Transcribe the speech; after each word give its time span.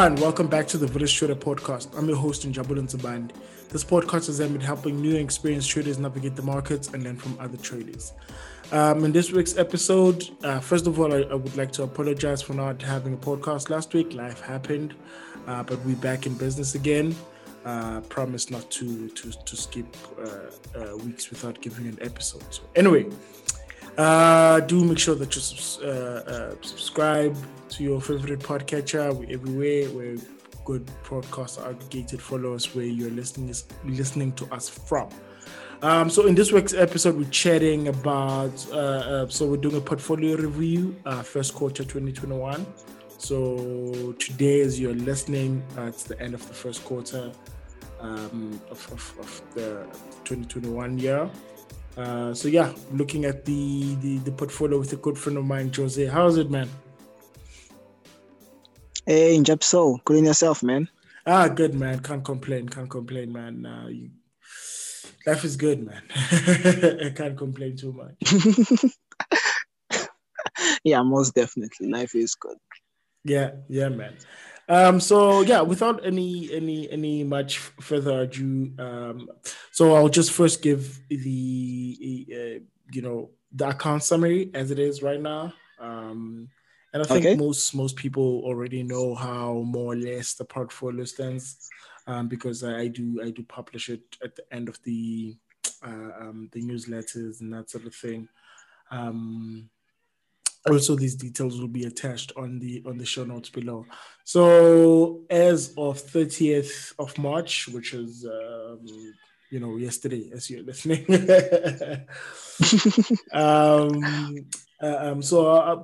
Hi, 0.00 0.06
and 0.06 0.18
welcome 0.18 0.46
back 0.46 0.66
to 0.68 0.78
the 0.78 0.86
Village 0.86 1.14
Trader 1.14 1.34
Podcast. 1.34 1.94
I'm 1.94 2.08
your 2.08 2.16
host, 2.16 2.50
Njabul 2.50 2.80
Nzaband. 2.80 3.32
This 3.68 3.84
podcast 3.84 4.30
is 4.30 4.40
aimed 4.40 4.56
at 4.56 4.62
helping 4.62 4.98
new 4.98 5.10
and 5.10 5.18
experienced 5.18 5.68
traders 5.68 5.98
navigate 5.98 6.36
the 6.36 6.42
markets 6.42 6.88
and 6.94 7.04
learn 7.04 7.18
from 7.18 7.36
other 7.38 7.58
traders. 7.58 8.14
Um, 8.72 9.04
in 9.04 9.12
this 9.12 9.30
week's 9.30 9.58
episode, 9.58 10.26
uh, 10.42 10.58
first 10.58 10.86
of 10.86 10.98
all, 10.98 11.12
I, 11.12 11.18
I, 11.24 11.34
would 11.34 11.54
like 11.54 11.70
to 11.72 11.82
apologize 11.82 12.40
for 12.40 12.54
not 12.54 12.80
having 12.80 13.12
a 13.12 13.16
podcast 13.18 13.68
last 13.68 13.92
week. 13.92 14.14
Life 14.14 14.40
happened, 14.40 14.94
uh, 15.46 15.64
but 15.64 15.78
we're 15.84 15.96
back 15.96 16.24
in 16.24 16.32
business 16.32 16.74
again. 16.74 17.14
Uh, 17.66 18.00
promise 18.08 18.50
not 18.50 18.70
to 18.70 19.06
to, 19.10 19.30
to 19.32 19.54
skip 19.54 19.94
uh, 20.18 20.80
uh, 20.80 20.96
weeks 20.96 21.28
without 21.28 21.60
giving 21.60 21.86
an 21.86 21.98
episode. 22.00 22.44
So 22.48 22.62
anyway, 22.74 23.04
uh, 23.98 24.60
do 24.60 24.82
make 24.82 24.98
sure 24.98 25.14
that 25.16 25.34
you 25.36 25.42
subscribe 26.62 27.36
to 27.70 27.84
your 27.84 28.00
favorite 28.00 28.40
podcatcher. 28.40 29.14
We're 29.14 29.32
everywhere. 29.32 29.88
We're 29.90 30.18
good 30.64 30.84
podcast 31.04 31.64
aggregated 31.64 32.20
followers 32.20 32.74
where 32.74 32.84
you're 32.84 33.10
listening 33.10 33.48
is 33.48 33.64
listening 33.84 34.32
to 34.32 34.52
us 34.52 34.68
from. 34.68 35.08
Um, 35.82 36.10
so 36.10 36.26
in 36.26 36.34
this 36.34 36.52
week's 36.52 36.74
episode, 36.74 37.16
we're 37.16 37.30
chatting 37.30 37.88
about. 37.88 38.66
Uh, 38.72 38.76
uh, 38.76 39.28
so 39.28 39.46
we're 39.46 39.56
doing 39.56 39.76
a 39.76 39.80
portfolio 39.80 40.36
review, 40.36 40.96
uh, 41.06 41.22
first 41.22 41.54
quarter 41.54 41.84
2021. 41.84 42.66
So 43.18 44.14
today, 44.18 44.60
as 44.62 44.80
you're 44.80 44.94
listening, 44.94 45.62
uh, 45.78 45.82
it's 45.82 46.02
the 46.02 46.20
end 46.20 46.34
of 46.34 46.46
the 46.48 46.54
first 46.54 46.84
quarter 46.84 47.30
um, 48.00 48.60
of, 48.70 48.92
of, 48.92 49.14
of, 49.20 49.42
the 49.54 49.86
2021 50.24 50.98
year. 50.98 51.30
Uh, 51.96 52.34
so 52.34 52.48
yeah, 52.48 52.72
looking 52.92 53.26
at 53.26 53.44
the, 53.44 53.94
the 53.96 54.18
the 54.18 54.32
portfolio 54.32 54.78
with 54.78 54.92
a 54.92 54.96
good 54.96 55.16
friend 55.18 55.38
of 55.38 55.44
mine, 55.44 55.70
Jose. 55.74 56.04
How's 56.06 56.36
it, 56.36 56.50
man? 56.50 56.68
Hey, 59.10 59.36
Njab 59.36 59.64
So, 59.64 59.98
good 60.04 60.18
in 60.18 60.26
yourself, 60.26 60.62
man. 60.62 60.88
Ah, 61.26 61.48
good, 61.48 61.74
man. 61.74 61.98
Can't 61.98 62.24
complain. 62.24 62.68
Can't 62.68 62.88
complain, 62.88 63.32
man. 63.32 63.66
Uh, 63.66 63.88
you, 63.88 64.10
life 65.26 65.44
is 65.44 65.56
good, 65.56 65.84
man. 65.84 66.00
I 66.14 67.10
can't 67.12 67.36
complain 67.36 67.76
too 67.76 67.92
much. 67.92 68.14
yeah, 70.84 71.02
most 71.02 71.34
definitely. 71.34 71.88
Life 71.88 72.14
is 72.14 72.36
good. 72.36 72.56
Yeah, 73.24 73.50
yeah, 73.68 73.88
man. 73.88 74.16
Um, 74.68 75.00
so 75.00 75.40
yeah, 75.40 75.62
without 75.62 76.06
any 76.06 76.48
any 76.52 76.88
any 76.88 77.24
much 77.24 77.58
further 77.58 78.20
ado, 78.20 78.70
um, 78.78 79.28
so 79.72 79.96
I'll 79.96 80.08
just 80.08 80.30
first 80.30 80.62
give 80.62 81.00
the 81.08 82.26
uh, 82.30 82.62
you 82.92 83.02
know 83.02 83.30
the 83.50 83.70
account 83.70 84.04
summary 84.04 84.52
as 84.54 84.70
it 84.70 84.78
is 84.78 85.02
right 85.02 85.20
now. 85.20 85.52
Um, 85.80 86.50
and 86.92 87.02
I 87.02 87.06
think 87.06 87.24
okay. 87.24 87.36
most 87.36 87.74
most 87.74 87.96
people 87.96 88.42
already 88.44 88.82
know 88.82 89.14
how 89.14 89.62
more 89.66 89.92
or 89.92 89.96
less 89.96 90.34
the 90.34 90.44
portfolio 90.44 91.04
stands, 91.04 91.70
um, 92.06 92.28
because 92.28 92.64
I, 92.64 92.80
I, 92.80 92.88
do 92.88 93.20
I 93.22 93.30
do 93.30 93.42
publish 93.44 93.88
it 93.88 94.16
at 94.24 94.34
the 94.34 94.42
end 94.52 94.68
of 94.68 94.82
the 94.82 95.36
uh, 95.84 96.10
um, 96.20 96.48
the 96.52 96.62
newsletters 96.62 97.40
and 97.40 97.52
that 97.52 97.70
sort 97.70 97.86
of 97.86 97.94
thing. 97.94 98.28
Um, 98.90 99.70
also, 100.68 100.94
these 100.94 101.14
details 101.14 101.60
will 101.60 101.68
be 101.68 101.84
attached 101.84 102.32
on 102.36 102.58
the 102.58 102.82
on 102.86 102.98
the 102.98 103.06
show 103.06 103.24
notes 103.24 103.48
below. 103.48 103.86
So, 104.24 105.22
as 105.30 105.70
of 105.78 106.02
30th 106.02 106.92
of 106.98 107.16
March, 107.16 107.68
which 107.68 107.94
is 107.94 108.26
um, 108.26 108.84
you 109.50 109.60
know 109.60 109.76
yesterday, 109.76 110.30
as 110.34 110.50
you're 110.50 110.62
listening. 110.62 111.06
um, 113.32 114.04
uh, 114.82 114.96
um, 114.98 115.22
so 115.22 115.50
uh, 115.50 115.82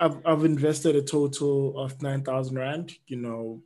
I've, 0.00 0.24
I've 0.26 0.44
invested 0.44 0.96
a 0.96 1.02
total 1.02 1.78
of 1.78 2.00
9,000 2.02 2.56
Rand, 2.56 2.92
you 3.06 3.16
know, 3.16 3.62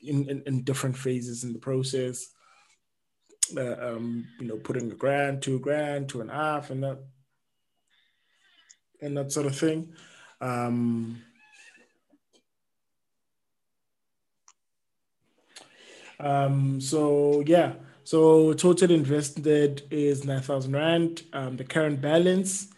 in, 0.00 0.28
in, 0.28 0.42
in, 0.46 0.64
different 0.64 0.96
phases 0.96 1.44
in 1.44 1.52
the 1.52 1.58
process. 1.58 2.28
Uh, 3.56 3.76
um, 3.80 4.26
you 4.40 4.46
know, 4.46 4.56
putting 4.56 4.90
a 4.90 4.94
grand, 4.94 5.42
two 5.42 5.58
grand, 5.60 6.08
two 6.08 6.20
and 6.20 6.30
a 6.30 6.34
half, 6.34 6.70
and 6.70 6.82
that, 6.82 6.98
and 9.00 9.16
that 9.16 9.32
sort 9.32 9.46
of 9.46 9.56
thing. 9.56 9.92
Um, 10.40 11.22
um, 16.18 16.80
so 16.80 17.42
yeah, 17.46 17.74
so 18.04 18.52
total 18.54 18.90
invested 18.90 19.82
is 19.90 20.24
9,000 20.24 20.72
Rand. 20.72 21.22
Um, 21.32 21.56
the 21.56 21.64
current 21.64 22.00
balance 22.00 22.68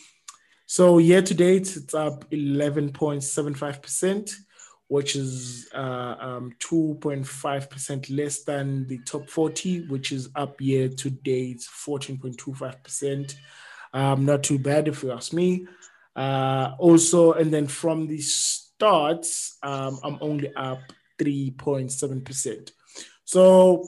So 0.65 0.99
year 0.99 1.21
to 1.21 1.33
date, 1.33 1.75
it's 1.75 1.93
up 1.93 2.29
11.75% 2.31 4.33
which 4.91 5.15
is 5.15 5.69
uh, 5.73 6.15
um, 6.19 6.51
2.5% 6.59 8.17
less 8.17 8.43
than 8.43 8.85
the 8.87 8.97
top 9.05 9.29
40, 9.29 9.87
which 9.87 10.11
is 10.11 10.27
up 10.35 10.59
year 10.59 10.89
to 10.89 11.09
date 11.09 11.59
14.25%. 11.61 13.35
Um, 13.93 14.25
not 14.25 14.43
too 14.43 14.59
bad 14.59 14.89
if 14.89 15.01
you 15.01 15.13
ask 15.13 15.31
me. 15.31 15.65
Uh, 16.13 16.75
also, 16.77 17.31
and 17.31 17.53
then 17.53 17.67
from 17.67 18.05
the 18.05 18.19
starts, 18.19 19.57
um, 19.63 19.97
I'm 20.03 20.17
only 20.19 20.53
up 20.55 20.81
3.7%. 21.21 22.71
So, 23.23 23.87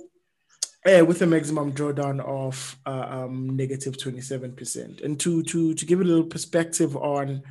with 0.85 1.21
a 1.21 1.25
maximum 1.25 1.73
drawdown 1.73 2.21
of 2.21 2.79
uh, 2.85 3.07
um, 3.25 3.57
negative 3.57 3.97
27%. 3.97 5.03
And 5.03 5.19
to, 5.19 5.43
to, 5.43 5.73
to 5.73 5.85
give 5.85 5.99
a 5.99 6.05
little 6.05 6.23
perspective 6.23 6.95
on 6.95 7.43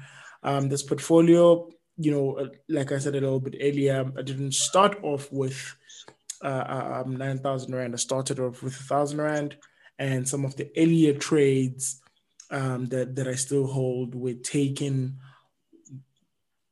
um, 0.42 0.70
this 0.70 0.82
portfolio, 0.82 1.68
you 1.96 2.10
know, 2.10 2.32
uh, 2.38 2.48
like 2.68 2.92
I 2.92 2.98
said 2.98 3.14
a 3.14 3.20
little 3.20 3.40
bit 3.40 3.56
earlier, 3.60 4.10
I 4.18 4.22
didn't 4.22 4.54
start 4.54 4.98
off 5.02 5.30
with 5.32 5.76
uh, 6.42 6.46
uh 6.46 7.02
um, 7.04 7.16
9,000 7.16 7.74
Rand. 7.74 7.94
I 7.94 7.96
started 7.96 8.40
off 8.40 8.62
with 8.62 8.74
1,000 8.74 9.18
Rand. 9.18 9.56
And 9.98 10.28
some 10.28 10.44
of 10.44 10.56
the 10.56 10.70
earlier 10.76 11.14
trades 11.14 12.00
um, 12.50 12.86
that, 12.86 13.14
that 13.16 13.28
I 13.28 13.34
still 13.34 13.66
hold 13.66 14.14
were 14.14 14.34
taken 14.34 15.18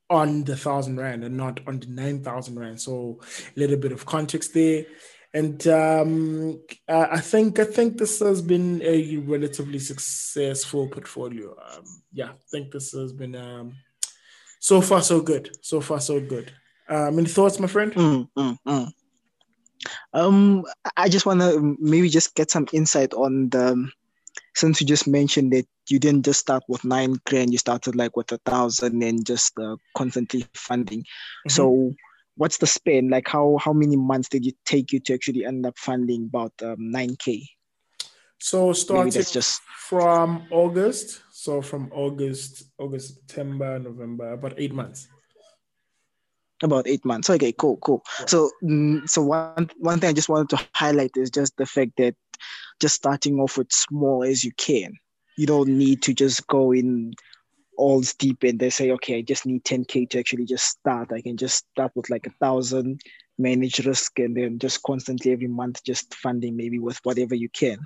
on 0.08 0.42
the 0.44 0.52
1,000 0.52 0.98
Rand 0.98 1.24
and 1.24 1.36
not 1.36 1.60
on 1.66 1.78
the 1.78 1.86
9,000 1.86 2.58
Rand. 2.58 2.80
So 2.80 3.20
a 3.56 3.60
little 3.60 3.76
bit 3.76 3.92
of 3.92 4.06
context 4.06 4.54
there. 4.54 4.84
And 5.32 5.64
um, 5.68 6.60
I 6.88 7.20
think 7.20 7.60
I 7.60 7.64
think 7.64 7.98
this 7.98 8.18
has 8.18 8.42
been 8.42 8.82
a 8.82 9.18
relatively 9.18 9.78
successful 9.78 10.88
portfolio. 10.88 11.50
Um, 11.50 11.84
yeah, 12.12 12.30
I 12.30 12.44
think 12.50 12.72
this 12.72 12.90
has 12.92 13.12
been 13.12 13.36
um, 13.36 13.76
so 14.60 14.80
far 14.80 15.02
so 15.02 15.20
good. 15.20 15.50
So 15.62 15.80
far 15.80 16.00
so 16.00 16.20
good. 16.20 16.52
Um, 16.88 17.18
any 17.18 17.28
thoughts, 17.28 17.58
my 17.58 17.66
friend? 17.66 17.92
Mm, 17.94 18.28
mm, 18.36 18.56
mm. 18.66 18.92
Um, 20.12 20.64
I 20.96 21.08
just 21.08 21.26
want 21.26 21.40
to 21.40 21.76
maybe 21.80 22.08
just 22.08 22.34
get 22.34 22.50
some 22.50 22.68
insight 22.72 23.12
on 23.14 23.48
the. 23.48 23.90
Since 24.54 24.80
you 24.80 24.86
just 24.86 25.06
mentioned 25.06 25.52
that 25.52 25.66
you 25.88 25.98
didn't 25.98 26.24
just 26.24 26.40
start 26.40 26.62
with 26.68 26.84
nine 26.84 27.16
grand, 27.26 27.52
you 27.52 27.58
started 27.58 27.96
like 27.96 28.16
with 28.16 28.30
a 28.32 28.38
thousand 28.38 29.02
and 29.02 29.24
just 29.24 29.52
uh, 29.58 29.76
constantly 29.96 30.44
funding. 30.54 31.00
Mm-hmm. 31.00 31.50
So, 31.50 31.92
what's 32.36 32.58
the 32.58 32.66
span? 32.66 33.08
Like, 33.08 33.28
how 33.28 33.58
how 33.60 33.72
many 33.72 33.96
months 33.96 34.28
did 34.28 34.46
it 34.46 34.56
take 34.66 34.92
you 34.92 35.00
to 35.00 35.14
actually 35.14 35.44
end 35.44 35.66
up 35.66 35.78
funding 35.78 36.26
about 36.26 36.52
um, 36.62 36.90
nine 36.90 37.10
um, 37.10 37.16
k? 37.16 37.48
So 38.40 38.72
started 38.72 39.26
just 39.26 39.60
from 39.76 40.46
August. 40.50 41.22
So 41.30 41.60
from 41.62 41.90
August, 41.92 42.64
August, 42.78 43.14
September, 43.14 43.78
November, 43.78 44.32
about 44.32 44.54
eight 44.56 44.72
months. 44.72 45.08
About 46.62 46.86
eight 46.86 47.04
months. 47.04 47.30
Okay, 47.30 47.52
cool, 47.52 47.76
cool. 47.78 48.02
Yeah. 48.20 48.26
So, 48.26 48.50
mm, 48.62 49.08
so 49.08 49.22
one 49.22 49.70
one 49.78 50.00
thing 50.00 50.10
I 50.10 50.12
just 50.12 50.28
wanted 50.28 50.50
to 50.50 50.68
highlight 50.74 51.12
is 51.16 51.30
just 51.30 51.56
the 51.56 51.66
fact 51.66 51.92
that 51.98 52.14
just 52.80 52.96
starting 52.96 53.38
off 53.40 53.56
with 53.58 53.72
small 53.72 54.24
as 54.24 54.42
you 54.42 54.52
can. 54.52 54.92
you 55.36 55.46
don't 55.46 55.68
need 55.68 56.02
to 56.02 56.12
just 56.12 56.46
go 56.48 56.72
in 56.72 57.14
all 57.78 58.02
deep 58.18 58.42
and 58.42 58.58
they 58.58 58.68
say, 58.68 58.90
okay, 58.90 59.18
I 59.18 59.22
just 59.22 59.46
need 59.46 59.64
10K 59.64 60.10
to 60.10 60.18
actually 60.18 60.44
just 60.44 60.66
start. 60.66 61.12
I 61.12 61.22
can 61.22 61.38
just 61.38 61.64
start 61.72 61.92
with 61.94 62.10
like 62.10 62.26
a 62.26 62.34
thousand, 62.38 63.00
manage 63.38 63.78
risk, 63.86 64.18
and 64.18 64.36
then 64.36 64.58
just 64.58 64.82
constantly 64.82 65.32
every 65.32 65.46
month 65.46 65.82
just 65.82 66.14
funding 66.14 66.56
maybe 66.56 66.78
with 66.78 66.98
whatever 67.04 67.34
you 67.34 67.48
can. 67.48 67.78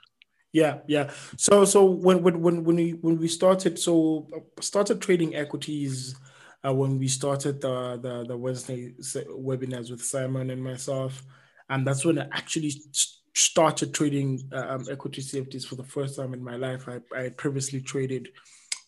Yeah, 0.55 0.79
yeah. 0.87 1.11
So 1.37 1.65
so 1.65 1.85
when 1.85 2.23
when 2.23 2.41
when 2.41 2.63
when 2.63 2.77
we 2.77 2.91
when 2.93 3.19
we 3.19 3.27
started, 3.27 3.77
so 3.77 4.29
started 4.61 5.03
trading 5.03 5.35
equities 5.35 6.15
uh, 6.65 6.73
when 6.73 6.97
we 6.97 7.09
started 7.09 7.61
the, 7.61 7.99
the 8.01 8.25
the 8.29 8.37
Wednesday 8.37 8.95
webinars 9.29 9.91
with 9.91 10.01
Simon 10.01 10.51
and 10.51 10.63
myself, 10.63 11.25
and 11.71 11.85
that's 11.85 12.05
when 12.05 12.21
I 12.21 12.29
actually 12.31 12.71
started 13.35 13.93
trading 13.93 14.49
uh, 14.53 14.67
um, 14.69 14.87
equity 14.89 15.23
CFDs 15.23 15.67
for 15.67 15.75
the 15.75 15.83
first 15.83 16.17
time 16.17 16.33
in 16.33 16.45
my 16.45 16.55
life. 16.55 16.89
I, 16.89 17.01
I 17.19 17.31
previously 17.31 17.81
traded 17.81 18.29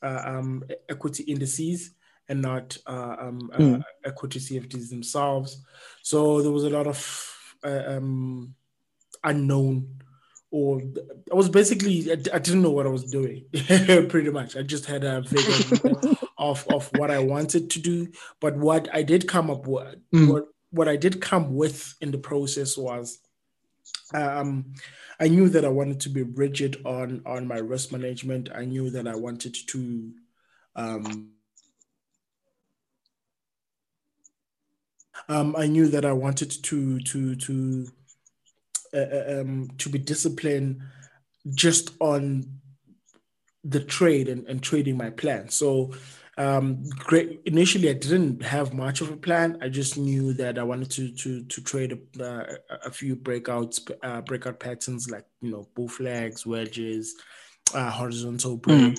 uh, 0.05 0.23
um, 0.25 0.63
equity 0.89 1.25
indices 1.25 1.91
and 2.29 2.43
not 2.43 2.79
uh, 2.87 3.17
um, 3.19 3.51
mm. 3.59 3.83
equity 4.05 4.39
CFDs 4.39 4.89
themselves. 4.91 5.65
So 6.03 6.43
there 6.43 6.53
was 6.53 6.63
a 6.63 6.71
lot 6.71 6.87
of 6.87 7.37
uh, 7.65 7.83
um, 7.89 8.55
unknown 9.25 9.97
or 10.51 10.81
I 11.31 11.35
was 11.35 11.49
basically 11.49 12.11
I, 12.11 12.39
didn't 12.39 12.63
know 12.63 12.71
what 12.71 12.87
I 12.87 12.91
was 12.91 13.05
doing 13.05 13.47
pretty 14.09 14.31
much. 14.31 14.57
I 14.57 14.63
just 14.63 14.87
had 14.87 15.05
a 15.05 15.23
vague 15.23 16.21
of 16.39 16.67
of 16.69 16.91
what 16.97 17.11
I 17.11 17.19
wanted 17.19 17.71
to 17.71 17.81
do, 17.81 18.09
but 18.41 18.57
what 18.57 18.89
I 18.95 19.03
did 19.03 19.29
come 19.29 19.51
up 19.51 19.67
with 19.67 19.97
mm. 20.15 20.33
what 20.33 20.45
what 20.71 20.89
I 20.89 20.97
did 20.97 21.21
come 21.21 21.55
with 21.55 21.95
in 22.01 22.11
the 22.11 22.19
process 22.19 22.77
was 22.77 23.19
um, 24.15 24.75
I 25.19 25.29
knew 25.29 25.49
that 25.49 25.65
I 25.65 25.69
wanted 25.69 26.01
to 26.01 26.09
be 26.11 26.23
rigid 26.23 26.81
on 26.85 27.23
on 27.27 27.49
my 27.49 27.59
risk 27.59 27.93
management. 27.93 28.49
I 28.55 28.65
knew 28.65 28.91
that 28.91 29.09
I 29.09 29.17
wanted 29.17 29.57
to 29.69 30.13
um, 30.77 31.31
um, 35.29 35.57
I 35.57 35.67
knew 35.67 35.89
that 35.89 36.05
I 36.05 36.13
wanted 36.13 36.51
to 36.65 37.01
to 37.01 37.35
to 37.35 37.89
uh, 38.97 39.17
uh, 39.17 39.41
um, 39.41 39.69
to 39.79 39.89
be 39.89 39.99
disciplined 39.99 40.81
just 41.55 41.91
on 42.01 42.45
the 43.65 43.81
trade 43.81 44.29
and, 44.29 44.47
and 44.47 44.63
trading 44.63 44.97
my 44.97 45.11
plan. 45.11 45.49
So 45.49 45.93
um, 46.39 46.85
great. 46.91 47.41
Initially, 47.47 47.89
I 47.89 47.95
didn't 47.95 48.43
have 48.43 48.75
much 48.75 49.01
of 49.01 49.11
a 49.11 49.17
plan. 49.17 49.59
I 49.63 49.69
just 49.69 49.97
knew 49.97 50.35
that 50.35 50.59
I 50.59 50.63
wanted 50.65 50.91
to 50.93 51.13
to 51.13 51.45
to 51.45 51.63
trade 51.63 51.99
a, 52.21 52.23
uh, 52.23 52.57
a 52.85 52.91
few 52.91 53.17
breakouts, 53.17 53.91
uh, 54.03 54.21
breakout 54.21 54.61
patterns 54.61 55.11
like 55.11 55.25
you 55.41 55.51
know 55.51 55.67
bull 55.75 55.89
flags, 55.89 56.45
wedges, 56.45 57.15
uh, 57.75 57.91
horizontal 57.91 58.59
mm. 58.59 58.99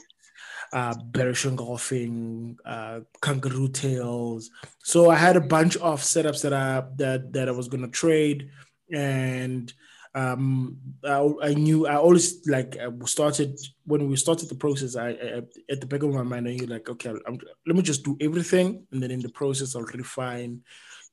uh, 0.73 0.95
bearish 1.05 1.45
engulfing, 1.45 2.57
uh, 2.65 3.01
kangaroo 3.21 3.67
tails. 3.67 4.49
So 4.83 5.11
I 5.11 5.15
had 5.15 5.37
a 5.37 5.41
bunch 5.41 5.77
of 5.77 6.01
setups 6.01 6.41
that 6.41 6.53
I 6.53 6.85
that 6.95 7.33
that 7.33 7.47
I 7.47 7.51
was 7.51 7.67
gonna 7.67 7.87
trade, 7.87 8.49
and 8.91 9.73
um, 10.15 10.77
I, 11.03 11.31
I, 11.43 11.53
knew 11.53 11.85
I 11.85 11.97
always 11.97 12.47
like 12.47 12.75
I 12.77 12.87
started 13.05 13.59
when 13.85 14.07
we 14.07 14.15
started 14.15 14.49
the 14.49 14.55
process. 14.55 14.95
I, 14.95 15.09
I 15.09 15.41
at 15.69 15.79
the 15.79 15.85
back 15.85 16.01
of 16.01 16.13
my 16.13 16.23
mind, 16.23 16.47
I 16.47 16.53
knew 16.53 16.65
like, 16.65 16.89
okay, 16.89 17.13
I'm, 17.27 17.39
let 17.67 17.75
me 17.75 17.83
just 17.83 18.03
do 18.03 18.17
everything, 18.19 18.87
and 18.91 19.03
then 19.03 19.11
in 19.11 19.21
the 19.21 19.29
process, 19.29 19.75
I'll 19.75 19.83
refine 19.83 20.61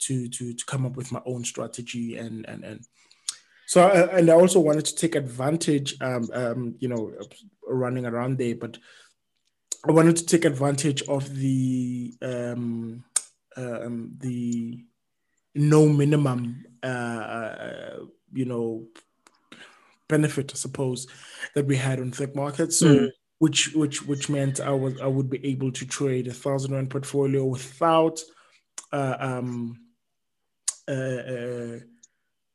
to 0.01 0.29
to 0.29 0.55
to 0.55 0.65
come 0.65 0.87
up 0.87 0.97
with 0.97 1.13
my 1.13 1.21
own 1.27 1.45
strategy 1.45 2.17
and 2.17 2.47
and 2.49 2.65
and. 2.65 2.87
So 3.67 3.89
and 3.89 4.31
I 4.31 4.35
also 4.35 4.61
wanted 4.61 4.85
to 4.87 4.95
take 4.95 5.15
advantage, 5.15 5.97
um, 6.01 6.29
um, 6.35 6.75
you 6.81 6.89
know, 6.89 7.13
running 7.67 8.05
around 8.05 8.39
there, 8.39 8.55
but 8.55 8.79
I 9.87 9.93
wanted 9.93 10.17
to 10.17 10.27
take 10.27 10.45
advantage 10.45 11.03
of 11.09 11.35
the 11.35 12.15
um, 12.23 13.05
um 13.57 14.15
the 14.19 14.85
no 15.55 15.89
minimum 15.89 16.65
uh, 16.83 16.87
uh 16.87 17.99
you 18.33 18.45
know 18.45 18.87
benefit, 20.09 20.53
I 20.55 20.57
suppose, 20.57 21.07
that 21.55 21.67
we 21.67 21.77
had 21.77 22.01
on 22.01 22.11
ThinkMarkets. 22.11 22.75
So 22.75 22.87
mm. 22.87 23.11
which 23.39 23.73
which 23.75 24.07
which 24.07 24.29
meant 24.29 24.61
I 24.61 24.71
was 24.71 25.01
I 25.01 25.07
would 25.07 25.31
be 25.31 25.45
able 25.47 25.73
to 25.73 25.87
trade 25.87 26.29
a 26.29 26.33
thousand 26.33 26.73
rand 26.75 26.91
portfolio 26.91 27.45
without 27.45 28.21
uh, 28.93 29.17
um, 29.19 29.81
uh, 30.89 30.93
uh, 30.93 31.79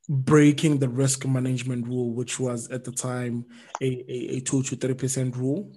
breaking 0.08 0.78
the 0.78 0.88
risk 0.88 1.26
management 1.26 1.86
rule, 1.86 2.12
which 2.12 2.38
was 2.40 2.70
at 2.70 2.84
the 2.84 2.92
time 2.92 3.44
a, 3.80 3.86
a, 3.86 4.36
a 4.36 4.40
two 4.40 4.62
to 4.62 4.76
three 4.76 4.94
percent 4.94 5.36
rule. 5.36 5.72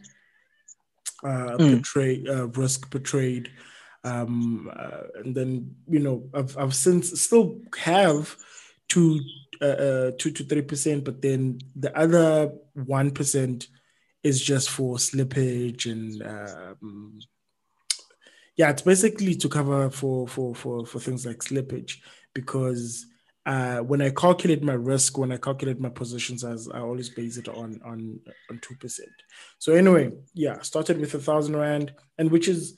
Uh, 1.23 1.55
mm. 1.57 1.77
per 1.77 1.81
trade, 1.83 2.27
uh, 2.27 2.47
risk 2.49 2.91
per 2.91 2.99
trade, 2.99 3.49
um, 4.03 4.71
uh, 4.75 5.03
and 5.15 5.35
then 5.35 5.75
you 5.87 5.99
know 5.99 6.29
I've 6.33 6.57
I've 6.57 6.75
since 6.75 7.21
still 7.21 7.59
have 7.77 8.35
two 8.89 9.19
uh, 9.61 9.65
uh, 9.65 10.11
two 10.17 10.31
to 10.31 10.43
three 10.43 10.61
percent, 10.61 11.03
but 11.03 11.21
then 11.21 11.59
the 11.75 11.97
other 11.97 12.53
one 12.73 13.11
percent 13.11 13.67
is 14.23 14.41
just 14.41 14.69
for 14.69 14.95
slippage 14.95 15.91
and 15.91 16.21
um, 16.23 17.19
yeah, 18.55 18.69
it's 18.69 18.81
basically 18.81 19.35
to 19.35 19.49
cover 19.49 19.89
for 19.89 20.27
for 20.27 20.53
for 20.53 20.85
for 20.85 20.99
things 20.99 21.25
like 21.25 21.39
slippage 21.39 21.97
because 22.33 23.05
uh, 23.45 23.79
when 23.79 24.01
I 24.01 24.09
calculate 24.11 24.63
my 24.63 24.73
risk, 24.73 25.17
when 25.17 25.31
I 25.31 25.37
calculate 25.37 25.79
my 25.79 25.89
positions, 25.89 26.43
as 26.43 26.69
I 26.69 26.79
always 26.79 27.09
base 27.09 27.37
it 27.37 27.49
on 27.49 27.81
on 27.83 28.19
on 28.49 28.59
two 28.61 28.75
percent. 28.75 29.11
So 29.59 29.73
anyway, 29.73 30.11
yeah, 30.33 30.61
started 30.61 30.99
with 30.99 31.13
a 31.13 31.19
thousand 31.19 31.57
rand, 31.57 31.93
and 32.17 32.31
which 32.31 32.47
is, 32.47 32.77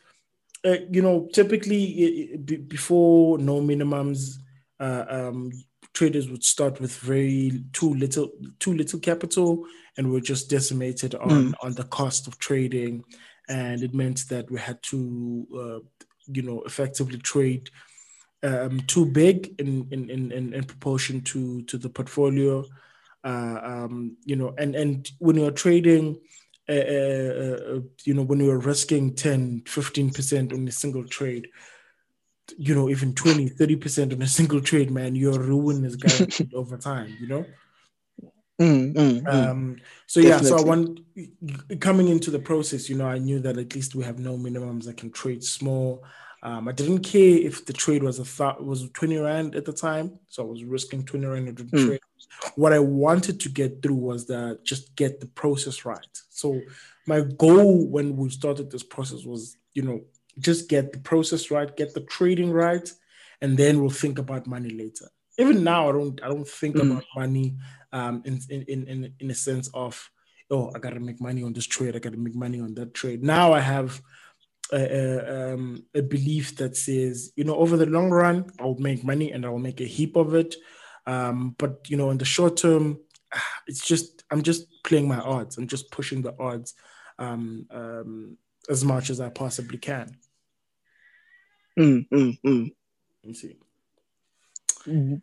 uh, 0.65 0.77
you 0.89 1.01
know, 1.01 1.27
typically 1.31 2.37
before 2.67 3.37
no 3.37 3.61
minimums, 3.61 4.37
uh, 4.79 5.05
um, 5.07 5.51
traders 5.93 6.29
would 6.29 6.43
start 6.43 6.79
with 6.81 6.95
very 6.97 7.63
too 7.71 7.93
little 7.95 8.29
too 8.59 8.73
little 8.73 8.99
capital 8.99 9.65
and 9.97 10.11
were 10.11 10.19
just 10.19 10.49
decimated 10.49 11.15
on 11.15 11.29
mm. 11.29 11.53
on 11.61 11.73
the 11.73 11.85
cost 11.85 12.27
of 12.27 12.37
trading 12.37 13.03
and 13.47 13.81
it 13.81 13.93
meant 13.93 14.27
that 14.29 14.49
we 14.51 14.59
had 14.59 14.81
to 14.83 15.47
uh, 15.55 15.79
you 16.27 16.41
know 16.41 16.61
effectively 16.63 17.17
trade 17.17 17.69
um, 18.43 18.79
too 18.81 19.05
big 19.05 19.55
in, 19.59 19.87
in 19.91 20.09
in 20.09 20.53
in 20.53 20.63
proportion 20.63 21.21
to 21.21 21.61
to 21.63 21.77
the 21.77 21.89
portfolio 21.89 22.63
uh, 23.23 23.59
um, 23.63 24.17
you 24.25 24.35
know 24.35 24.53
and 24.57 24.75
and 24.75 25.11
when 25.19 25.37
you're 25.37 25.51
trading 25.51 26.19
uh, 26.67 26.73
uh, 26.73 27.79
you 28.03 28.13
know 28.13 28.23
when 28.23 28.39
you're 28.39 28.57
risking 28.57 29.13
10 29.13 29.61
15% 29.65 30.53
on 30.53 30.67
a 30.67 30.71
single 30.71 31.05
trade 31.07 31.47
you 32.57 32.75
know, 32.75 32.89
even 32.89 33.13
20, 33.13 33.49
30% 33.51 34.13
on 34.13 34.21
a 34.21 34.27
single 34.27 34.61
trade, 34.61 34.91
man, 34.91 35.15
your 35.15 35.39
ruin 35.39 35.83
is 35.85 35.95
guaranteed 35.95 36.53
over 36.53 36.77
time, 36.77 37.15
you 37.19 37.27
know? 37.27 37.45
Mm, 38.61 38.93
mm, 38.93 39.21
mm. 39.21 39.27
um, 39.27 39.75
so 40.07 40.21
yeah, 40.21 40.37
so 40.37 40.57
I 40.57 40.61
want 40.61 41.01
coming 41.81 42.07
into 42.07 42.31
the 42.31 42.39
process, 42.39 42.89
you 42.89 42.95
know, 42.95 43.07
I 43.07 43.17
knew 43.17 43.39
that 43.41 43.57
at 43.57 43.75
least 43.75 43.95
we 43.95 44.05
have 44.05 44.17
no 44.17 44.37
minimums. 44.37 44.87
I 44.87 44.93
can 44.93 45.11
trade 45.11 45.43
small. 45.43 46.05
Um, 46.41 46.69
I 46.69 46.71
didn't 46.71 46.99
care 46.99 47.37
if 47.37 47.65
the 47.65 47.73
trade 47.73 48.01
was 48.01 48.19
a 48.19 48.23
thought 48.23 48.63
was 48.63 48.89
20 48.91 49.17
rand 49.17 49.55
at 49.55 49.65
the 49.65 49.73
time, 49.73 50.19
so 50.29 50.43
I 50.43 50.45
was 50.45 50.63
risking 50.63 51.03
20 51.03 51.25
rand 51.25 51.57
to 51.57 51.63
mm. 51.65 51.85
trade. 51.85 51.99
What 52.55 52.73
I 52.73 52.79
wanted 52.79 53.39
to 53.41 53.49
get 53.49 53.81
through 53.81 53.95
was 53.95 54.27
that 54.27 54.59
just 54.63 54.95
get 54.95 55.19
the 55.19 55.27
process 55.27 55.85
right. 55.85 56.07
So 56.29 56.61
my 57.05 57.21
goal 57.21 57.87
when 57.87 58.15
we 58.15 58.29
started 58.29 58.71
this 58.71 58.83
process 58.83 59.25
was, 59.25 59.57
you 59.73 59.83
know, 59.83 60.01
just 60.39 60.69
get 60.69 60.91
the 60.91 60.99
process 60.99 61.51
right, 61.51 61.75
get 61.75 61.93
the 61.93 62.01
trading 62.01 62.51
right, 62.51 62.89
and 63.41 63.57
then 63.57 63.79
we'll 63.79 63.89
think 63.89 64.19
about 64.19 64.47
money 64.47 64.69
later. 64.69 65.09
Even 65.37 65.63
now, 65.63 65.89
I 65.89 65.91
don't 65.91 66.23
I 66.23 66.27
don't 66.27 66.47
think 66.47 66.75
mm. 66.75 66.91
about 66.91 67.05
money 67.15 67.57
um, 67.91 68.21
in, 68.25 68.39
in 68.49 68.87
in 68.87 69.13
in 69.19 69.31
a 69.31 69.35
sense 69.35 69.69
of 69.73 70.09
oh 70.49 70.71
I 70.75 70.79
gotta 70.79 70.99
make 70.99 71.21
money 71.21 71.43
on 71.43 71.53
this 71.53 71.67
trade, 71.67 71.95
I 71.95 71.99
gotta 71.99 72.17
make 72.17 72.35
money 72.35 72.59
on 72.59 72.73
that 72.75 72.93
trade. 72.93 73.23
Now 73.23 73.53
I 73.53 73.59
have 73.59 74.01
a, 74.71 74.77
a, 74.77 75.53
um, 75.53 75.85
a 75.93 76.01
belief 76.01 76.55
that 76.57 76.75
says 76.75 77.31
you 77.35 77.43
know 77.43 77.55
over 77.55 77.77
the 77.77 77.85
long 77.85 78.09
run 78.09 78.49
I'll 78.59 78.77
make 78.79 79.03
money 79.03 79.31
and 79.31 79.45
I'll 79.45 79.59
make 79.59 79.81
a 79.81 79.85
heap 79.85 80.15
of 80.15 80.35
it, 80.35 80.55
um, 81.05 81.55
but 81.57 81.81
you 81.87 81.97
know 81.97 82.09
in 82.11 82.17
the 82.17 82.25
short 82.25 82.57
term 82.57 82.99
it's 83.67 83.85
just 83.85 84.23
I'm 84.31 84.41
just 84.41 84.83
playing 84.83 85.07
my 85.07 85.19
odds. 85.19 85.57
I'm 85.57 85.67
just 85.67 85.91
pushing 85.91 86.21
the 86.21 86.35
odds 86.39 86.73
um, 87.19 87.67
um, 87.71 88.37
as 88.69 88.83
much 88.83 89.09
as 89.09 89.19
I 89.19 89.29
possibly 89.29 89.77
can. 89.77 90.17
Mm, 91.77 92.07
mm, 92.09 92.39
mm. 92.45 92.71
Let 93.23 93.35
see. 93.35 93.57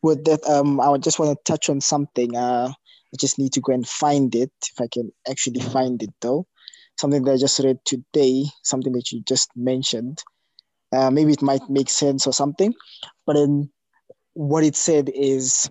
With 0.03 0.25
that, 0.25 0.45
um, 0.49 0.81
I 0.81 0.97
just 0.99 1.19
want 1.19 1.39
to 1.39 1.53
touch 1.53 1.71
on 1.71 1.81
something. 1.81 2.37
Uh, 2.37 2.69
I 2.69 3.17
just 3.17 3.39
need 3.39 3.53
to 3.53 3.61
go 3.61 3.73
and 3.73 3.87
find 3.87 4.35
it 4.35 4.51
if 4.63 4.81
I 4.81 4.89
can 4.91 5.13
actually 5.29 5.61
find 5.61 6.03
it 6.03 6.13
though. 6.21 6.47
Something 6.99 7.23
that 7.25 7.33
I 7.33 7.37
just 7.37 7.59
read 7.61 7.79
today, 7.85 8.45
something 8.65 8.93
that 8.93 9.13
you 9.13 9.23
just 9.23 9.51
mentioned. 9.57 10.23
Uh, 10.93 11.11
maybe 11.11 11.33
it 11.33 11.43
might 11.43 11.63
make 11.71 11.89
sense 11.89 12.27
or 12.27 12.33
something, 12.33 12.75
but 13.25 13.35
then 13.35 13.71
what 14.35 14.65
it 14.65 14.77
said 14.77 15.11
is 15.15 15.71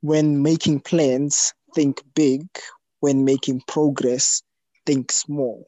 when 0.00 0.42
making 0.42 0.80
plans, 0.80 1.54
think 1.74 2.02
big. 2.14 2.46
When 3.00 3.24
making 3.24 3.62
progress, 3.66 4.42
think 4.84 5.10
small. 5.10 5.64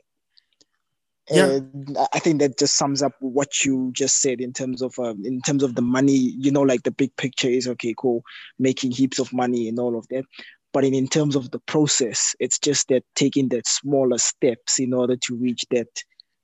yeah. 1.31 1.61
I 2.13 2.19
think 2.19 2.41
that 2.41 2.59
just 2.59 2.77
sums 2.77 3.03
up 3.03 3.13
what 3.21 3.65
you 3.65 3.91
just 3.95 4.21
said 4.21 4.41
in 4.41 4.53
terms 4.53 4.83
of 4.83 4.99
um, 4.99 5.25
in 5.25 5.41
terms 5.41 5.63
of 5.63 5.75
the 5.75 5.83
money. 5.83 6.13
You 6.17 6.51
know, 6.51 6.61
like 6.61 6.83
the 6.83 6.91
big 6.91 7.17
picture 7.17 7.49
is 7.49 7.67
okay, 7.69 7.95
cool, 7.97 8.23
making 8.59 8.91
heaps 8.91 9.19
of 9.19 9.33
money 9.33 9.67
and 9.67 9.79
all 9.79 9.97
of 9.97 10.07
that. 10.09 10.25
But 10.75 10.85
in, 10.85 10.95
in 10.95 11.09
terms 11.09 11.37
of 11.37 11.51
the 11.51 11.59
process, 11.61 12.35
it's 12.39 12.59
just 12.59 12.89
that 12.89 13.05
taking 13.15 13.49
that 13.49 13.67
smaller 13.67 14.19
steps 14.19 14.79
in 14.79 14.93
order 14.93 15.17
to 15.17 15.37
reach 15.37 15.65
that 15.71 15.89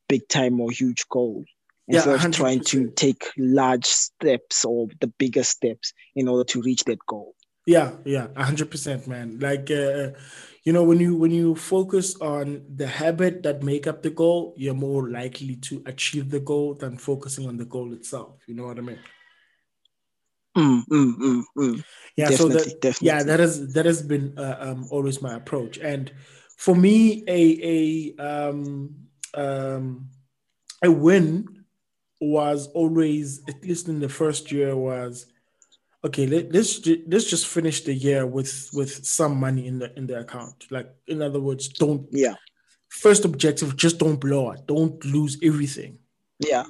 big 0.09 0.27
time 0.29 0.61
or 0.61 0.71
huge 0.71 1.07
goal. 1.11 1.45
Instead 1.89 2.21
yeah, 2.21 2.27
of 2.27 2.33
trying 2.33 2.61
to 2.61 2.91
take 2.91 3.31
large 3.39 3.87
steps 3.87 4.65
or 4.65 4.89
the 5.01 5.07
bigger 5.07 5.43
steps 5.43 5.93
in 6.15 6.29
order 6.29 6.45
to 6.45 6.61
reach 6.61 6.85
that 6.85 6.99
goal. 7.07 7.35
Yeah, 7.67 7.93
yeah, 8.05 8.29
hundred 8.37 8.71
percent, 8.71 9.07
man. 9.07 9.39
Like, 9.41 9.71
uh, 9.71 10.11
you 10.65 10.73
know, 10.73 10.85
when 10.85 11.01
you 11.01 11.17
when 11.17 11.31
you 11.31 11.55
focus 11.55 12.17
on 12.21 12.65
the 12.75 12.87
habit 12.87 13.43
that 13.43 13.63
make 13.63 13.87
up 13.87 14.03
the 14.03 14.11
goal, 14.11 14.55
you're 14.57 14.75
more 14.75 15.11
likely 15.11 15.57
to 15.57 15.83
achieve 15.87 16.31
the 16.31 16.41
goal 16.41 16.75
than 16.75 16.97
focusing 16.97 17.47
on 17.47 17.57
the 17.59 17.67
goal 17.67 17.93
itself. 17.93 18.41
You 18.47 18.55
know 18.55 18.67
what 18.67 18.79
I 18.79 18.83
mean? 18.83 18.99
Mm, 20.57 20.83
mm, 20.91 21.15
mm, 21.19 21.43
mm. 21.57 21.85
Yeah, 22.17 22.31
definitely, 22.31 22.37
so 22.37 22.71
that, 22.71 22.81
definitely. 22.81 23.07
yeah, 23.07 23.23
that 23.23 23.41
has 23.41 23.73
that 23.75 23.87
has 23.87 24.03
been 24.03 24.39
uh, 24.39 24.57
um, 24.61 24.87
always 24.91 25.21
my 25.21 25.35
approach, 25.37 25.79
and 25.79 26.11
for 26.57 26.75
me, 26.75 27.23
a 27.29 28.15
a 28.19 28.49
um, 28.49 28.95
um, 29.35 30.09
a 30.83 30.91
win 30.91 31.58
was 32.21 32.69
always 32.69 33.43
at 33.49 33.63
least 33.63 33.89
in 33.89 34.01
the 34.01 34.09
first 34.09 34.51
year 34.51 34.77
was 34.77 35.27
okay 36.05 36.27
let, 36.27 36.55
us 36.55 36.87
let's 37.07 37.31
just 37.31 37.47
finish 37.47 37.83
the 37.83 37.95
year 37.95 38.27
with 38.27 38.71
with 38.73 39.05
some 39.07 39.39
money 39.39 39.67
in 39.67 39.79
the 39.79 39.97
in 39.97 40.07
the 40.07 40.19
account. 40.19 40.67
Like 40.71 40.91
in 41.07 41.23
other 41.23 41.41
words 41.41 41.69
don't 41.69 42.07
yeah. 42.11 42.35
First 42.89 43.25
objective 43.25 43.77
just 43.77 43.99
don't 43.99 44.21
blow 44.21 44.51
it 44.53 44.67
don't 44.67 45.03
lose 45.05 45.39
everything. 45.43 45.99
Yeah. 46.39 46.65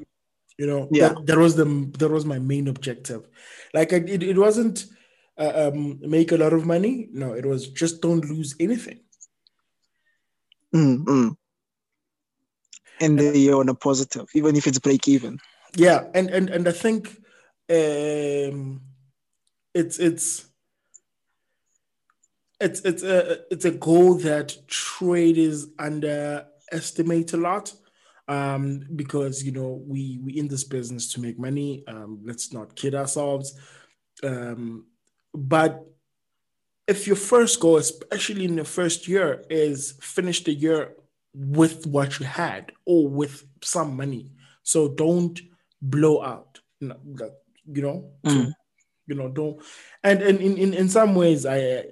You 0.59 0.67
know 0.67 0.88
yeah. 0.90 1.11
that, 1.11 1.26
that 1.26 1.38
was 1.38 1.57
the 1.57 1.64
that 1.99 2.11
was 2.11 2.25
my 2.25 2.38
main 2.38 2.69
objective. 2.69 3.28
Like 3.73 3.93
it, 3.93 4.23
it 4.23 4.37
wasn't 4.37 4.87
uh, 5.38 5.71
um 5.73 6.00
make 6.00 6.33
a 6.33 6.37
lot 6.37 6.52
of 6.52 6.67
money. 6.67 7.09
No 7.12 7.33
it 7.33 7.47
was 7.47 7.69
just 7.69 8.02
don't 8.02 8.25
lose 8.25 8.55
anything. 8.61 9.00
Mm-hmm. 10.75 11.28
And 13.00 13.19
the 13.19 13.38
you're 13.38 13.61
on 13.61 13.69
a 13.69 13.75
positive 13.75 14.26
even 14.35 14.57
if 14.57 14.67
it's 14.67 14.78
break 14.78 15.07
even 15.09 15.38
yeah 15.76 16.05
and 16.14 16.31
and 16.31 16.49
and 16.50 16.69
i 16.69 16.73
think 16.73 17.09
um 17.71 18.81
it's 19.75 19.99
it's 19.99 20.47
it's 22.61 22.81
it's 22.81 23.02
a 23.02 23.52
it's 23.52 23.64
a 23.64 23.71
goal 23.71 24.14
that 24.14 24.57
traders 24.67 25.69
underestimate 25.78 27.33
a 27.33 27.37
lot 27.37 27.73
um, 28.26 28.85
because 28.95 29.45
you 29.45 29.52
know 29.52 29.83
we 29.87 30.19
we 30.23 30.38
in 30.38 30.49
this 30.49 30.64
business 30.64 31.12
to 31.12 31.21
make 31.21 31.38
money. 31.38 31.85
Um, 31.88 32.21
let's 32.25 32.52
not 32.52 32.76
kid 32.76 32.95
ourselves. 32.95 33.59
Um, 34.23 34.87
but 35.35 35.85
if 36.87 37.07
your 37.07 37.17
first 37.17 37.61
goal, 37.61 37.76
especially 37.76 38.45
in 38.45 38.57
the 38.57 38.64
first 38.64 39.09
year, 39.09 39.45
is 39.49 39.93
finish 40.00 40.45
the 40.45 40.52
year 40.52 40.95
with 41.35 41.87
what 41.87 42.18
you 42.18 42.26
had 42.26 42.73
or 42.85 43.08
with 43.08 43.44
some 43.62 43.97
money, 43.97 44.32
so 44.62 44.88
don't 44.88 45.40
blow 45.80 46.23
out. 46.23 46.61
You 46.80 46.88
know, 46.88 47.30
you 47.66 47.82
know 47.82 48.11
mm. 48.25 48.47
so 48.47 48.52
you 49.08 49.14
know, 49.14 49.28
don't. 49.28 49.61
And, 50.04 50.23
and 50.23 50.40
in, 50.40 50.56
in, 50.56 50.75
in 50.75 50.88
some 50.88 51.14
ways, 51.14 51.47
I, 51.47 51.85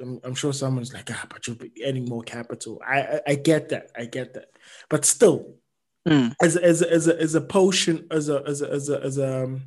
I'm, 0.00 0.20
I'm 0.24 0.34
sure 0.34 0.52
someone's 0.52 0.92
like, 0.92 1.08
ah, 1.10 1.26
but 1.30 1.46
you'll 1.46 1.56
be 1.56 1.72
earning 1.86 2.06
more 2.06 2.22
capital. 2.22 2.82
I, 2.86 3.00
I, 3.00 3.20
I 3.28 3.34
get 3.36 3.70
that. 3.70 3.90
I 3.96 4.04
get 4.04 4.34
that. 4.34 4.48
But 4.90 5.04
still, 5.04 5.54
mm. 6.06 6.34
as, 6.42 6.56
as, 6.56 6.82
as, 6.82 7.08
a, 7.08 7.18
as 7.18 7.34
a 7.34 7.40
potion, 7.40 8.06
as 8.10 8.28
a, 8.28 8.42
as 8.46 8.62
a, 8.62 8.70
as 8.70 8.90
a, 8.90 9.00
as 9.00 9.18
a, 9.18 9.44
um, 9.44 9.62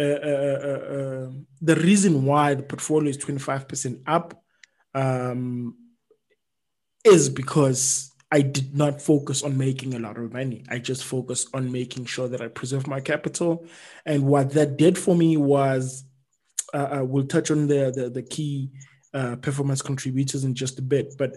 uh, 0.00 0.04
uh, 0.04 0.60
uh, 0.62 0.94
uh, 0.94 1.30
the 1.60 1.76
reason 1.76 2.24
why 2.24 2.54
the 2.54 2.62
portfolio 2.62 3.10
is 3.10 3.18
25% 3.18 4.02
up 4.06 4.42
um, 4.94 5.74
is 7.08 7.28
because 7.28 8.12
I 8.30 8.42
did 8.42 8.76
not 8.76 9.00
focus 9.00 9.42
on 9.42 9.56
making 9.56 9.94
a 9.94 9.98
lot 9.98 10.18
of 10.18 10.32
money. 10.32 10.64
I 10.68 10.78
just 10.78 11.04
focused 11.04 11.48
on 11.54 11.72
making 11.72 12.04
sure 12.04 12.28
that 12.28 12.42
I 12.42 12.48
preserve 12.48 12.86
my 12.86 13.00
capital. 13.00 13.64
And 14.04 14.24
what 14.24 14.50
that 14.50 14.76
did 14.76 14.98
for 14.98 15.14
me 15.14 15.36
was, 15.36 16.04
uh, 16.74 16.98
uh, 16.98 17.04
we'll 17.04 17.26
touch 17.26 17.50
on 17.50 17.66
the, 17.66 17.90
the, 17.94 18.10
the 18.10 18.22
key 18.22 18.70
uh, 19.14 19.36
performance 19.36 19.80
contributors 19.80 20.44
in 20.44 20.54
just 20.54 20.78
a 20.78 20.82
bit. 20.82 21.14
But 21.16 21.36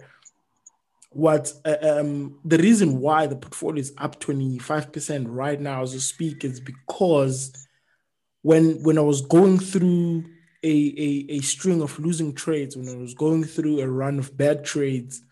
what 1.10 1.52
uh, 1.64 1.76
um, 1.82 2.38
the 2.44 2.58
reason 2.58 3.00
why 3.00 3.26
the 3.26 3.36
portfolio 3.36 3.80
is 3.80 3.92
up 3.98 4.20
25% 4.20 5.26
right 5.28 5.60
now 5.60 5.82
as 5.82 5.92
we 5.92 5.98
speak 5.98 6.44
is 6.44 6.60
because 6.60 7.52
when 8.42 8.82
when 8.82 8.98
I 8.98 9.02
was 9.02 9.20
going 9.22 9.58
through 9.58 10.24
a, 10.62 10.68
a, 10.68 11.26
a 11.36 11.40
string 11.40 11.82
of 11.82 11.98
losing 11.98 12.34
trades, 12.34 12.76
when 12.76 12.88
I 12.88 12.96
was 12.96 13.14
going 13.14 13.44
through 13.44 13.80
a 13.80 13.88
run 13.88 14.18
of 14.18 14.36
bad 14.36 14.64
trades, 14.64 15.22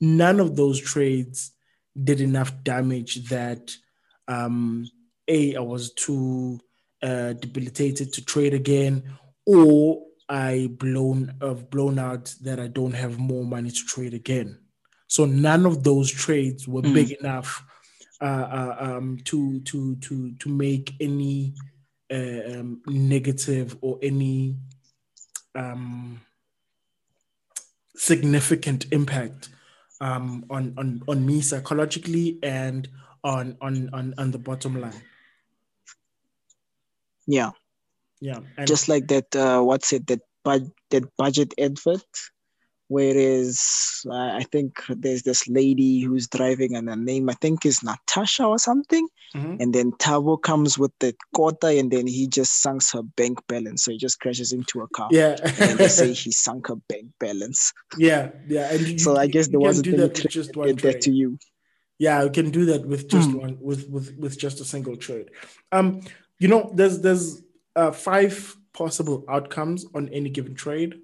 none 0.00 0.40
of 0.40 0.56
those 0.56 0.80
trades 0.80 1.52
did 2.02 2.20
enough 2.20 2.52
damage 2.62 3.28
that 3.28 3.74
um, 4.28 4.88
a 5.28 5.56
I 5.56 5.60
was 5.60 5.92
too 5.92 6.60
uh, 7.02 7.32
debilitated 7.34 8.12
to 8.14 8.24
trade 8.24 8.54
again, 8.54 9.02
or 9.46 10.02
I 10.28 10.68
blown 10.72 11.34
have 11.40 11.70
blown 11.70 11.98
out 11.98 12.34
that 12.42 12.60
I 12.60 12.66
don't 12.66 12.94
have 12.94 13.18
more 13.18 13.44
money 13.44 13.70
to 13.70 13.84
trade 13.84 14.14
again. 14.14 14.58
So 15.06 15.24
none 15.24 15.66
of 15.66 15.84
those 15.84 16.10
trades 16.10 16.66
were 16.66 16.82
mm. 16.82 16.94
big 16.94 17.12
enough 17.12 17.62
uh, 18.20 18.24
uh, 18.24 18.76
um, 18.78 19.18
to 19.24 19.60
to 19.60 19.96
to 19.96 20.32
to 20.34 20.48
make 20.48 20.94
any 21.00 21.54
uh, 22.12 22.58
um, 22.58 22.82
negative 22.86 23.76
or 23.80 23.98
any 24.02 24.56
um, 25.54 26.20
significant 27.94 28.86
impact 28.92 29.48
um, 30.00 30.44
on 30.50 30.74
on 30.76 31.02
on 31.08 31.24
me 31.24 31.40
psychologically 31.40 32.38
and 32.42 32.88
on 33.24 33.56
on 33.60 33.90
on 33.92 34.14
on 34.18 34.30
the 34.30 34.38
bottom 34.38 34.80
line. 34.80 35.02
Yeah, 37.26 37.50
yeah. 38.20 38.40
And 38.56 38.66
Just 38.66 38.88
like 38.88 39.08
that. 39.08 39.34
Uh, 39.34 39.62
what's 39.62 39.92
it? 39.92 40.06
That 40.06 40.20
bud 40.44 40.70
that 40.90 41.04
budget 41.16 41.54
advert 41.58 42.06
Whereas 42.88 44.04
uh, 44.08 44.14
I 44.14 44.44
think 44.52 44.80
there's 44.88 45.22
this 45.22 45.48
lady 45.48 46.00
who's 46.00 46.28
driving, 46.28 46.76
and 46.76 46.88
her 46.88 46.96
name 46.96 47.28
I 47.28 47.34
think 47.34 47.66
is 47.66 47.82
Natasha 47.82 48.44
or 48.44 48.58
something. 48.58 49.08
Mm-hmm. 49.34 49.56
And 49.60 49.74
then 49.74 49.92
Thabo 49.92 50.40
comes 50.40 50.78
with 50.78 50.92
the 51.00 51.14
quota, 51.34 51.68
and 51.68 51.90
then 51.90 52.06
he 52.06 52.28
just 52.28 52.64
sunks 52.64 52.92
her 52.94 53.02
bank 53.02 53.40
balance. 53.48 53.84
So 53.84 53.90
he 53.90 53.98
just 53.98 54.20
crashes 54.20 54.52
into 54.52 54.82
a 54.82 54.88
car. 54.88 55.08
Yeah. 55.10 55.36
and 55.58 55.78
they 55.78 55.88
say 55.88 56.12
he 56.12 56.30
sunk 56.30 56.68
her 56.68 56.76
bank 56.88 57.06
balance. 57.18 57.72
Yeah, 57.98 58.30
yeah. 58.46 58.72
And 58.72 58.80
you, 58.86 58.98
so 58.98 59.16
I 59.16 59.26
guess 59.26 59.48
there 59.48 59.60
was 59.60 59.80
a 59.80 59.82
thing 59.82 59.96
that 59.96 60.14
just 60.14 60.56
one 60.56 60.76
trade. 60.76 61.00
to 61.02 61.10
you. 61.10 61.38
Yeah, 61.98 62.22
you 62.22 62.30
can 62.30 62.50
do 62.50 62.66
that 62.66 62.86
with 62.86 63.08
just 63.08 63.30
mm. 63.30 63.40
one 63.40 63.58
with 63.60 63.88
with 63.88 64.16
with 64.16 64.38
just 64.38 64.60
a 64.60 64.64
single 64.64 64.96
trade. 64.96 65.30
Um, 65.72 66.02
you 66.38 66.46
know, 66.46 66.70
there's 66.72 67.00
there's 67.00 67.42
uh, 67.74 67.90
five 67.90 68.56
possible 68.72 69.24
outcomes 69.28 69.86
on 69.94 70.08
any 70.10 70.30
given 70.30 70.54
trade 70.54 71.00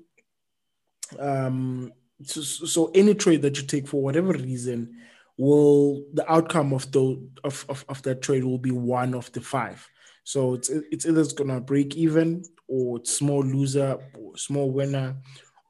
um, 1.18 1.92
so, 2.24 2.40
so 2.40 2.90
any 2.94 3.14
trade 3.14 3.42
that 3.42 3.56
you 3.56 3.66
take 3.66 3.88
for 3.88 4.02
whatever 4.02 4.32
reason 4.32 4.96
will 5.36 6.04
the 6.12 6.30
outcome 6.30 6.72
of 6.72 6.90
the 6.92 7.28
of, 7.44 7.64
of, 7.68 7.84
of 7.88 8.02
that 8.02 8.22
trade 8.22 8.44
will 8.44 8.58
be 8.58 8.70
one 8.70 9.14
of 9.14 9.30
the 9.32 9.40
five 9.40 9.88
so 10.24 10.54
it's 10.54 10.68
it's 10.68 11.06
either 11.06 11.20
it's 11.20 11.32
gonna 11.32 11.60
break 11.60 11.96
even 11.96 12.42
or 12.68 12.98
it's 12.98 13.16
small 13.16 13.42
loser 13.42 13.98
or 14.18 14.36
small 14.36 14.70
winner 14.70 15.16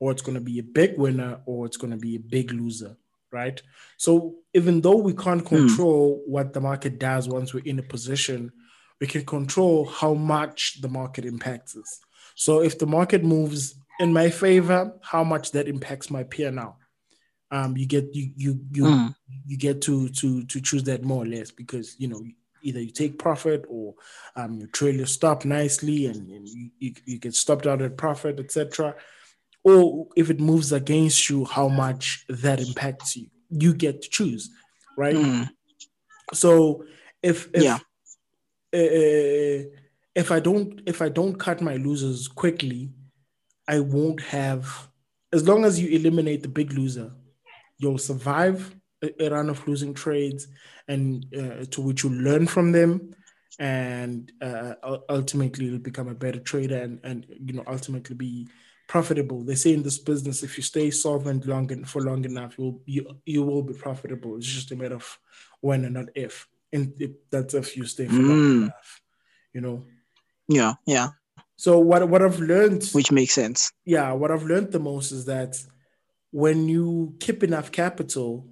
or 0.00 0.11
it's 0.11 0.22
gonna 0.22 0.40
be 0.40 0.58
a 0.58 0.62
big 0.62 0.99
winner 0.99 1.40
or 1.46 1.64
it's 1.64 1.76
gonna 1.76 1.96
be 1.96 2.16
a 2.16 2.20
big 2.20 2.52
loser 2.52 2.96
right 3.30 3.62
so 3.96 4.34
even 4.52 4.80
though 4.80 4.96
we 4.96 5.14
can't 5.14 5.40
hmm. 5.49 5.56
control 5.56 6.18
mm. 6.18 6.28
what 6.28 6.52
the 6.52 6.61
market 6.61 6.99
does 6.99 7.28
once 7.28 7.54
we're 7.54 7.64
in 7.64 7.78
a 7.78 7.82
position 7.82 8.52
we 9.00 9.06
can 9.06 9.25
control 9.25 9.87
how 9.87 10.12
much 10.12 10.80
the 10.82 10.88
market 10.88 11.25
impacts 11.25 11.76
us 11.76 12.00
so 12.34 12.62
if 12.62 12.78
the 12.78 12.87
market 12.87 13.25
moves 13.25 13.75
in 14.00 14.12
my 14.12 14.30
favor 14.30 14.94
how 15.02 15.25
much 15.25 15.52
that 15.52 15.68
impacts 15.68 16.11
my 16.11 16.25
P&L. 16.25 16.78
Um, 17.50 17.76
you 17.76 17.87
get 17.87 18.14
you 18.14 18.30
you 18.34 18.61
you 18.72 18.84
mm. 18.84 19.14
you 19.44 19.58
get 19.58 19.82
to 19.82 20.08
to 20.08 20.42
to 20.44 20.61
choose 20.61 20.84
that 20.84 21.04
more 21.04 21.22
or 21.22 21.26
less 21.26 21.50
because 21.50 21.96
you 21.99 22.08
know 22.08 22.25
either 22.62 22.80
you 22.80 22.90
take 22.90 23.18
profit 23.18 23.64
or 23.68 23.94
um, 24.37 24.58
you 24.58 24.66
trail 24.68 24.94
your 24.94 25.06
stop 25.06 25.44
nicely 25.44 26.06
and, 26.06 26.30
and 26.30 26.49
you, 26.49 26.70
you, 26.78 26.94
you, 27.04 27.18
get 27.18 27.34
stopped 27.34 27.66
out 27.66 27.82
at 27.82 27.96
profit, 27.96 28.40
etc. 28.40 28.94
Or 29.64 30.08
if 30.16 30.30
it 30.30 30.40
moves 30.40 30.72
against 30.72 31.28
you, 31.28 31.44
how 31.44 31.68
much 31.68 32.25
that 32.28 32.61
impacts 32.61 33.16
you. 33.16 33.26
You 33.50 33.75
get 33.75 34.02
to 34.02 34.08
choose, 34.08 34.50
right? 34.96 35.14
Mm. 35.14 35.50
So 36.32 36.84
if 37.22 37.49
if 37.52 37.62
yeah. 37.62 37.75
uh, 38.75 39.68
if 40.14 40.30
I 40.30 40.40
don't 40.40 40.80
if 40.87 41.02
I 41.02 41.11
don't 41.11 41.34
cut 41.34 41.61
my 41.61 41.76
losers 41.76 42.28
quickly, 42.28 42.90
I 43.69 43.81
won't 43.81 44.21
have, 44.23 44.88
as 45.33 45.47
long 45.47 45.64
as 45.64 45.81
you 45.81 45.88
eliminate 45.88 46.42
the 46.42 46.49
big 46.49 46.73
loser, 46.73 47.12
you'll 47.78 47.99
survive 47.99 48.75
a, 49.02 49.31
run 49.31 49.50
of 49.50 49.66
losing 49.66 49.95
trades, 49.95 50.49
and 50.88 51.26
uh, 51.37 51.64
to 51.71 51.81
which 51.81 52.04
you 52.04 52.11
learn 52.11 52.47
from 52.47 52.73
them, 52.73 53.14
and 53.59 54.31
uh, 54.40 54.75
ultimately 55.09 55.66
you'll 55.66 55.78
become 55.78 56.09
a 56.09 56.14
better 56.14 56.40
trader, 56.40 56.78
and 56.83 57.00
and 57.02 57.26
you 57.45 57.54
know 57.54 57.64
ultimately 57.66 58.14
be 58.14 58.49
profitable. 58.88 59.42
They 59.42 59.54
say 59.54 59.73
in 59.73 59.83
this 59.83 59.99
business, 59.99 60.42
if 60.42 60.57
you 60.57 60.62
stay 60.62 60.90
solvent 60.90 61.47
long 61.47 61.71
and 61.73 61.88
for 61.88 62.02
long 62.02 62.25
enough, 62.25 62.57
you'll 62.59 62.81
you 62.87 63.07
you 63.25 63.42
will 63.42 63.62
be 63.62 63.75
profitable. 63.75 64.37
It's 64.37 64.47
just 64.47 64.73
a 64.73 64.76
matter 64.76 64.97
of 64.97 65.19
when 65.61 65.85
and 65.85 65.95
not 65.95 66.07
if. 66.14 66.47
And 66.73 66.95
if, 66.99 67.11
that's 67.31 67.54
if 67.54 67.76
you 67.76 67.85
stay 67.85 68.07
for 68.07 68.12
mm. 68.14 68.28
long 68.28 68.62
enough, 68.62 69.02
you 69.52 69.61
know. 69.61 69.85
Yeah, 70.49 70.75
yeah. 70.87 71.09
So 71.56 71.78
what 71.78 72.09
what 72.09 72.23
I've 72.23 72.40
learned, 72.40 72.85
which 72.92 73.12
makes 73.12 73.35
sense. 73.35 73.71
Yeah, 73.85 74.12
what 74.12 74.30
I've 74.30 74.44
learned 74.44 74.73
the 74.73 74.80
most 74.80 75.12
is 75.12 75.26
that 75.26 75.56
when 76.30 76.68
you 76.68 77.14
keep 77.21 77.42
enough 77.42 77.71
capital 77.71 78.49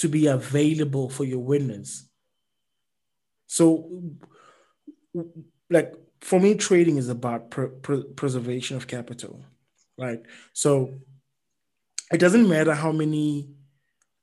to 0.00 0.08
be 0.08 0.26
available 0.26 1.10
for 1.10 1.24
your 1.24 1.40
winners. 1.40 2.08
So, 3.46 3.90
like 5.68 5.92
for 6.22 6.40
me, 6.40 6.54
trading 6.54 6.96
is 6.96 7.10
about 7.10 7.50
pr- 7.50 7.66
pr- 7.66 8.08
preservation 8.16 8.78
of 8.78 8.86
capital, 8.86 9.44
right? 9.98 10.22
So 10.54 10.94
it 12.10 12.18
doesn't 12.18 12.48
matter 12.48 12.74
how 12.74 12.92
many 12.92 13.50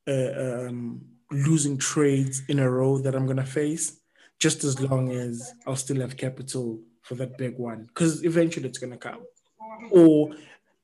uh, 0.07 0.31
um, 0.67 1.01
losing 1.29 1.77
trades 1.77 2.41
in 2.47 2.57
a 2.57 2.69
row 2.69 2.97
that 2.97 3.13
I'm 3.13 3.27
gonna 3.27 3.45
face, 3.45 3.99
just 4.39 4.63
as 4.63 4.81
long 4.81 5.11
as 5.11 5.53
I'll 5.67 5.75
still 5.75 6.01
have 6.01 6.17
capital 6.17 6.79
for 7.07 7.15
that 7.15 7.37
big 7.37 7.57
one 7.57 7.85
because 7.85 8.23
eventually 8.25 8.67
it's 8.67 8.79
gonna 8.79 8.97
come, 8.97 9.21
or 9.91 10.31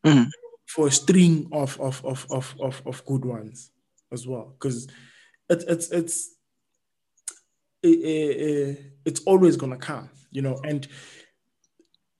mm. 0.06 0.28
for 0.66 0.88
a 0.88 0.92
string 0.92 1.50
of 1.52 1.80
of, 1.82 2.04
of 2.06 2.26
of 2.32 2.56
of 2.62 2.82
of 2.86 3.06
good 3.06 3.26
ones 3.26 3.72
as 4.12 4.26
well 4.26 4.56
because 4.58 4.88
it, 5.50 5.64
it's 5.68 5.92
it's 5.92 6.36
it, 7.82 7.88
it, 7.88 8.80
it's 9.04 9.20
always 9.26 9.58
gonna 9.58 9.78
come, 9.78 10.10
you 10.32 10.42
know, 10.42 10.60
and. 10.64 10.88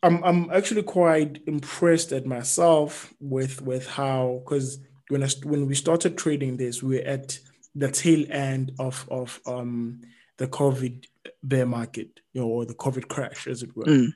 I'm 0.06 0.22
I'm 0.26 0.52
actually 0.52 0.84
quite 0.84 1.42
impressed 1.48 2.12
at 2.12 2.26
myself 2.26 3.14
with 3.22 3.62
with 3.62 3.88
how 3.88 4.42
because 4.44 4.80
when 5.08 5.24
I, 5.24 5.30
when 5.44 5.66
we 5.66 5.76
started 5.76 6.18
trading 6.18 6.58
this, 6.58 6.84
we 6.84 6.98
were 6.98 7.06
at 7.06 7.40
the 7.74 7.90
tail 7.90 8.26
end 8.30 8.74
of 8.80 9.08
of 9.10 9.40
um 9.48 10.02
the 10.38 10.48
COVID 10.48 11.06
bear 11.42 11.66
market, 11.66 12.20
you 12.34 12.42
know, 12.42 12.48
or 12.48 12.66
the 12.66 12.74
COVID 12.74 13.08
crash, 13.08 13.48
as 13.48 13.64
it 13.64 13.76
were. 13.76 13.86
Mm. 13.86 14.14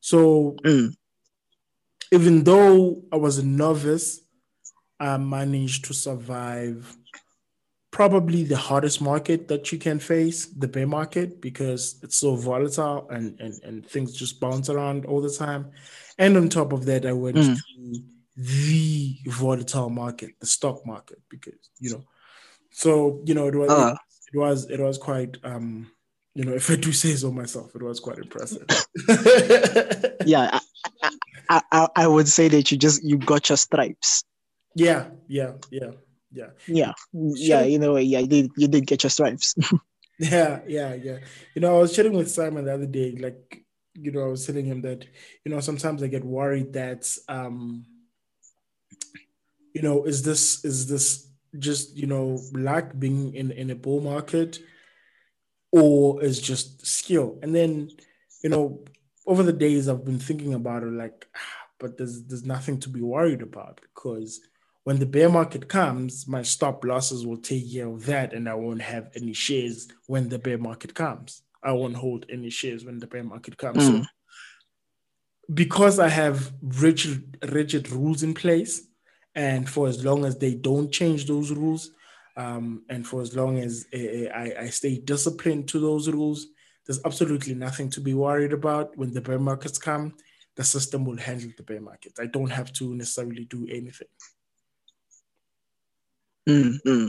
So 0.00 0.56
mm. 0.64 0.94
even 2.12 2.44
though 2.44 3.02
I 3.12 3.16
was 3.16 3.38
a 3.38 3.46
novice, 3.46 4.20
I 5.00 5.16
managed 5.16 5.86
to 5.86 5.94
survive 5.94 6.96
probably 7.90 8.42
the 8.42 8.56
hardest 8.56 9.02
market 9.02 9.48
that 9.48 9.70
you 9.70 9.78
can 9.78 9.98
face, 9.98 10.46
the 10.46 10.66
bear 10.66 10.86
market, 10.86 11.40
because 11.40 12.00
it's 12.02 12.16
so 12.16 12.34
volatile 12.36 13.06
and, 13.10 13.38
and, 13.38 13.62
and 13.64 13.86
things 13.86 14.14
just 14.14 14.40
bounce 14.40 14.70
around 14.70 15.04
all 15.04 15.20
the 15.20 15.30
time. 15.30 15.70
And 16.18 16.36
on 16.36 16.48
top 16.48 16.72
of 16.72 16.86
that, 16.86 17.04
I 17.04 17.12
went 17.12 17.36
mm. 17.36 17.54
to 17.56 18.02
the 18.36 19.18
volatile 19.26 19.90
market, 19.90 20.30
the 20.40 20.46
stock 20.46 20.86
market, 20.86 21.20
because 21.28 21.70
you 21.78 21.90
know, 21.90 22.04
so 22.70 23.20
you 23.26 23.34
know, 23.34 23.46
it 23.46 23.54
was 23.54 23.70
uh. 23.70 23.94
It, 24.32 24.36
it 24.36 24.38
was 24.38 24.70
it 24.70 24.80
was 24.80 24.98
quite 24.98 25.36
um 25.44 25.90
you 26.34 26.44
know, 26.44 26.52
if 26.54 26.70
I 26.70 26.76
do 26.76 26.92
say 26.92 27.14
so 27.14 27.30
myself, 27.30 27.74
it 27.74 27.82
was 27.82 28.00
quite 28.00 28.18
impressive. 28.18 28.66
yeah, 30.26 30.58
I, 31.50 31.62
I, 31.70 31.88
I 31.94 32.06
would 32.06 32.26
say 32.26 32.48
that 32.48 32.72
you 32.72 32.78
just 32.78 33.04
you 33.04 33.18
got 33.18 33.48
your 33.48 33.58
stripes. 33.58 34.24
Yeah, 34.74 35.08
yeah, 35.28 35.52
yeah, 35.70 35.90
yeah, 36.32 36.50
yeah, 36.66 36.92
yeah. 37.12 37.62
You 37.62 37.78
know, 37.78 37.96
yeah, 37.96 38.20
you 38.20 38.26
did 38.26 38.50
you 38.56 38.68
did 38.68 38.86
get 38.86 39.02
your 39.02 39.10
stripes. 39.10 39.54
yeah, 40.18 40.60
yeah, 40.66 40.94
yeah. 40.94 41.18
You 41.54 41.60
know, 41.60 41.76
I 41.76 41.80
was 41.80 41.94
chatting 41.94 42.14
with 42.14 42.30
Simon 42.30 42.64
the 42.64 42.74
other 42.74 42.86
day, 42.86 43.14
like 43.20 43.64
you 43.94 44.10
know, 44.10 44.22
I 44.22 44.28
was 44.28 44.46
telling 44.46 44.64
him 44.64 44.80
that 44.82 45.04
you 45.44 45.52
know 45.52 45.60
sometimes 45.60 46.02
I 46.02 46.06
get 46.06 46.24
worried 46.24 46.72
that 46.72 47.14
um, 47.28 47.84
you 49.74 49.82
know, 49.82 50.04
is 50.04 50.22
this 50.22 50.64
is 50.64 50.88
this 50.88 51.28
just 51.58 51.96
you 51.96 52.06
know 52.06 52.40
luck 52.52 52.92
being 52.98 53.34
in 53.34 53.50
in 53.50 53.70
a 53.70 53.74
bull 53.74 54.00
market 54.00 54.58
or 55.72 56.22
is 56.22 56.40
just 56.40 56.86
skill. 56.86 57.38
And 57.42 57.54
then, 57.54 57.90
you 58.44 58.50
know, 58.50 58.84
over 59.26 59.42
the 59.42 59.52
days 59.52 59.88
I've 59.88 60.04
been 60.04 60.18
thinking 60.18 60.54
about 60.54 60.82
it 60.82 60.92
like, 60.92 61.26
ah, 61.34 61.66
but 61.80 61.96
there's 61.96 62.22
there's 62.24 62.44
nothing 62.44 62.78
to 62.80 62.88
be 62.88 63.00
worried 63.00 63.42
about 63.42 63.80
because 63.80 64.40
when 64.84 64.98
the 64.98 65.06
bear 65.06 65.28
market 65.28 65.68
comes, 65.68 66.26
my 66.28 66.42
stop 66.42 66.84
losses 66.84 67.24
will 67.24 67.36
take 67.36 67.72
care 67.72 67.88
of 67.88 68.04
that, 68.06 68.32
and 68.32 68.48
I 68.48 68.54
won't 68.54 68.82
have 68.82 69.10
any 69.14 69.32
shares 69.32 69.88
when 70.06 70.28
the 70.28 70.38
bear 70.38 70.58
market 70.58 70.94
comes. 70.94 71.42
I 71.62 71.72
won't 71.72 71.96
hold 71.96 72.26
any 72.28 72.50
shares 72.50 72.84
when 72.84 72.98
the 72.98 73.06
bear 73.06 73.22
market 73.22 73.56
comes. 73.56 73.88
Mm. 73.88 74.02
So 74.02 74.06
because 75.54 75.98
I 75.98 76.08
have 76.08 76.52
rigid 76.60 77.38
rigid 77.50 77.90
rules 77.90 78.22
in 78.22 78.34
place, 78.34 78.82
and 79.34 79.68
for 79.68 79.88
as 79.88 80.04
long 80.04 80.24
as 80.24 80.38
they 80.38 80.54
don't 80.54 80.92
change 80.92 81.26
those 81.26 81.50
rules, 81.50 81.90
um, 82.36 82.82
and 82.88 83.06
for 83.06 83.20
as 83.20 83.36
long 83.36 83.58
as 83.58 83.86
uh, 83.94 84.28
I, 84.34 84.54
I 84.60 84.66
stay 84.70 84.98
disciplined 84.98 85.68
to 85.68 85.80
those 85.80 86.08
rules, 86.08 86.46
there's 86.86 87.04
absolutely 87.04 87.54
nothing 87.54 87.90
to 87.90 88.00
be 88.00 88.14
worried 88.14 88.52
about. 88.52 88.96
When 88.96 89.12
the 89.12 89.20
bear 89.20 89.38
markets 89.38 89.78
come, 89.78 90.14
the 90.56 90.64
system 90.64 91.04
will 91.04 91.16
handle 91.16 91.50
the 91.56 91.62
bear 91.62 91.80
market. 91.80 92.12
I 92.20 92.26
don't 92.26 92.50
have 92.50 92.72
to 92.74 92.94
necessarily 92.94 93.44
do 93.44 93.66
anything. 93.70 94.08
Mm-hmm. 96.48 97.06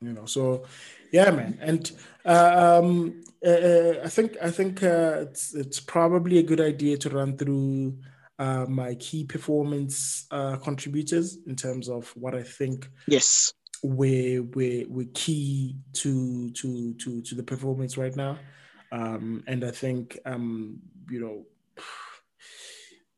You 0.00 0.12
know, 0.12 0.26
so 0.26 0.64
yeah, 1.12 1.30
man, 1.30 1.58
and 1.60 1.90
uh, 2.24 2.80
um, 2.82 3.22
uh, 3.44 4.00
I 4.04 4.08
think 4.08 4.36
I 4.42 4.50
think 4.50 4.82
uh, 4.82 5.18
it's 5.22 5.54
it's 5.54 5.80
probably 5.80 6.38
a 6.38 6.42
good 6.42 6.60
idea 6.60 6.96
to 6.98 7.10
run 7.10 7.36
through 7.36 7.98
uh, 8.38 8.66
my 8.66 8.94
key 8.96 9.24
performance 9.24 10.26
uh, 10.30 10.56
contributors 10.56 11.38
in 11.46 11.56
terms 11.56 11.88
of 11.88 12.08
what 12.16 12.34
I 12.34 12.42
think. 12.42 12.88
Yes 13.06 13.52
we're 13.82 14.42
we're 14.42 14.86
we're 14.88 15.06
key 15.12 15.76
to 15.92 16.50
to 16.50 16.94
to 16.94 17.20
to 17.22 17.34
the 17.34 17.42
performance 17.42 17.98
right 17.98 18.16
now. 18.16 18.38
Um, 18.90 19.44
and 19.46 19.64
I 19.64 19.70
think 19.70 20.18
um, 20.24 20.80
you 21.10 21.20
know 21.20 21.44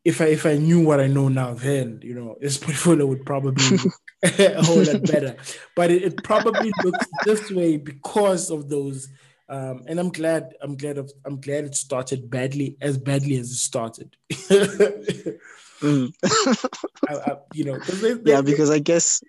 if 0.04 0.20
I 0.20 0.26
if 0.26 0.46
I 0.46 0.56
knew 0.56 0.80
what 0.80 1.00
I 1.00 1.06
know 1.06 1.28
now 1.28 1.54
then, 1.54 2.00
you 2.02 2.14
know, 2.14 2.36
this 2.40 2.56
portfolio 2.64 3.06
would 3.06 3.26
probably 3.26 3.78
a 4.22 4.62
whole 4.62 4.82
lot 4.82 5.02
better. 5.02 5.36
But 5.76 5.90
it, 5.90 6.02
it, 6.02 6.24
probably 6.24 6.72
looks 6.82 7.06
this 7.24 7.50
way 7.50 7.76
because 7.76 8.50
of 8.50 8.68
those. 8.68 9.08
Um, 9.48 9.84
and 9.86 9.98
I'm 9.98 10.10
glad 10.10 10.54
I'm 10.60 10.76
glad 10.76 10.98
of, 10.98 11.10
I'm 11.24 11.40
glad 11.40 11.64
it 11.64 11.74
started 11.74 12.30
badly 12.30 12.76
as 12.80 12.98
badly 12.98 13.36
as 13.36 13.50
it 13.50 13.56
started. 13.56 14.16
mm. 14.30 16.12
I, 17.08 17.14
I, 17.14 17.36
you 17.54 17.64
know, 17.64 17.78
they, 17.78 18.12
they, 18.12 18.32
yeah, 18.32 18.42
because 18.42 18.70
I 18.70 18.78
guess 18.78 19.22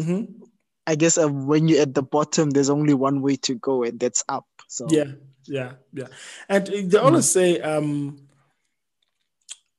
Mm-hmm. 0.00 0.44
I 0.86 0.94
guess 0.94 1.18
uh, 1.18 1.28
when 1.28 1.68
you're 1.68 1.82
at 1.82 1.94
the 1.94 2.02
bottom, 2.02 2.50
there's 2.50 2.70
only 2.70 2.94
one 2.94 3.20
way 3.22 3.36
to 3.36 3.54
go, 3.54 3.82
and 3.82 3.98
that's 3.98 4.22
up. 4.28 4.46
So 4.68 4.86
yeah, 4.90 5.12
yeah, 5.46 5.72
yeah. 5.92 6.06
And 6.48 6.66
they 6.66 6.98
always 6.98 7.26
mm. 7.26 7.32
say 7.32 7.60
um, 7.60 8.18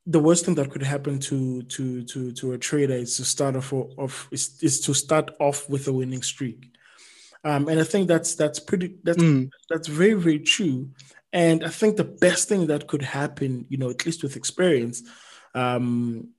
the 0.05 0.19
worst 0.19 0.45
thing 0.45 0.55
that 0.55 0.71
could 0.71 0.83
happen 0.83 1.19
to 1.19 1.61
to 1.63 2.03
to 2.03 2.31
to 2.33 2.53
a 2.53 2.57
trader 2.57 2.95
is 2.95 3.15
to 3.17 3.25
start 3.25 3.55
off 3.55 3.71
of 3.73 4.27
is, 4.31 4.57
is 4.61 4.81
to 4.81 4.93
start 4.93 5.31
off 5.39 5.69
with 5.69 5.87
a 5.87 5.93
winning 5.93 6.23
streak. 6.23 6.73
Um, 7.43 7.67
and 7.67 7.79
I 7.79 7.83
think 7.83 8.07
that's 8.07 8.35
that's 8.35 8.59
pretty 8.59 8.95
that's 9.03 9.21
mm. 9.21 9.49
that's 9.69 9.87
very 9.87 10.13
very 10.13 10.39
true. 10.39 10.89
And 11.33 11.63
I 11.63 11.69
think 11.69 11.97
the 11.97 12.03
best 12.03 12.47
thing 12.47 12.67
that 12.67 12.87
could 12.87 13.01
happen, 13.01 13.65
you 13.69 13.77
know, 13.77 13.89
at 13.89 14.05
least 14.05 14.23
with 14.23 14.37
experience, 14.37 15.03
um, 15.53 16.29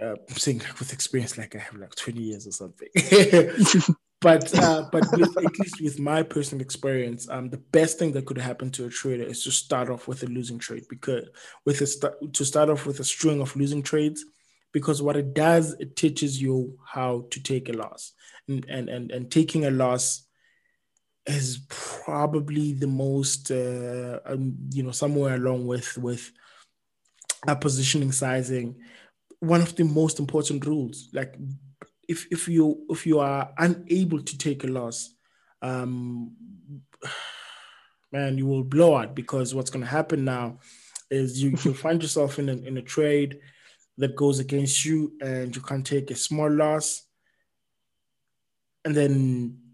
uh, 0.00 0.14
I'm 0.28 0.36
saying 0.36 0.62
with 0.78 0.92
experience, 0.92 1.38
like 1.38 1.56
I 1.56 1.58
have 1.58 1.74
like 1.74 1.94
20 1.94 2.20
years 2.20 2.46
or 2.46 2.52
something. 2.52 2.88
but 4.20 4.54
uh, 4.58 4.88
but 4.92 5.04
with, 5.12 5.36
at 5.36 5.58
least 5.58 5.80
with 5.80 5.98
my 5.98 6.22
personal 6.22 6.62
experience, 6.62 7.28
um, 7.28 7.50
the 7.50 7.58
best 7.58 7.98
thing 7.98 8.12
that 8.12 8.26
could 8.26 8.38
happen 8.38 8.70
to 8.72 8.86
a 8.86 8.90
trader 8.90 9.24
is 9.24 9.42
to 9.44 9.50
start 9.50 9.90
off 9.90 10.06
with 10.06 10.22
a 10.22 10.26
losing 10.26 10.58
trade 10.58 10.84
because 10.88 11.28
with 11.64 11.80
a 11.80 11.86
st- 11.86 12.34
to 12.34 12.44
start 12.44 12.68
off 12.68 12.86
with 12.86 13.00
a 13.00 13.04
string 13.04 13.40
of 13.40 13.56
losing 13.56 13.82
trades, 13.82 14.24
because 14.72 15.00
what 15.00 15.16
it 15.16 15.34
does, 15.34 15.74
it 15.80 15.96
teaches 15.96 16.40
you 16.40 16.78
how 16.84 17.26
to 17.30 17.42
take 17.42 17.68
a 17.68 17.72
loss, 17.72 18.12
and 18.46 18.64
and 18.68 18.88
and, 18.88 19.10
and 19.10 19.30
taking 19.30 19.64
a 19.64 19.70
loss 19.70 20.27
is 21.28 21.60
probably 21.68 22.72
the 22.72 22.86
most 22.86 23.50
uh, 23.50 24.20
um, 24.24 24.56
you 24.70 24.82
know 24.82 24.92
somewhere 24.92 25.34
along 25.34 25.66
with 25.66 25.96
with 25.98 26.32
a 27.46 27.54
positioning 27.54 28.10
sizing 28.12 28.74
one 29.40 29.60
of 29.60 29.74
the 29.76 29.84
most 29.84 30.18
important 30.18 30.66
rules. 30.66 31.08
Like 31.12 31.36
if 32.08 32.26
if 32.30 32.48
you 32.48 32.84
if 32.88 33.06
you 33.06 33.20
are 33.20 33.52
unable 33.58 34.22
to 34.22 34.38
take 34.38 34.64
a 34.64 34.68
loss, 34.68 35.14
um, 35.62 36.32
man, 38.12 38.38
you 38.38 38.46
will 38.46 38.64
blow 38.64 38.96
out 38.96 39.14
because 39.14 39.54
what's 39.54 39.70
going 39.70 39.84
to 39.84 39.90
happen 39.90 40.24
now 40.24 40.58
is 41.10 41.42
you 41.42 41.50
you 41.62 41.74
find 41.84 42.02
yourself 42.02 42.38
in 42.38 42.48
a, 42.48 42.52
in 42.52 42.76
a 42.76 42.82
trade 42.82 43.38
that 43.98 44.16
goes 44.16 44.38
against 44.38 44.84
you 44.84 45.12
and 45.20 45.54
you 45.54 45.62
can't 45.62 45.86
take 45.86 46.10
a 46.10 46.16
small 46.16 46.50
loss. 46.50 47.02
and 48.84 48.94
then 48.94 49.67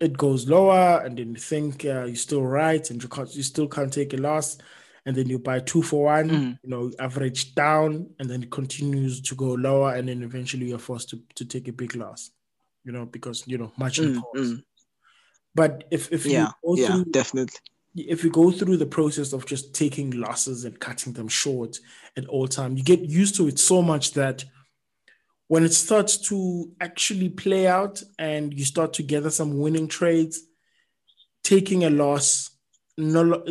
it 0.00 0.16
goes 0.16 0.48
lower, 0.48 1.02
and 1.04 1.16
then 1.16 1.30
you 1.30 1.40
think 1.40 1.84
uh, 1.84 2.04
you're 2.04 2.16
still 2.16 2.42
right, 2.42 2.88
and 2.90 3.02
you 3.02 3.08
can't, 3.08 3.34
you 3.34 3.42
still 3.42 3.68
can't 3.68 3.92
take 3.92 4.12
a 4.12 4.16
loss, 4.16 4.58
and 5.06 5.14
then 5.14 5.28
you 5.28 5.38
buy 5.38 5.60
two 5.60 5.82
for 5.82 6.04
one, 6.04 6.30
mm. 6.30 6.58
you 6.62 6.70
know, 6.70 6.90
average 6.98 7.54
down, 7.54 8.08
and 8.18 8.28
then 8.28 8.42
it 8.42 8.50
continues 8.50 9.20
to 9.20 9.34
go 9.34 9.52
lower, 9.52 9.94
and 9.94 10.08
then 10.08 10.22
eventually 10.22 10.68
you're 10.68 10.78
forced 10.78 11.10
to, 11.10 11.20
to 11.36 11.44
take 11.44 11.68
a 11.68 11.72
big 11.72 11.94
loss, 11.94 12.30
you 12.84 12.92
know, 12.92 13.06
because 13.06 13.44
you 13.46 13.58
know 13.58 13.72
margin 13.76 14.14
mm, 14.14 14.22
calls. 14.22 14.52
Mm. 14.52 14.62
But 15.54 15.84
if 15.90 16.12
if 16.12 16.26
yeah, 16.26 16.50
yeah, 16.64 16.86
through, 16.88 17.04
definitely. 17.06 17.58
If 17.96 18.24
you 18.24 18.30
go 18.30 18.50
through 18.50 18.78
the 18.78 18.86
process 18.86 19.32
of 19.32 19.46
just 19.46 19.72
taking 19.72 20.10
losses 20.10 20.64
and 20.64 20.80
cutting 20.80 21.12
them 21.12 21.28
short 21.28 21.78
at 22.16 22.26
all 22.26 22.48
time, 22.48 22.76
you 22.76 22.82
get 22.82 23.00
used 23.00 23.36
to 23.36 23.46
it 23.46 23.60
so 23.60 23.82
much 23.82 24.14
that 24.14 24.44
when 25.48 25.64
it 25.64 25.72
starts 25.72 26.16
to 26.28 26.72
actually 26.80 27.28
play 27.28 27.66
out 27.66 28.02
and 28.18 28.52
you 28.52 28.64
start 28.64 28.94
to 28.94 29.02
gather 29.02 29.30
some 29.30 29.58
winning 29.58 29.88
trades, 29.88 30.40
taking 31.42 31.84
a 31.84 31.90
loss 31.90 32.50
no 32.96 33.44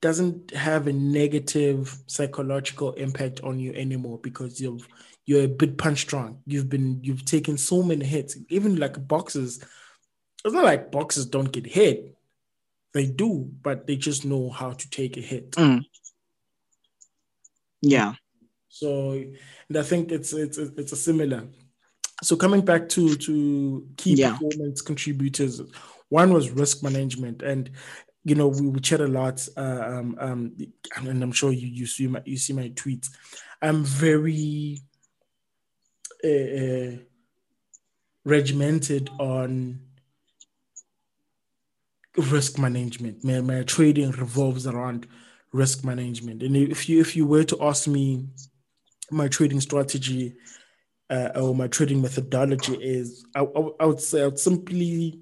doesn't 0.00 0.52
have 0.52 0.86
a 0.86 0.92
negative 0.92 1.96
psychological 2.06 2.92
impact 2.92 3.40
on 3.42 3.58
you 3.58 3.72
anymore 3.74 4.18
because 4.22 4.60
you've 4.60 4.86
you're 5.26 5.44
a 5.44 5.48
bit 5.48 5.76
punch 5.76 6.06
drunk. 6.06 6.38
You've 6.46 6.68
been 6.68 7.00
you've 7.02 7.24
taken 7.24 7.58
so 7.58 7.82
many 7.82 8.04
hits, 8.04 8.36
even 8.48 8.76
like 8.76 9.06
boxes 9.08 9.64
it's 10.44 10.54
not 10.54 10.64
like 10.64 10.90
boxers 10.92 11.26
don't 11.26 11.50
get 11.50 11.66
hit. 11.66 12.14
They 12.94 13.06
do, 13.06 13.50
but 13.62 13.86
they 13.86 13.96
just 13.96 14.24
know 14.24 14.50
how 14.50 14.72
to 14.72 14.90
take 14.90 15.16
a 15.16 15.20
hit. 15.20 15.52
Mm. 15.52 15.84
Yeah. 17.82 18.14
So, 18.68 19.12
and 19.12 19.76
I 19.76 19.82
think 19.82 20.12
it's 20.12 20.32
it's 20.32 20.58
it's 20.58 20.92
a 20.92 20.96
similar. 20.96 21.44
So 22.22 22.36
coming 22.36 22.64
back 22.64 22.88
to 22.90 23.14
to 23.16 23.86
key 23.96 24.14
yeah. 24.14 24.32
performance 24.32 24.82
contributors, 24.82 25.62
one 26.08 26.32
was 26.32 26.50
risk 26.50 26.82
management, 26.82 27.42
and 27.42 27.70
you 28.24 28.34
know 28.34 28.48
we, 28.48 28.68
we 28.68 28.80
chat 28.80 29.00
a 29.00 29.06
lot, 29.06 29.46
uh, 29.56 29.82
um, 29.86 30.16
um, 30.20 30.56
and 30.96 31.22
I'm 31.22 31.32
sure 31.32 31.52
you 31.52 31.66
you 31.66 31.86
see 31.86 32.06
my 32.06 32.22
you 32.24 32.36
see 32.36 32.52
my 32.52 32.68
tweets. 32.70 33.10
I'm 33.62 33.84
very 33.84 34.78
uh, 36.24 36.28
uh, 36.28 36.96
regimented 38.24 39.10
on 39.18 39.80
risk 42.16 42.58
management. 42.58 43.24
My, 43.24 43.40
my 43.40 43.62
trading 43.62 44.10
revolves 44.10 44.66
around 44.66 45.06
risk 45.52 45.84
management. 45.84 46.42
And 46.42 46.56
if 46.56 46.88
you 46.88 47.00
if 47.00 47.16
you 47.16 47.26
were 47.26 47.44
to 47.44 47.62
ask 47.62 47.86
me 47.86 48.26
my 49.10 49.28
trading 49.28 49.60
strategy 49.60 50.34
uh, 51.10 51.30
or 51.34 51.54
my 51.54 51.68
trading 51.68 52.02
methodology 52.02 52.74
is, 52.74 53.24
I, 53.34 53.40
I, 53.80 53.86
would 53.86 54.00
say 54.00 54.22
I 54.22 54.26
would 54.26 54.38
simply 54.38 55.20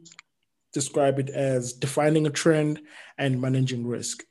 describe 0.73 1.19
it 1.19 1.31
as 1.31 1.73
defining 1.73 2.27
a 2.27 2.31
trend 2.31 2.81
and 3.19 3.41
managing 3.41 3.87
risk. 3.87 4.25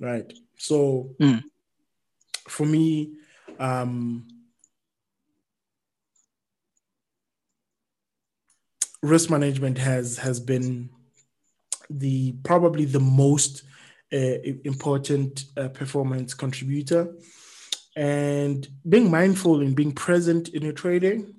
Right. 0.00 0.30
So 0.58 1.14
mm. 1.20 1.42
for 2.48 2.66
me, 2.66 3.14
um, 3.58 4.28
risk 9.02 9.30
management 9.30 9.78
has 9.78 10.18
has 10.18 10.40
been 10.40 10.90
the 11.90 12.32
probably 12.44 12.84
the 12.84 13.00
most 13.00 13.62
uh, 14.12 14.38
important 14.64 15.44
uh, 15.56 15.68
performance 15.68 16.34
contributor 16.34 17.14
and 17.96 18.68
being 18.88 19.10
mindful 19.10 19.60
and 19.60 19.76
being 19.76 19.92
present 19.92 20.48
in 20.48 20.62
your 20.62 20.72
trading 20.72 21.34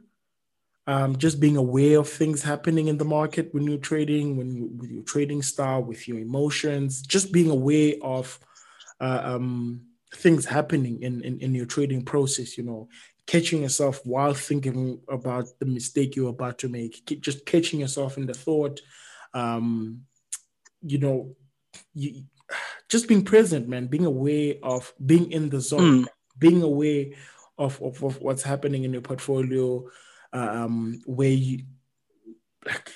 um, 0.86 1.18
just 1.18 1.40
being 1.40 1.56
aware 1.56 2.00
of 2.00 2.10
things 2.10 2.44
happening 2.44 2.90
in 2.90 2.98
the 2.98 3.06
market 3.06 3.54
when 3.54 3.64
you're 3.64 3.78
trading 3.78 4.38
when 4.38 4.52
you 4.52 4.70
with 4.78 4.92
your 4.92 5.04
trading 5.04 5.42
style 5.42 5.82
with 5.82 6.08
your 6.08 6.20
emotions 6.20 7.02
just 7.02 7.32
being 7.32 7.50
aware 7.50 7.94
of 8.02 8.40
uh, 9.00 9.22
um, 9.24 9.82
things 10.16 10.46
happening 10.46 11.02
in, 11.02 11.22
in 11.24 11.40
in 11.40 11.56
your 11.56 11.66
trading 11.66 12.04
process 12.04 12.58
you 12.58 12.64
know 12.64 12.88
catching 13.26 13.62
yourself 13.62 14.02
while 14.06 14.34
thinking 14.34 15.00
about 15.10 15.46
the 15.60 15.66
mistake 15.66 16.16
you're 16.16 16.30
about 16.30 16.60
to 16.60 16.70
make 16.70 17.20
just 17.22 17.46
catching 17.46 17.80
yourself 17.80 18.18
in 18.18 18.26
the 18.26 18.34
thought 18.34 18.80
um, 19.34 20.02
you 20.86 20.98
know, 20.98 21.36
you, 21.94 22.24
just 22.90 23.08
being 23.08 23.26
present, 23.26 23.68
man, 23.68 23.88
being 23.88 24.06
aware 24.06 24.56
of 24.62 24.94
being 25.04 25.32
in 25.32 25.50
the 25.50 25.60
zone, 25.60 26.04
mm. 26.04 26.08
Being 26.44 26.62
aware 26.62 27.06
of, 27.58 27.82
of, 27.82 28.04
of, 28.04 28.22
what's 28.22 28.44
happening 28.44 28.84
in 28.84 28.94
your 28.94 29.02
portfolio, 29.02 29.88
um, 30.34 31.02
where 31.06 31.30
you 31.30 31.64
like 32.66 32.92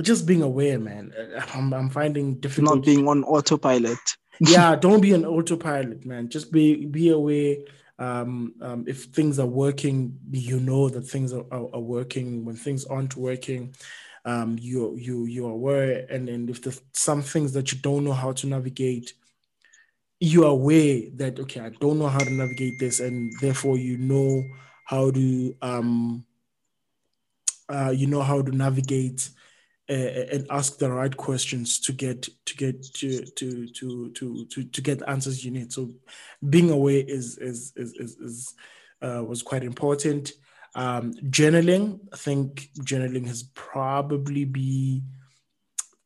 just 0.00 0.26
being 0.26 0.42
aware, 0.42 0.78
man. 0.78 1.12
I'm, 1.54 1.72
I'm 1.72 1.90
finding 1.90 2.40
difficult. 2.40 2.76
Not 2.76 2.84
being 2.84 3.08
on 3.08 3.24
autopilot. 3.24 3.98
yeah, 4.40 4.76
don't 4.76 5.00
be 5.00 5.12
an 5.12 5.24
autopilot, 5.24 6.04
man. 6.04 6.28
Just 6.28 6.52
be 6.52 6.86
be 6.86 7.08
aware. 7.10 7.56
Um, 7.98 8.54
um, 8.60 8.84
if 8.88 9.04
things 9.04 9.38
are 9.38 9.46
working, 9.46 10.18
you 10.30 10.58
know 10.58 10.88
that 10.88 11.02
things 11.02 11.32
are, 11.32 11.44
are, 11.50 11.68
are 11.74 11.80
working. 11.80 12.44
When 12.44 12.56
things 12.56 12.84
aren't 12.84 13.16
working, 13.16 13.74
um, 14.24 14.56
you 14.60 14.96
you 14.96 15.26
you're 15.26 15.50
aware, 15.50 16.06
and 16.10 16.28
then 16.28 16.48
if 16.48 16.62
there's 16.62 16.80
some 16.92 17.22
things 17.22 17.52
that 17.52 17.72
you 17.72 17.78
don't 17.78 18.04
know 18.04 18.12
how 18.14 18.32
to 18.32 18.46
navigate, 18.46 19.12
you're 20.22 20.46
aware 20.46 21.00
that 21.16 21.40
okay, 21.40 21.60
I 21.60 21.70
don't 21.80 21.98
know 21.98 22.06
how 22.06 22.20
to 22.20 22.30
navigate 22.32 22.78
this, 22.78 23.00
and 23.00 23.32
therefore 23.40 23.76
you 23.76 23.98
know 23.98 24.44
how 24.84 25.10
to 25.10 25.54
um, 25.60 26.24
uh, 27.68 27.90
you 27.90 28.06
know 28.06 28.22
how 28.22 28.40
to 28.40 28.52
navigate 28.52 29.30
uh, 29.90 29.94
and 30.32 30.46
ask 30.48 30.78
the 30.78 30.88
right 30.88 31.16
questions 31.16 31.80
to 31.80 31.92
get 31.92 32.28
to 32.46 32.56
get 32.56 32.84
to 32.94 33.24
to 33.24 33.66
to 33.70 34.10
to 34.10 34.46
to, 34.46 34.62
to 34.62 34.80
get 34.80 35.02
answers 35.08 35.44
you 35.44 35.50
need. 35.50 35.72
So 35.72 35.90
being 36.48 36.70
aware 36.70 37.02
is 37.04 37.36
is 37.38 37.72
is 37.74 37.92
is, 37.94 38.16
is 38.18 38.54
uh, 39.02 39.24
was 39.24 39.42
quite 39.42 39.64
important. 39.64 40.34
Um, 40.76 41.14
journaling, 41.14 41.98
I 42.12 42.16
think 42.16 42.70
journaling 42.78 43.26
has 43.26 43.42
probably 43.54 44.44
be 44.44 45.02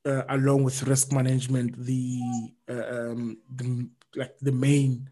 uh, 0.06 0.22
along 0.30 0.62
with 0.62 0.84
risk 0.84 1.12
management 1.12 1.76
the, 1.84 2.20
uh, 2.70 3.10
um, 3.10 3.38
the 3.54 3.88
like 4.16 4.36
the 4.40 4.52
main 4.52 5.10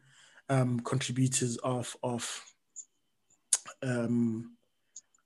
um, 0.49 0.81
contributors 0.81 1.57
of 1.59 1.97
of 2.03 2.45
um, 3.83 4.57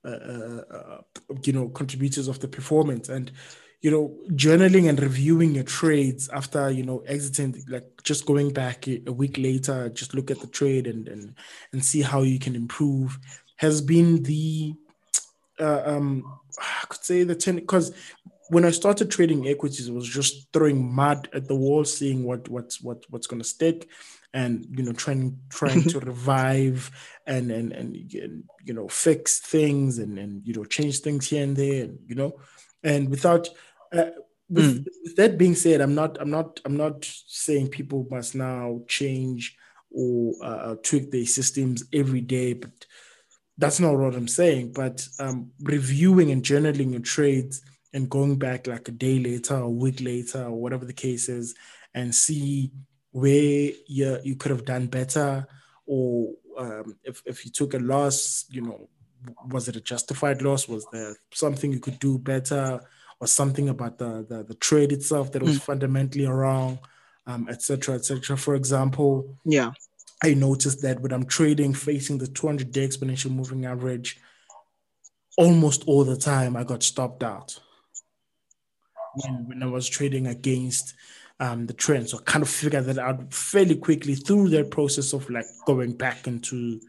uh, 0.05 0.09
uh, 0.09 0.61
uh, 0.71 1.01
you 1.43 1.53
know 1.53 1.69
contributors 1.69 2.27
of 2.27 2.39
the 2.39 2.47
performance. 2.47 3.09
And 3.09 3.31
you 3.81 3.91
know 3.91 4.13
journaling 4.31 4.89
and 4.89 4.99
reviewing 4.99 5.55
your 5.55 5.63
trades 5.63 6.29
after 6.29 6.69
you 6.69 6.83
know 6.83 6.99
exiting 6.99 7.63
like 7.69 7.87
just 8.03 8.25
going 8.25 8.51
back 8.51 8.87
a, 8.87 8.99
week 9.07 9.37
later 9.37 9.89
just 9.89 10.13
look 10.13 10.29
at 10.29 10.39
the 10.41 10.47
trade 10.47 10.85
and 10.85 11.07
and 11.07 11.33
and 11.71 11.83
see 11.83 12.01
how 12.01 12.21
you 12.21 12.39
can 12.39 12.55
improve 12.55 13.17
has 13.55 13.79
been 13.79 14.21
the 14.23 14.73
uh, 15.59 15.81
um, 15.85 16.23
I 16.59 16.85
could 16.87 17.03
say 17.03 17.23
the 17.23 17.35
ten 17.35 17.55
because 17.55 17.93
when 18.49 18.65
I 18.65 18.71
started 18.71 19.11
trading 19.11 19.47
equities, 19.47 19.87
it 19.87 19.93
was 19.93 20.07
just 20.07 20.51
throwing 20.51 20.93
mud 20.93 21.29
at 21.33 21.47
the 21.47 21.55
wall, 21.55 21.85
seeing 21.85 22.23
what 22.23 22.49
what's 22.49 22.81
what 22.81 23.05
what's 23.09 23.27
going 23.27 23.41
to 23.41 23.47
stick, 23.47 23.87
and 24.33 24.65
you 24.69 24.83
know 24.83 24.91
trying 24.91 25.39
trying 25.49 25.83
to 25.83 25.99
revive 26.11 26.91
and 27.25 27.51
and 27.51 27.71
and 27.71 27.95
you 27.95 28.73
know 28.73 28.87
fix 28.87 29.39
things 29.39 29.99
and 29.99 30.17
and 30.17 30.45
you 30.45 30.53
know 30.53 30.65
change 30.65 30.99
things 30.99 31.29
here 31.29 31.43
and 31.43 31.55
there, 31.55 31.85
and 31.85 31.99
you 32.05 32.15
know, 32.15 32.39
and 32.83 33.09
without. 33.09 33.49
Uh, 33.91 34.11
with, 34.51 34.83
mm. 34.83 34.85
with 35.03 35.15
that 35.17 35.37
being 35.37 35.53
said, 35.53 35.79
I'm 35.79 35.93
not 35.93 36.17
I'm 36.19 36.31
not 36.31 36.59
I'm 36.65 36.75
not 36.75 37.05
saying 37.05 37.67
people 37.67 38.07
must 38.09 38.33
now 38.33 38.81
change 38.87 39.55
or 39.91 40.33
uh, 40.43 40.75
tweak 40.81 41.11
their 41.11 41.25
systems 41.25 41.83
every 41.93 42.21
day, 42.21 42.53
but 42.53 42.71
that's 43.59 43.79
not 43.79 43.95
what 43.95 44.15
I'm 44.15 44.27
saying, 44.27 44.71
but 44.73 45.07
um, 45.19 45.51
reviewing 45.61 46.31
and 46.31 46.41
journaling 46.41 46.93
your 46.93 47.01
trades 47.01 47.61
and 47.93 48.09
going 48.09 48.37
back 48.37 48.67
like 48.67 48.87
a 48.87 48.91
day 48.91 49.19
later, 49.19 49.55
a 49.55 49.69
week 49.69 50.01
later, 50.01 50.45
or 50.45 50.61
whatever 50.61 50.85
the 50.85 50.93
case 50.93 51.29
is, 51.29 51.55
and 51.93 52.13
see 52.13 52.71
where 53.11 53.71
you, 53.87 54.19
you 54.23 54.35
could 54.35 54.51
have 54.51 54.65
done 54.65 54.87
better, 54.87 55.47
or 55.85 56.33
um, 56.57 56.97
if, 57.03 57.21
if 57.25 57.45
you 57.45 57.51
took 57.51 57.73
a 57.73 57.79
loss, 57.79 58.45
you 58.49 58.61
know, 58.61 58.89
was 59.49 59.67
it 59.67 59.75
a 59.75 59.81
justified 59.81 60.41
loss? 60.41 60.67
Was 60.67 60.85
there 60.91 61.15
something 61.33 61.71
you 61.71 61.79
could 61.79 61.99
do 61.99 62.17
better, 62.17 62.81
or 63.19 63.27
something 63.27 63.69
about 63.69 63.97
the, 63.97 64.25
the, 64.27 64.43
the 64.43 64.55
trade 64.55 64.91
itself 64.91 65.31
that 65.31 65.43
was 65.43 65.57
mm. 65.57 65.61
fundamentally 65.61 66.25
wrong, 66.25 66.79
etc., 67.49 67.95
um, 67.95 67.99
etc. 67.99 68.31
Et 68.35 68.39
For 68.39 68.55
example, 68.55 69.37
yeah, 69.45 69.71
I 70.23 70.33
noticed 70.33 70.81
that 70.81 71.01
when 71.01 71.13
I'm 71.13 71.25
trading 71.25 71.73
facing 71.73 72.17
the 72.17 72.27
200 72.27 72.71
day 72.71 72.87
exponential 72.87 73.31
moving 73.31 73.65
average, 73.65 74.19
almost 75.37 75.83
all 75.87 76.03
the 76.03 76.17
time 76.17 76.55
I 76.55 76.63
got 76.63 76.83
stopped 76.83 77.23
out. 77.23 77.59
When, 79.23 79.47
when 79.47 79.63
I 79.63 79.67
was 79.67 79.87
trading 79.87 80.27
against 80.27 80.93
um, 81.39 81.65
the 81.65 81.73
trend. 81.73 82.09
So 82.09 82.17
I 82.17 82.21
kind 82.23 82.43
of 82.43 82.49
figured 82.49 82.85
that 82.85 82.97
out 82.97 83.33
fairly 83.33 83.75
quickly 83.75 84.15
through 84.15 84.49
that 84.49 84.71
process 84.71 85.13
of 85.13 85.29
like 85.29 85.45
going 85.65 85.93
back 85.93 86.27
into 86.27 86.79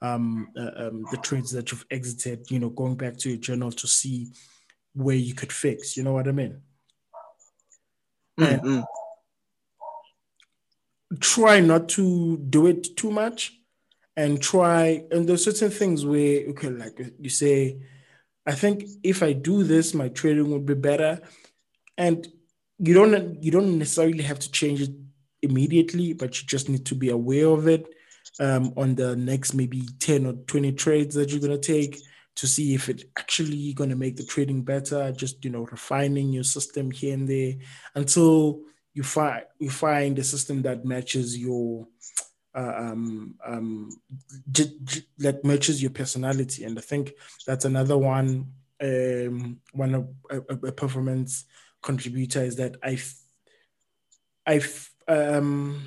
um, 0.00 0.48
uh, 0.56 0.86
um, 0.86 1.04
the 1.10 1.16
trades 1.18 1.50
that 1.52 1.72
you've 1.72 1.86
exited, 1.90 2.50
you 2.50 2.60
know, 2.60 2.70
going 2.70 2.94
back 2.94 3.16
to 3.18 3.30
your 3.30 3.38
journal 3.38 3.72
to 3.72 3.86
see 3.86 4.28
where 4.94 5.16
you 5.16 5.34
could 5.34 5.52
fix. 5.52 5.96
You 5.96 6.04
know 6.04 6.12
what 6.12 6.28
I 6.28 6.32
mean? 6.32 6.60
Mm-hmm. 8.38 8.80
try 11.18 11.58
not 11.58 11.88
to 11.88 12.36
do 12.36 12.68
it 12.68 12.96
too 12.96 13.10
much 13.10 13.58
and 14.16 14.40
try 14.40 15.04
and 15.10 15.28
there's 15.28 15.44
certain 15.44 15.70
things 15.70 16.06
where 16.06 16.46
okay 16.48 16.68
like 16.68 17.00
you 17.18 17.30
say 17.30 17.80
i 18.46 18.52
think 18.52 18.84
if 19.02 19.24
i 19.24 19.32
do 19.32 19.64
this 19.64 19.92
my 19.92 20.08
trading 20.08 20.52
would 20.52 20.66
be 20.66 20.74
better 20.74 21.18
and 21.98 22.26
you 22.78 22.94
don't 22.94 23.42
you 23.42 23.50
don't 23.50 23.76
necessarily 23.76 24.22
have 24.22 24.38
to 24.38 24.50
change 24.50 24.80
it 24.80 24.90
immediately 25.42 26.14
but 26.14 26.40
you 26.40 26.46
just 26.46 26.68
need 26.68 26.86
to 26.86 26.94
be 26.94 27.10
aware 27.10 27.48
of 27.48 27.68
it 27.68 27.86
um, 28.40 28.72
on 28.76 28.94
the 28.94 29.14
next 29.16 29.52
maybe 29.52 29.82
10 29.98 30.26
or 30.26 30.32
20 30.32 30.72
trades 30.72 31.14
that 31.14 31.30
you're 31.30 31.40
going 31.40 31.60
to 31.60 31.72
take 31.74 32.00
to 32.36 32.46
see 32.46 32.72
if 32.72 32.88
it 32.88 33.04
actually 33.18 33.72
going 33.74 33.90
to 33.90 33.96
make 33.96 34.16
the 34.16 34.24
trading 34.24 34.62
better 34.62 35.12
just 35.12 35.44
you 35.44 35.50
know 35.50 35.66
refining 35.70 36.32
your 36.32 36.44
system 36.44 36.90
here 36.90 37.14
and 37.14 37.28
there 37.28 37.54
until 37.94 38.60
you 38.94 39.02
find 39.02 39.42
you 39.58 39.70
find 39.70 40.18
a 40.18 40.24
system 40.24 40.62
that 40.62 40.84
matches 40.84 41.36
your 41.36 41.86
uh, 42.54 42.74
um, 42.76 43.34
um, 43.44 43.90
j- 44.50 44.72
j- 44.82 45.02
that 45.18 45.44
matches 45.44 45.80
your 45.80 45.90
personality. 45.90 46.64
And 46.64 46.78
i 46.78 46.80
think 46.80 47.12
that's 47.46 47.64
another 47.64 47.98
one 47.98 48.52
um, 48.80 49.60
one 49.72 49.94
of 49.94 50.08
a, 50.30 50.38
a 50.68 50.72
performance 50.72 51.44
contributor 51.88 52.42
is 52.42 52.56
that 52.56 52.76
i 52.82 52.94
i 54.46 54.60
um 55.08 55.80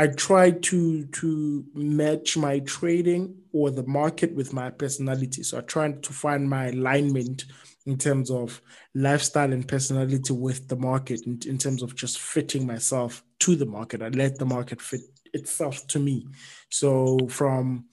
I 0.00 0.06
try 0.06 0.50
to 0.50 1.04
to 1.04 1.64
match 1.74 2.34
my 2.34 2.60
trading 2.60 3.36
or 3.52 3.70
the 3.70 3.86
market 3.86 4.34
with 4.34 4.50
my 4.54 4.70
personality. 4.70 5.42
So 5.42 5.58
I 5.58 5.60
try 5.60 5.92
to 5.92 6.12
find 6.24 6.48
my 6.48 6.68
alignment 6.68 7.44
in 7.84 7.98
terms 7.98 8.30
of 8.30 8.62
lifestyle 8.94 9.52
and 9.52 9.68
personality 9.68 10.32
with 10.32 10.68
the 10.68 10.76
market, 10.76 11.20
in, 11.26 11.38
in 11.46 11.58
terms 11.58 11.82
of 11.82 11.94
just 11.94 12.18
fitting 12.18 12.66
myself 12.66 13.22
to 13.40 13.54
the 13.56 13.66
market. 13.66 14.00
I 14.00 14.08
let 14.08 14.38
the 14.38 14.46
market 14.46 14.80
fit 14.80 15.02
itself 15.34 15.86
to 15.88 15.98
me. 15.98 16.26
So 16.70 17.18
from 17.28 17.84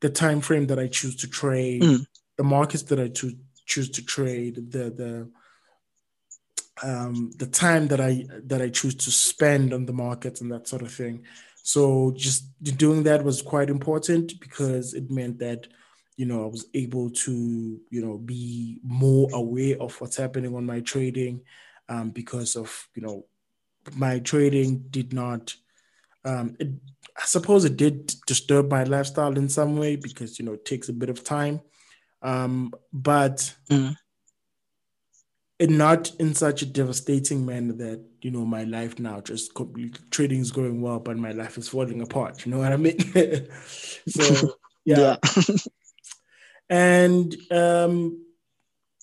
the 0.00 0.10
time 0.10 0.40
frame 0.40 0.66
that 0.66 0.80
I 0.80 0.88
choose 0.88 1.14
to 1.16 1.28
trade, 1.28 1.82
mm. 1.82 2.04
the 2.38 2.44
markets 2.44 2.82
that 2.84 2.98
I 2.98 3.06
to, 3.06 3.32
choose 3.66 3.88
to 3.90 4.02
trade, 4.02 4.72
the 4.72 4.84
the 4.90 5.12
um, 6.82 7.30
the 7.36 7.46
time 7.46 7.88
that 7.88 8.00
I 8.00 8.26
that 8.44 8.62
I 8.62 8.68
choose 8.68 8.94
to 8.96 9.10
spend 9.10 9.72
on 9.72 9.86
the 9.86 9.92
markets 9.92 10.40
and 10.40 10.50
that 10.52 10.68
sort 10.68 10.82
of 10.82 10.92
thing. 10.92 11.24
So 11.62 12.12
just 12.16 12.46
doing 12.62 13.04
that 13.04 13.24
was 13.24 13.42
quite 13.42 13.70
important 13.70 14.40
because 14.40 14.94
it 14.94 15.10
meant 15.10 15.38
that 15.38 15.68
you 16.16 16.26
know 16.26 16.44
I 16.44 16.46
was 16.46 16.66
able 16.74 17.10
to 17.10 17.80
you 17.90 18.04
know 18.04 18.18
be 18.18 18.80
more 18.82 19.28
aware 19.32 19.76
of 19.80 20.00
what's 20.00 20.16
happening 20.16 20.54
on 20.54 20.66
my 20.66 20.80
trading 20.80 21.42
um, 21.88 22.10
because 22.10 22.56
of 22.56 22.88
you 22.94 23.02
know 23.02 23.26
my 23.96 24.18
trading 24.20 24.84
did 24.90 25.12
not 25.12 25.54
um, 26.24 26.56
it, 26.58 26.68
I 27.16 27.24
suppose 27.24 27.64
it 27.64 27.76
did 27.76 28.14
disturb 28.26 28.70
my 28.70 28.84
lifestyle 28.84 29.36
in 29.36 29.48
some 29.48 29.76
way 29.76 29.96
because 29.96 30.38
you 30.38 30.44
know 30.44 30.54
it 30.54 30.64
takes 30.64 30.88
a 30.88 30.92
bit 30.92 31.10
of 31.10 31.24
time 31.24 31.60
um, 32.22 32.72
but 32.92 33.54
mm 33.70 33.96
and 35.62 35.78
not 35.78 36.10
in 36.18 36.34
such 36.34 36.60
a 36.62 36.66
devastating 36.66 37.46
manner 37.46 37.72
that 37.72 38.04
you 38.20 38.32
know 38.32 38.44
my 38.44 38.64
life 38.64 38.98
now 38.98 39.20
just 39.20 39.54
completely 39.54 40.00
trading 40.10 40.40
is 40.40 40.50
going 40.50 40.82
well 40.82 40.98
but 40.98 41.16
my 41.16 41.30
life 41.30 41.56
is 41.56 41.68
falling 41.68 42.02
apart. 42.02 42.44
You 42.44 42.50
know 42.50 42.58
what 42.58 42.72
i 42.72 42.76
mean? 42.76 42.98
So 44.08 44.56
yeah, 44.84 45.16
yeah. 45.36 45.56
and 46.68 47.36
um 47.52 48.24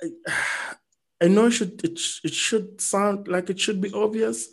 I, 0.03 0.07
I, 1.21 1.27
know 1.29 1.45
it 1.45 1.51
should 1.51 1.81
it, 1.85 1.97
it 2.25 2.33
should 2.33 2.81
sound 2.81 3.29
like 3.29 3.49
it 3.49 3.59
should 3.59 3.79
be 3.79 3.93
obvious 3.93 4.49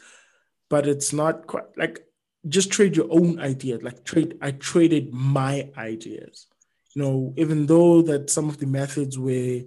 but 0.71 0.87
it's 0.87 1.13
not 1.13 1.49
quite 1.49 1.77
like 1.77 2.07
just 2.49 2.71
trade 2.71 2.97
your 2.97 3.09
own 3.11 3.41
ideas 3.41 3.83
like 3.83 4.05
trade 4.05 4.39
i 4.41 4.53
traded 4.53 5.13
my 5.13 5.71
ideas. 5.77 6.47
You 6.95 7.03
know 7.03 7.35
even 7.37 7.67
though 7.67 8.03
that 8.03 8.31
some 8.31 8.49
of 8.49 8.59
the 8.59 8.67
methods 8.67 9.19
were 9.19 9.63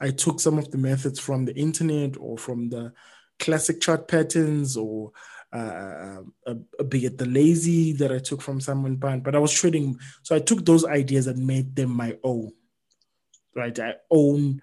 I 0.00 0.10
took 0.10 0.40
some 0.40 0.58
of 0.58 0.70
the 0.70 0.78
methods 0.78 1.18
from 1.18 1.44
the 1.44 1.56
internet 1.56 2.16
or 2.18 2.36
from 2.38 2.68
the 2.68 2.92
classic 3.38 3.80
chart 3.80 4.08
patterns 4.08 4.76
or 4.76 5.12
uh, 5.52 6.22
a, 6.46 6.56
a 6.78 6.84
bit 6.84 7.04
at 7.04 7.18
the 7.18 7.26
lazy 7.26 7.92
that 7.94 8.12
I 8.12 8.18
took 8.18 8.42
from 8.42 8.60
Simon 8.60 8.98
Pan, 8.98 9.20
but 9.20 9.34
I 9.34 9.38
was 9.38 9.52
trading. 9.52 9.98
So 10.22 10.34
I 10.34 10.40
took 10.40 10.64
those 10.64 10.84
ideas 10.84 11.26
and 11.26 11.46
made 11.46 11.74
them 11.74 11.90
my 11.90 12.16
own. 12.22 12.52
Right, 13.54 13.78
I 13.78 13.94
own 14.10 14.60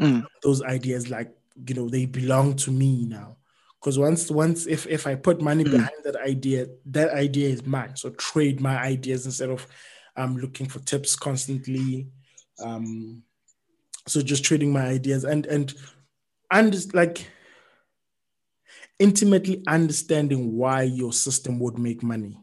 mm. 0.00 0.26
those 0.42 0.62
ideas 0.62 1.10
like 1.10 1.30
you 1.68 1.74
know 1.76 1.88
they 1.88 2.06
belong 2.06 2.56
to 2.56 2.72
me 2.72 3.04
now. 3.06 3.36
Because 3.80 3.98
once 3.98 4.30
once 4.30 4.66
if 4.66 4.86
if 4.86 5.06
I 5.06 5.14
put 5.14 5.40
money 5.40 5.62
mm. 5.62 5.70
behind 5.70 6.02
that 6.04 6.16
idea, 6.16 6.66
that 6.86 7.10
idea 7.10 7.50
is 7.50 7.64
mine. 7.64 7.94
So 7.96 8.10
trade 8.10 8.60
my 8.60 8.76
ideas 8.76 9.26
instead 9.26 9.50
of 9.50 9.66
um 10.16 10.38
looking 10.38 10.66
for 10.66 10.80
tips 10.80 11.14
constantly. 11.14 12.08
Um, 12.58 13.22
so 14.06 14.20
just 14.20 14.44
trading 14.44 14.72
my 14.72 14.82
ideas 14.82 15.24
and 15.24 15.46
and 15.46 15.74
and 16.50 16.94
like 16.94 17.26
intimately 18.98 19.62
understanding 19.66 20.56
why 20.56 20.82
your 20.82 21.12
system 21.12 21.58
would 21.58 21.78
make 21.78 22.02
money. 22.02 22.38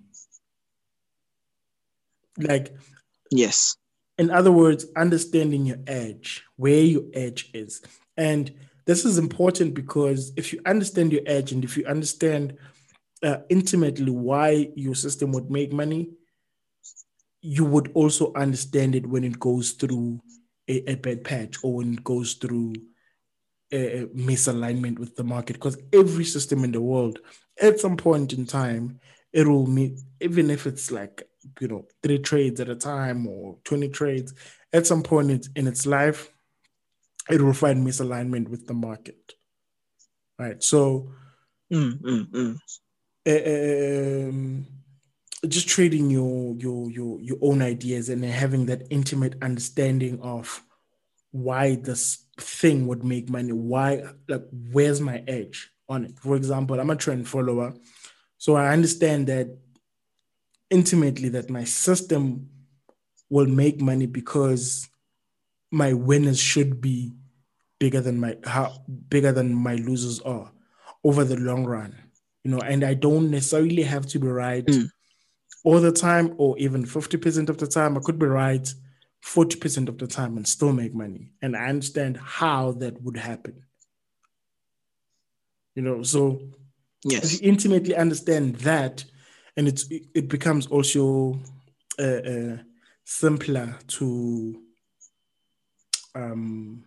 Like 2.38 2.76
yes. 3.30 3.76
in 4.18 4.32
other 4.32 4.52
words 4.52 4.86
understanding 4.96 5.66
your 5.66 5.80
edge 5.88 6.44
where 6.56 6.84
your 6.84 7.04
edge 7.14 7.50
is. 7.54 7.82
And 8.18 8.52
this 8.86 9.06
is 9.06 9.18
important 9.18 9.74
because 9.74 10.34
if 10.36 10.52
you 10.52 10.62
understand 10.66 11.14
your 11.14 11.22
edge 11.26 11.52
and 11.52 11.64
if 11.64 11.78
you 11.78 11.86
understand 11.86 12.58
uh, 13.24 13.38
intimately 13.50 14.12
why 14.12 14.72
your 14.76 14.96
system 14.96 15.32
would 15.32 15.52
make 15.52 15.72
money 15.72 16.10
you 17.42 17.66
would 17.66 17.92
also 17.94 18.32
understand 18.34 18.96
it 18.96 19.06
when 19.06 19.24
it 19.24 19.40
goes 19.40 19.72
through 19.72 20.20
a, 20.72 20.92
a 20.92 20.96
bad 20.96 21.24
patch 21.24 21.58
or 21.64 21.76
when 21.76 21.94
it 21.94 22.04
goes 22.04 22.34
through 22.36 22.74
a, 23.74 24.06
misalignment 24.16 25.00
with 25.00 25.16
the 25.16 25.24
market. 25.24 25.54
Because 25.54 25.78
every 25.94 26.26
system 26.26 26.64
in 26.64 26.72
the 26.72 26.82
world 26.82 27.20
at 27.62 27.80
some 27.80 27.98
point 27.98 28.34
in 28.34 28.46
time 28.46 29.00
it 29.34 29.48
will 29.48 29.68
meet 29.68 30.00
even 30.20 30.50
if 30.50 30.68
it's 30.68 30.92
like 30.92 31.24
you 31.60 31.68
know 31.68 31.86
three 32.04 32.20
trades 32.20 32.60
at 32.60 32.70
a 32.70 32.76
time 32.76 33.28
or 33.28 33.58
20 33.64 33.90
trades 33.90 34.34
at 34.74 34.86
some 34.86 35.04
point 35.04 35.48
in 35.56 35.68
its 35.68 35.86
life 35.86 36.30
it 37.30 37.42
will 37.42 37.54
find 37.54 37.86
misalignment 37.86 38.50
with 38.50 38.68
the 38.68 38.74
market. 38.74 39.34
Right? 40.40 40.62
So 40.64 41.12
mm, 41.72 42.02
mm, 42.02 42.28
mm. 42.32 42.58
Um, 43.28 44.68
just 45.48 45.68
trading 45.68 46.10
your 46.10 46.56
your 46.58 46.90
your 46.92 47.20
your 47.20 47.38
own 47.42 47.62
ideas 47.62 48.10
and 48.10 48.24
having 48.24 48.68
that 48.68 48.84
intimate 48.90 49.36
understanding 49.42 50.20
of 50.22 50.64
why 51.32 51.76
this 51.76 52.26
thing 52.38 52.86
would 52.88 53.04
make 53.04 53.30
money 53.30 53.52
why 53.52 54.04
like 54.28 54.44
where's 54.72 55.02
my 55.02 55.24
edge 55.28 55.72
on 55.90 56.06
it? 56.06 56.20
For 56.20 56.36
example 56.36 56.80
i'm 56.80 56.90
a 56.90 56.96
trend 56.96 57.28
follower 57.28 57.74
so 58.38 58.56
i 58.56 58.70
understand 58.70 59.28
that 59.28 59.48
intimately 60.70 61.30
that 61.30 61.50
my 61.50 61.64
system 61.64 62.50
will 63.30 63.48
make 63.48 63.82
money 63.82 64.06
because 64.06 64.88
my 65.72 65.94
winners 65.94 66.40
should 66.40 66.82
be 66.82 67.14
bigger 67.80 68.02
than 68.02 68.20
my 68.20 68.38
how 68.46 68.74
bigger 69.10 69.32
than 69.32 69.56
my 69.56 69.76
losers 69.76 70.20
are 70.20 70.52
over 71.04 71.24
the 71.24 71.38
long 71.38 71.66
run 71.66 71.96
you 72.44 72.52
know? 72.52 72.60
And 72.60 72.84
i 72.84 72.94
don't 72.94 73.32
necessarily 73.32 73.84
have 73.84 74.06
to 74.08 74.20
be 74.20 74.28
right 74.28 74.66
mm 74.66 74.92
all 75.64 75.80
the 75.80 75.92
time, 75.92 76.36
or 76.38 76.58
even 76.58 76.86
50% 76.86 77.50
of 77.50 77.58
the 77.58 77.68
time, 77.68 77.98
I 77.98 78.02
could 78.02 78.20
be 78.20 78.26
right 78.26 78.68
40% 79.24 79.88
of 79.88 79.98
the 79.98 80.08
time 80.08 80.38
and 80.38 80.48
still 80.48 80.74
make 80.74 80.94
money. 80.94 81.34
And 81.42 81.56
I 81.56 81.68
understand 81.68 82.18
how 82.18 82.72
that 82.74 83.02
would 83.02 83.18
happen. 83.18 83.64
You 85.76 85.84
know, 85.84 86.04
so 86.04 86.42
yes. 87.04 87.42
you 87.42 87.50
intimately 87.50 87.96
understand 87.96 88.56
that, 88.58 89.06
and 89.56 89.68
it's 89.68 89.88
it 89.90 90.28
becomes 90.28 90.68
also 90.68 91.40
uh, 91.98 92.04
uh, 92.04 92.58
simpler 93.06 93.78
to 93.88 94.62
um, 96.14 96.84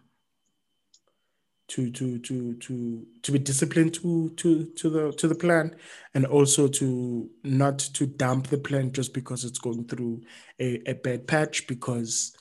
to 1.67 1.91
to 1.91 2.19
to 2.19 2.55
to 2.57 3.07
to 3.23 3.33
be 3.33 3.39
disciplined 3.39 3.95
to 3.95 4.31
to 4.37 4.67
to 4.77 4.91
the 4.91 5.13
to 5.13 5.27
the 5.27 5.35
plan 5.35 5.75
and 6.13 6.27
also 6.27 6.69
to 6.69 7.31
not 7.43 7.79
to 7.79 8.07
dump 8.07 8.49
the 8.49 8.59
plan 8.59 8.93
just 8.93 9.15
because 9.15 9.45
it's 9.45 9.59
going 9.59 9.87
through 9.87 10.21
a, 10.61 10.83
a 10.91 10.93
bad 10.95 11.27
patch 11.27 11.67
because 11.67 12.37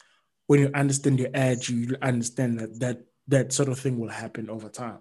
when 0.47 0.59
you 0.59 0.69
understand 0.75 1.19
your 1.19 1.29
edge 1.33 1.69
you 1.69 1.95
understand 2.01 2.59
that 2.59 2.79
that 2.79 3.05
that 3.27 3.53
sort 3.53 3.69
of 3.69 3.79
thing 3.79 3.97
will 3.97 4.09
happen 4.09 4.49
over 4.49 4.67
time. 4.67 4.99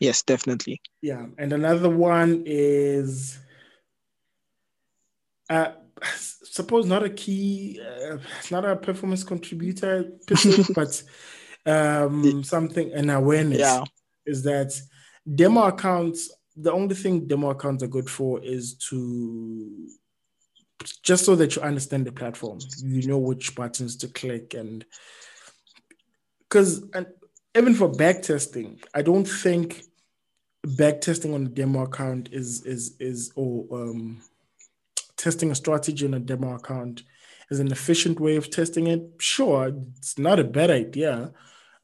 Yes 0.00 0.22
definitely. 0.22 0.80
Yeah 1.00 1.26
and 1.38 1.52
another 1.52 1.90
one 1.90 2.42
is 2.44 3.38
uh, 5.48 5.72
suppose 6.04 6.86
not 6.86 7.02
a 7.04 7.10
key, 7.10 7.80
uh, 7.80 8.18
not 8.50 8.64
a 8.64 8.76
performance 8.76 9.24
contributor, 9.24 10.12
but 10.74 11.02
um, 11.66 12.42
something 12.44 12.92
an 12.92 13.10
awareness 13.10 13.60
yeah. 13.60 13.84
is 14.26 14.42
that 14.44 14.78
demo 15.34 15.64
accounts. 15.64 16.30
The 16.56 16.72
only 16.72 16.94
thing 16.94 17.26
demo 17.26 17.50
accounts 17.50 17.82
are 17.82 17.88
good 17.88 18.10
for 18.10 18.42
is 18.42 18.74
to 18.90 19.88
just 21.02 21.24
so 21.24 21.34
that 21.36 21.56
you 21.56 21.62
understand 21.62 22.06
the 22.06 22.12
platform, 22.12 22.58
you 22.82 23.06
know 23.06 23.18
which 23.18 23.54
buttons 23.54 23.96
to 23.98 24.08
click, 24.08 24.54
and 24.54 24.84
because 26.48 26.82
and 26.94 27.06
even 27.56 27.74
for 27.74 27.88
back 27.88 28.22
testing, 28.22 28.80
I 28.94 29.02
don't 29.02 29.26
think 29.26 29.84
back 30.64 31.00
testing 31.00 31.34
on 31.34 31.46
a 31.46 31.48
demo 31.48 31.82
account 31.82 32.30
is 32.32 32.64
is 32.64 32.96
is 33.00 33.32
or 33.36 33.66
um, 33.72 34.20
testing 35.18 35.50
a 35.50 35.54
strategy 35.54 36.06
on 36.06 36.14
a 36.14 36.20
demo 36.20 36.54
account 36.54 37.02
is 37.50 37.60
an 37.60 37.70
efficient 37.70 38.18
way 38.18 38.36
of 38.36 38.50
testing 38.50 38.86
it. 38.86 39.02
Sure, 39.18 39.72
it's 39.98 40.18
not 40.18 40.38
a 40.38 40.44
bad 40.44 40.70
idea 40.70 41.32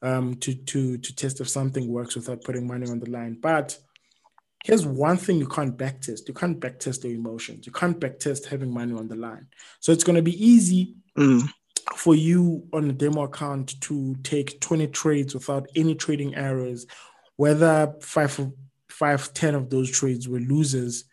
um, 0.01 0.35
to 0.35 0.55
to 0.55 0.97
to 0.97 1.15
test 1.15 1.39
if 1.41 1.49
something 1.49 1.87
works 1.87 2.15
without 2.15 2.43
putting 2.43 2.65
money 2.65 2.89
on 2.89 2.99
the 2.99 3.09
line, 3.09 3.37
but 3.39 3.77
here's 4.65 4.85
one 4.85 5.15
thing 5.15 5.37
you 5.37 5.47
can't 5.47 5.77
backtest. 5.77 6.27
You 6.27 6.33
can't 6.33 6.59
backtest 6.59 7.03
your 7.03 7.13
emotions. 7.13 7.67
You 7.67 7.71
can't 7.71 7.99
backtest 7.99 8.47
having 8.47 8.73
money 8.73 8.93
on 8.93 9.07
the 9.07 9.15
line. 9.15 9.47
So 9.79 9.91
it's 9.91 10.03
going 10.03 10.15
to 10.15 10.23
be 10.23 10.43
easy 10.43 10.95
mm. 11.15 11.47
for 11.95 12.15
you 12.15 12.67
on 12.73 12.89
a 12.89 12.93
demo 12.93 13.23
account 13.23 13.79
to 13.81 14.15
take 14.23 14.59
20 14.61 14.87
trades 14.87 15.35
without 15.35 15.67
any 15.75 15.93
trading 15.93 16.33
errors, 16.33 16.87
whether 17.35 17.93
five, 18.01 18.51
five, 18.89 19.33
10 19.33 19.53
of 19.53 19.69
those 19.69 19.91
trades 19.91 20.27
were 20.27 20.39
losers. 20.39 21.03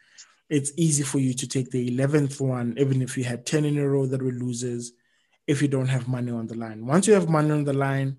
It's 0.53 0.71
easy 0.77 1.03
for 1.03 1.19
you 1.19 1.33
to 1.33 1.49
take 1.49 1.71
the 1.71 1.91
11th 1.97 2.39
one, 2.39 2.75
even 2.77 3.01
if 3.01 3.17
you 3.17 3.25
had 3.25 3.47
10 3.47 3.65
in 3.65 3.79
a 3.79 3.89
row 3.89 4.05
that 4.05 4.21
were 4.21 4.33
losers, 4.33 4.93
if 5.47 5.63
you 5.63 5.69
don't 5.69 5.87
have 5.87 6.09
money 6.09 6.31
on 6.31 6.47
the 6.47 6.55
line. 6.55 6.85
Once 6.85 7.07
you 7.07 7.15
have 7.15 7.31
money 7.31 7.51
on 7.51 7.65
the 7.65 7.73
line, 7.73 8.19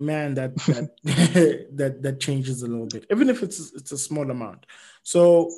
man, 0.00 0.34
that 0.34 0.56
that 0.66 0.90
that 1.72 2.02
that 2.02 2.20
changes 2.20 2.62
a 2.64 2.66
little 2.66 2.88
bit, 2.88 3.06
even 3.12 3.30
if 3.30 3.44
it's 3.44 3.72
it's 3.74 3.92
a 3.92 3.96
small 3.98 4.28
amount. 4.28 4.66
So, 5.04 5.52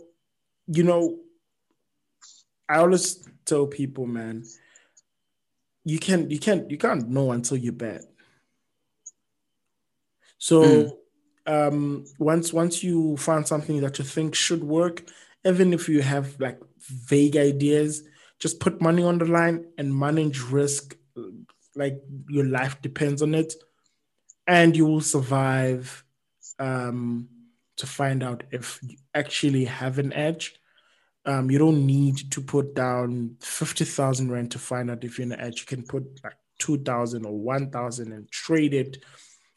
you 0.66 0.83
know, 0.83 1.21
I 2.69 2.77
always 2.77 3.27
tell 3.47 3.66
people, 3.66 4.07
man, 4.07 4.45
you 5.85 5.99
can 5.99 6.29
you 6.29 6.38
can't 6.38 6.71
you 6.71 6.77
can't 6.77 7.09
know 7.09 7.33
until 7.33 7.57
you 7.57 7.73
bet. 7.73 8.03
So 10.37 10.62
mm. 10.62 10.90
um 11.47 12.05
once 12.19 12.53
once 12.53 12.85
you 12.85 13.16
find 13.16 13.49
something 13.49 13.81
that 13.81 13.99
you 13.99 14.05
think 14.05 14.35
should 14.35 14.62
work, 14.62 15.03
even 15.47 15.73
if 15.73 15.89
you 15.89 16.03
have 16.03 16.39
like 16.41 16.61
vague 16.81 17.37
ideas, 17.37 18.03
just 18.39 18.61
put 18.61 18.81
money 18.81 19.03
on 19.03 19.19
the 19.19 19.25
line 19.25 19.67
and 19.79 19.97
manage 19.97 20.41
risk 20.41 20.97
like 21.75 22.01
your 22.29 22.47
life 22.47 22.81
depends 22.83 23.23
on 23.23 23.35
it 23.35 23.53
and 24.47 24.77
you 24.77 24.87
will 24.87 25.01
survive 25.01 26.05
um, 26.59 27.29
to 27.77 27.87
find 27.87 28.23
out 28.23 28.45
if 28.51 28.81
you 28.83 28.97
actually 29.15 29.65
have 29.65 29.99
an 29.99 30.13
edge. 30.13 30.59
Um, 31.25 31.51
you 31.51 31.59
don't 31.59 31.85
need 31.85 32.31
to 32.33 32.41
put 32.41 32.75
down 32.75 33.37
50,000 33.41 34.31
rand 34.31 34.53
to 34.53 34.59
find 34.59 34.91
out 34.91 35.05
if 35.05 35.19
you're 35.19 35.27
an 35.27 35.41
edge. 35.41 35.61
You 35.61 35.67
can 35.67 35.85
put 35.85 36.05
like 36.23 36.37
2,000 36.61 37.27
or 37.27 37.37
1,000 37.37 38.13
and 38.13 38.31
trade 38.31 38.75
it 38.75 38.99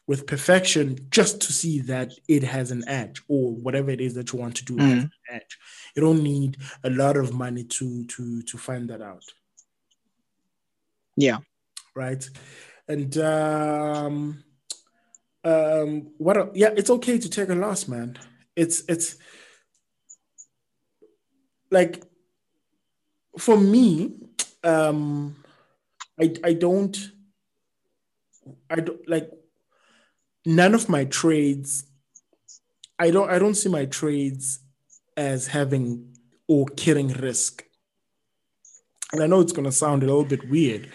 with 0.10 0.26
perfection 0.26 0.98
just 1.12 1.40
to 1.40 1.54
see 1.54 1.82
that 1.82 2.12
it 2.28 2.42
has 2.42 2.72
an 2.72 2.84
edge 2.88 3.22
or 3.28 3.52
whatever 3.52 3.92
it 3.92 4.02
is 4.02 4.16
that 4.16 4.34
you 4.34 4.40
want 4.40 4.56
to 4.56 4.66
do 4.66 4.76
mm. 4.76 4.80
has 4.82 5.04
an 5.04 5.12
edge. 5.30 5.60
You 5.96 6.02
don't 6.02 6.24
need 6.24 6.58
a 6.84 6.90
lot 6.90 7.16
of 7.16 7.32
money 7.32 7.64
to 7.64 8.06
to 8.06 8.42
to 8.42 8.58
find 8.58 8.90
that 8.90 9.04
out. 9.04 9.24
Yeah. 11.16 11.38
Right. 11.94 12.28
And 12.88 13.16
um 13.20 14.44
um 15.44 16.12
what 16.18 16.56
yeah 16.56 16.72
it's 16.76 16.90
okay 16.90 17.20
to 17.20 17.30
take 17.30 17.50
a 17.50 17.56
loss 17.56 17.88
man 17.88 18.18
it's 18.56 18.84
it's 18.90 19.16
like 21.70 22.04
for 23.38 23.58
me 23.58 24.16
um 24.64 25.36
i 26.20 26.34
i 26.44 26.52
don't 26.52 27.12
i 28.70 28.76
don't 28.76 29.08
like 29.08 29.32
none 30.46 30.74
of 30.74 30.90
my 30.90 31.06
trades 31.06 31.84
i 32.98 33.12
don't 33.12 33.30
i 33.30 33.40
don't 33.40 33.56
see 33.56 33.70
my 33.70 33.86
trades 33.86 34.60
as 35.18 35.48
having 35.48 36.16
or 36.48 36.66
carrying 36.78 37.10
risk 37.10 37.64
and 39.12 39.22
i 39.22 39.28
know 39.28 39.42
it's 39.42 39.54
going 39.54 39.66
to 39.66 39.72
sound 39.72 40.04
a 40.04 40.06
little 40.06 40.26
bit 40.26 40.50
weird 40.50 40.90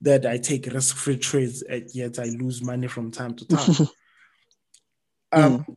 that 0.00 0.26
I 0.26 0.38
take 0.38 0.66
risk 0.66 0.96
free 0.96 1.16
trades, 1.16 1.64
yet 1.92 2.18
I 2.18 2.26
lose 2.26 2.62
money 2.62 2.86
from 2.86 3.10
time 3.10 3.34
to 3.34 3.46
time. 3.46 3.68
um, 5.32 5.64
mm. 5.64 5.74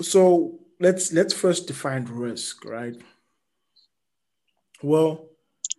So 0.00 0.60
let's 0.80 1.12
let's 1.12 1.32
first 1.32 1.66
define 1.66 2.04
risk, 2.04 2.64
right? 2.64 2.96
Well, 4.82 5.28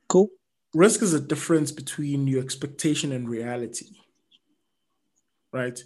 cool. 0.08 0.30
Risk 0.74 1.02
is 1.02 1.14
a 1.14 1.20
difference 1.20 1.72
between 1.72 2.26
your 2.26 2.42
expectation 2.42 3.12
and 3.12 3.30
reality, 3.30 3.88
right? 5.52 5.80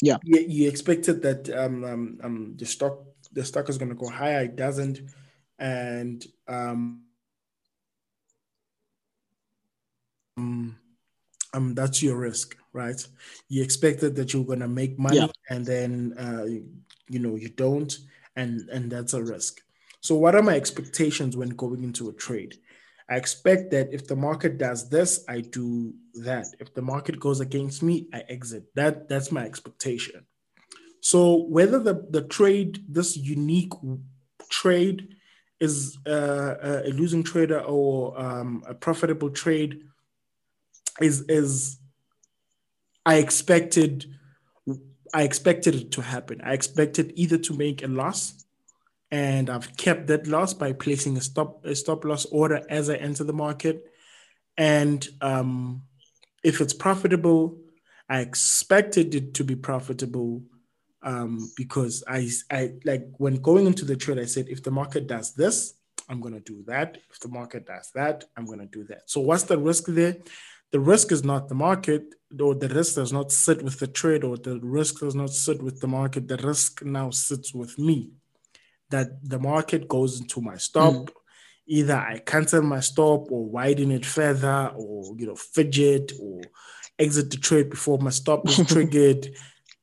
Yeah. 0.00 0.18
You, 0.22 0.40
you 0.40 0.68
expected 0.68 1.22
that 1.22 1.50
um, 1.50 1.84
um, 1.84 2.18
um, 2.22 2.54
the 2.56 2.66
stock 2.66 3.00
the 3.32 3.44
stock 3.44 3.68
is 3.68 3.78
going 3.78 3.90
to 3.90 3.94
go 3.94 4.08
higher, 4.08 4.44
it 4.44 4.56
doesn't, 4.56 5.00
and 5.58 6.24
um, 6.46 7.02
um, 10.36 10.76
um, 11.52 11.74
that's 11.74 12.02
your 12.02 12.16
risk, 12.16 12.56
right? 12.72 13.04
You 13.48 13.62
expected 13.62 14.14
that 14.16 14.32
you're 14.32 14.44
gonna 14.44 14.68
make 14.68 14.98
money, 14.98 15.16
yeah. 15.16 15.26
and 15.50 15.66
then 15.66 16.14
uh, 16.18 16.44
you 17.08 17.18
know 17.18 17.36
you 17.36 17.48
don't, 17.48 17.96
and 18.36 18.68
and 18.68 18.90
that's 18.90 19.14
a 19.14 19.22
risk. 19.22 19.60
So, 20.00 20.14
what 20.14 20.34
are 20.34 20.42
my 20.42 20.54
expectations 20.54 21.36
when 21.36 21.50
going 21.50 21.82
into 21.82 22.08
a 22.08 22.12
trade? 22.12 22.56
I 23.10 23.16
expect 23.16 23.70
that 23.70 23.92
if 23.92 24.06
the 24.06 24.16
market 24.16 24.58
does 24.58 24.88
this, 24.88 25.24
I 25.28 25.40
do 25.40 25.94
that. 26.14 26.46
If 26.60 26.74
the 26.74 26.82
market 26.82 27.18
goes 27.18 27.40
against 27.40 27.82
me, 27.82 28.08
I 28.12 28.22
exit. 28.28 28.64
That 28.74 29.08
that's 29.08 29.32
my 29.32 29.44
expectation. 29.44 30.26
So 31.00 31.44
whether 31.44 31.78
the, 31.78 32.06
the 32.10 32.22
trade, 32.22 32.84
this 32.88 33.16
unique 33.16 33.72
trade, 34.50 35.14
is 35.60 35.98
uh, 36.06 36.82
a 36.84 36.90
losing 36.90 37.24
trader 37.24 37.60
or 37.60 38.20
um, 38.20 38.62
a 38.66 38.74
profitable 38.74 39.30
trade, 39.30 39.82
is 41.00 41.22
is 41.22 41.78
I 43.06 43.16
expected 43.16 44.06
I 45.14 45.22
expected 45.22 45.74
it 45.74 45.92
to 45.92 46.02
happen. 46.02 46.40
I 46.44 46.52
expected 46.52 47.12
either 47.16 47.38
to 47.38 47.56
make 47.56 47.82
a 47.82 47.88
loss, 47.88 48.44
and 49.10 49.48
I've 49.48 49.76
kept 49.76 50.06
that 50.08 50.26
loss 50.26 50.52
by 50.54 50.72
placing 50.72 51.16
a 51.16 51.20
stop 51.20 51.64
a 51.64 51.74
stop 51.74 52.04
loss 52.04 52.26
order 52.26 52.62
as 52.68 52.90
I 52.90 52.96
enter 52.96 53.24
the 53.24 53.32
market. 53.32 53.84
And 54.56 55.06
um, 55.20 55.82
if 56.42 56.60
it's 56.60 56.74
profitable, 56.74 57.58
I 58.08 58.20
expected 58.20 59.14
it 59.14 59.34
to 59.34 59.44
be 59.44 59.56
profitable 59.56 60.42
um, 61.02 61.50
because 61.56 62.04
I 62.06 62.28
I 62.50 62.72
like 62.84 63.06
when 63.18 63.36
going 63.36 63.66
into 63.66 63.84
the 63.84 63.96
trade, 63.96 64.18
I 64.18 64.26
said 64.26 64.48
if 64.48 64.62
the 64.62 64.70
market 64.70 65.06
does 65.06 65.34
this, 65.34 65.74
I'm 66.08 66.20
gonna 66.20 66.40
do 66.40 66.62
that. 66.66 66.98
If 67.10 67.20
the 67.20 67.28
market 67.28 67.66
does 67.66 67.90
that, 67.94 68.24
I'm 68.36 68.46
gonna 68.46 68.66
do 68.66 68.84
that. 68.84 69.10
So 69.10 69.20
what's 69.20 69.44
the 69.44 69.58
risk 69.58 69.84
there? 69.86 70.16
the 70.70 70.80
risk 70.80 71.12
is 71.12 71.24
not 71.24 71.48
the 71.48 71.54
market, 71.54 72.14
or 72.40 72.54
the 72.54 72.68
risk 72.68 72.96
does 72.96 73.12
not 73.12 73.32
sit 73.32 73.62
with 73.62 73.78
the 73.78 73.86
trade, 73.86 74.22
or 74.22 74.36
the 74.36 74.60
risk 74.60 75.00
does 75.00 75.14
not 75.14 75.30
sit 75.30 75.62
with 75.62 75.80
the 75.80 75.88
market. 75.88 76.28
The 76.28 76.36
risk 76.36 76.84
now 76.84 77.10
sits 77.10 77.54
with 77.54 77.78
me. 77.78 78.10
That 78.90 79.08
the 79.22 79.38
market 79.38 79.88
goes 79.88 80.20
into 80.20 80.40
my 80.40 80.56
stop. 80.56 80.94
Mm. 80.94 81.08
Either 81.66 81.96
I 81.96 82.18
cancel 82.18 82.62
my 82.62 82.80
stop 82.80 83.30
or 83.30 83.44
widen 83.44 83.90
it 83.92 84.06
further, 84.06 84.72
or 84.74 85.14
you 85.16 85.26
know, 85.26 85.36
fidget 85.36 86.12
or 86.20 86.40
exit 86.98 87.30
the 87.30 87.36
trade 87.36 87.70
before 87.70 87.98
my 87.98 88.10
stop 88.10 88.48
is 88.48 88.56
triggered. 88.66 89.28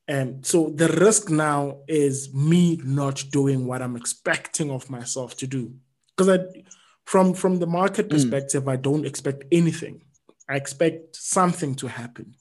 And 0.08 0.46
so 0.46 0.70
the 0.70 0.88
risk 0.88 1.30
now 1.30 1.78
is 1.88 2.32
me 2.32 2.80
not 2.84 3.24
doing 3.30 3.66
what 3.66 3.82
I'm 3.82 3.96
expecting 3.96 4.70
of 4.70 4.88
myself 4.90 5.36
to 5.38 5.46
do. 5.46 5.74
Because 6.16 6.38
I 6.38 6.62
from 7.04 7.34
from 7.34 7.58
the 7.58 7.66
market 7.66 8.06
mm. 8.06 8.10
perspective, 8.10 8.64
mm. 8.64 8.72
I 8.72 8.76
don't 8.76 9.06
expect 9.06 9.44
anything. 9.50 10.02
I 10.48 10.56
expect 10.56 11.16
something 11.16 11.74
to 11.76 11.88
happen. 11.88 12.34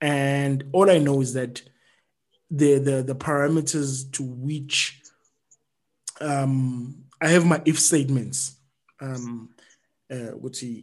And 0.00 0.64
all 0.72 0.90
I 0.90 0.98
know 0.98 1.20
is 1.20 1.34
that 1.34 1.62
the 2.50 2.78
the, 2.78 3.02
the 3.02 3.14
parameters 3.14 4.10
to 4.12 4.22
which 4.22 5.01
um, 6.22 7.04
I 7.20 7.28
have 7.28 7.44
my 7.44 7.60
if 7.64 7.78
statements. 7.78 8.56
Um, 9.00 9.50
uh, 10.10 10.36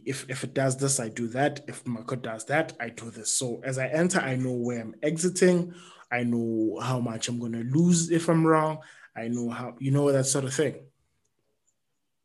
if 0.04 0.28
if 0.28 0.44
it 0.44 0.54
does 0.54 0.76
this, 0.76 0.98
I 0.98 1.08
do 1.08 1.28
that. 1.28 1.60
If 1.68 1.86
market 1.86 2.22
does 2.22 2.44
that, 2.46 2.72
I 2.80 2.88
do 2.88 3.10
this. 3.10 3.32
So 3.32 3.60
as 3.64 3.78
I 3.78 3.86
enter, 3.86 4.18
I 4.18 4.36
know 4.36 4.52
where 4.52 4.80
I'm 4.80 4.94
exiting. 5.02 5.72
I 6.10 6.24
know 6.24 6.78
how 6.82 6.98
much 6.98 7.28
I'm 7.28 7.38
going 7.38 7.52
to 7.52 7.62
lose 7.62 8.10
if 8.10 8.28
I'm 8.28 8.44
wrong. 8.44 8.78
I 9.16 9.28
know 9.28 9.50
how 9.50 9.76
you 9.78 9.92
know 9.92 10.10
that 10.10 10.26
sort 10.26 10.44
of 10.44 10.54
thing. 10.54 10.74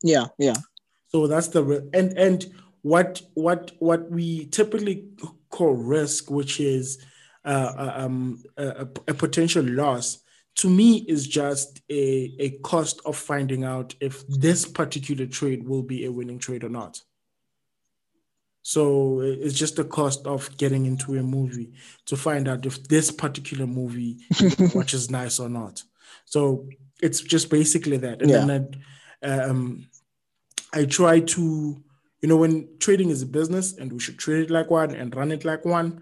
Yeah, 0.02 0.26
yeah. 0.40 0.56
So 1.08 1.28
that's 1.28 1.50
the 1.50 1.88
and 1.94 2.18
and 2.18 2.46
what 2.82 3.22
what 3.36 3.72
what 3.80 4.10
we 4.10 4.48
typically 4.48 5.10
call 5.50 5.74
risk, 5.74 6.32
which 6.32 6.60
is 6.60 7.04
uh, 7.44 7.74
uh 7.78 7.94
um, 7.98 8.44
a, 8.58 8.88
a 9.08 9.14
potential 9.14 9.64
loss, 9.64 10.24
to 10.56 10.70
me 10.70 11.06
is 11.08 11.28
just 11.28 11.82
a, 11.90 12.34
a 12.40 12.50
cost 12.64 13.02
of 13.06 13.18
finding 13.18 13.64
out 13.64 13.94
if 14.00 14.26
this 14.28 14.66
particular 14.66 15.26
trade 15.26 15.68
will 15.68 15.84
be 15.84 16.06
a 16.06 16.12
winning 16.12 16.40
trade 16.40 16.64
or 16.64 16.70
not. 16.70 17.02
So 18.62 19.20
it's 19.22 19.54
just 19.54 19.76
the 19.76 19.84
cost 19.84 20.26
of 20.26 20.58
getting 20.58 20.86
into 20.86 21.16
a 21.16 21.22
movie 21.22 21.74
to 22.08 22.18
find 22.18 22.48
out 22.48 22.66
if 22.66 22.84
this 22.88 23.12
particular 23.12 23.68
movie 23.68 24.18
watch 24.74 24.94
is 24.96 25.12
nice 25.12 25.40
or 25.40 25.50
not. 25.50 25.84
So 26.26 26.68
it's 27.02 27.22
just 27.22 27.52
basically 27.52 27.98
that. 27.98 28.22
And 28.22 28.32
yeah. 28.32 28.46
then 28.46 28.84
I, 29.22 29.28
um, 29.28 29.88
I 30.74 30.86
try 30.86 31.20
to, 31.20 31.84
you 32.22 32.30
know, 32.30 32.38
when 32.38 32.68
trading 32.80 33.10
is 33.10 33.22
a 33.22 33.28
business 33.28 33.78
and 33.78 33.94
we 33.94 34.00
should 34.00 34.18
trade 34.18 34.46
it 34.46 34.50
like 34.50 34.72
one 34.72 34.96
and 34.96 35.16
run 35.16 35.32
it 35.32 35.46
like 35.46 35.64
one, 35.64 36.02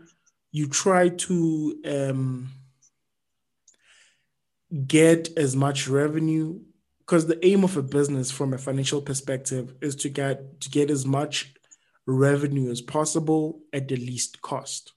you 0.52 0.70
try 0.70 1.10
to 1.10 1.76
um, 1.86 2.50
get 4.88 5.38
as 5.38 5.56
much 5.56 5.88
revenue 5.88 6.60
because 7.00 7.28
the 7.28 7.46
aim 7.46 7.64
of 7.64 7.78
a 7.78 7.84
business 7.84 8.32
from 8.32 8.54
a 8.54 8.58
financial 8.58 9.02
perspective 9.02 9.76
is 9.82 9.96
to 9.98 10.10
get 10.10 10.62
to 10.62 10.70
get 10.70 10.90
as 10.90 11.06
much 11.06 11.54
revenue 12.06 12.72
as 12.72 12.82
possible 12.82 13.60
at 13.72 13.88
the 13.88 13.96
least 13.96 14.42
cost. 14.42 14.94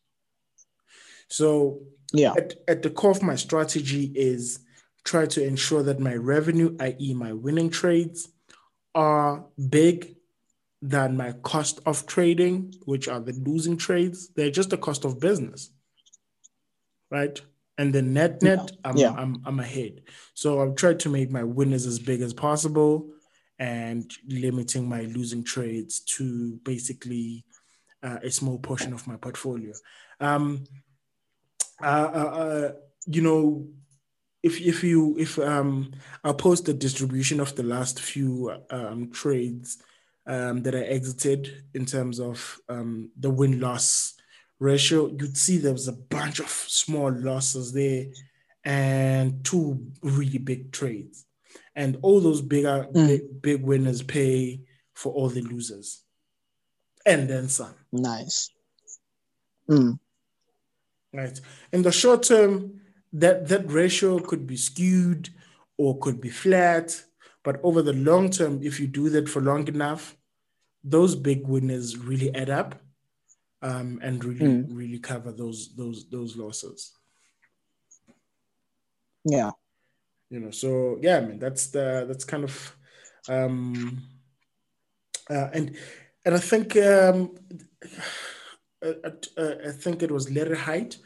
So 1.28 1.82
yeah, 2.12 2.32
at, 2.36 2.54
at 2.68 2.82
the 2.82 2.90
core 2.90 3.10
of 3.10 3.22
my 3.22 3.34
strategy 3.34 4.12
is 4.14 4.60
try 5.04 5.26
to 5.26 5.44
ensure 5.44 5.82
that 5.82 6.00
my 6.00 6.14
revenue, 6.14 6.76
i.e., 6.80 7.14
my 7.14 7.32
winning 7.32 7.70
trades, 7.70 8.28
are 8.94 9.44
big 9.68 10.16
than 10.82 11.16
my 11.16 11.32
cost 11.32 11.80
of 11.86 12.06
trading, 12.06 12.74
which 12.84 13.08
are 13.08 13.20
the 13.20 13.32
losing 13.32 13.76
trades. 13.76 14.28
They're 14.34 14.50
just 14.50 14.70
the 14.70 14.78
cost 14.78 15.04
of 15.04 15.20
business, 15.20 15.70
right? 17.10 17.40
And 17.78 17.92
the 17.92 18.02
net 18.02 18.42
net, 18.42 18.70
yeah. 18.70 18.76
I'm, 18.84 18.96
yeah. 18.96 19.12
I'm 19.12 19.42
I'm 19.44 19.60
ahead. 19.60 20.02
So 20.34 20.62
I've 20.62 20.76
tried 20.76 21.00
to 21.00 21.10
make 21.10 21.30
my 21.30 21.42
winners 21.42 21.86
as 21.86 21.98
big 21.98 22.22
as 22.22 22.32
possible, 22.32 23.10
and 23.58 24.10
limiting 24.28 24.88
my 24.88 25.02
losing 25.02 25.44
trades 25.44 26.00
to 26.16 26.58
basically 26.64 27.44
uh, 28.02 28.18
a 28.22 28.30
small 28.30 28.58
portion 28.58 28.92
of 28.92 29.06
my 29.06 29.16
portfolio. 29.16 29.72
Um, 30.20 30.64
uh, 31.82 32.10
uh, 32.14 32.38
uh 32.38 32.72
you 33.06 33.22
know, 33.22 33.68
if 34.42 34.60
if 34.60 34.82
you 34.82 35.16
if 35.18 35.38
um, 35.38 35.92
I'll 36.24 36.34
post 36.34 36.64
the 36.64 36.74
distribution 36.74 37.40
of 37.40 37.54
the 37.56 37.62
last 37.62 38.00
few 38.00 38.52
um, 38.70 39.10
trades 39.10 39.78
um, 40.26 40.62
that 40.62 40.74
I 40.74 40.80
exited 40.80 41.64
in 41.74 41.86
terms 41.86 42.20
of 42.20 42.58
um, 42.68 43.10
the 43.18 43.30
win 43.30 43.60
loss 43.60 44.15
ratio, 44.58 45.08
you'd 45.08 45.36
see 45.36 45.58
there 45.58 45.72
was 45.72 45.88
a 45.88 45.92
bunch 45.92 46.40
of 46.40 46.48
small 46.48 47.10
losses 47.10 47.72
there 47.72 48.06
and 48.64 49.44
two 49.44 49.86
really 50.02 50.38
big 50.38 50.72
trades. 50.72 51.26
And 51.74 51.98
all 52.02 52.20
those 52.20 52.40
bigger 52.40 52.86
mm. 52.92 53.06
big, 53.06 53.42
big 53.42 53.62
winners 53.62 54.02
pay 54.02 54.62
for 54.94 55.12
all 55.12 55.28
the 55.28 55.42
losers. 55.42 56.02
And 57.04 57.28
then 57.28 57.48
some. 57.48 57.74
Nice. 57.92 58.50
Mm. 59.70 59.98
right. 61.12 61.40
In 61.72 61.82
the 61.82 61.90
short 61.92 62.22
term 62.22 62.80
that 63.12 63.48
that 63.48 63.70
ratio 63.70 64.20
could 64.20 64.46
be 64.46 64.56
skewed 64.56 65.28
or 65.76 65.98
could 65.98 66.20
be 66.20 66.30
flat. 66.30 67.02
But 67.42 67.60
over 67.62 67.82
the 67.82 67.92
long 67.92 68.30
term 68.30 68.60
if 68.62 68.80
you 68.80 68.86
do 68.86 69.10
that 69.10 69.28
for 69.28 69.40
long 69.40 69.68
enough 69.68 70.16
those 70.86 71.16
big 71.16 71.46
winners 71.46 71.98
really 71.98 72.32
add 72.34 72.48
up 72.48 72.80
um, 73.62 73.98
and 74.02 74.24
really 74.24 74.46
mm. 74.46 74.66
really 74.70 74.98
cover 74.98 75.32
those 75.32 75.74
those 75.76 76.08
those 76.10 76.36
losses 76.36 76.92
yeah 79.24 79.50
you 80.30 80.40
know 80.40 80.50
so 80.50 80.98
yeah 81.00 81.18
i 81.18 81.20
mean 81.20 81.38
that's 81.38 81.68
the 81.68 82.04
that's 82.08 82.24
kind 82.24 82.44
of 82.44 82.76
um 83.28 84.02
uh, 85.30 85.48
and 85.52 85.76
and 86.24 86.34
i 86.34 86.38
think 86.38 86.76
um 86.76 87.34
I, 88.82 88.88
uh, 88.88 89.10
uh, 89.38 89.54
I 89.68 89.72
think 89.72 90.02
it 90.02 90.10
was 90.10 90.30
Larry 90.30 90.56
Hite. 90.56 90.98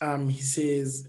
Um, 0.00 0.28
he 0.28 0.40
says 0.40 1.06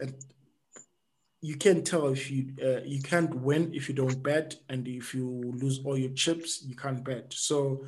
you 1.41 1.55
can't 1.57 1.85
tell 1.85 2.07
if 2.07 2.31
you 2.31 2.53
uh, 2.63 2.81
you 2.83 3.01
can't 3.01 3.33
win 3.35 3.71
if 3.73 3.87
you 3.89 3.95
don't 3.95 4.21
bet, 4.23 4.55
and 4.69 4.87
if 4.87 5.13
you 5.13 5.53
lose 5.55 5.79
all 5.85 5.97
your 5.97 6.11
chips, 6.11 6.63
you 6.63 6.75
can't 6.75 7.03
bet. 7.03 7.33
So 7.33 7.85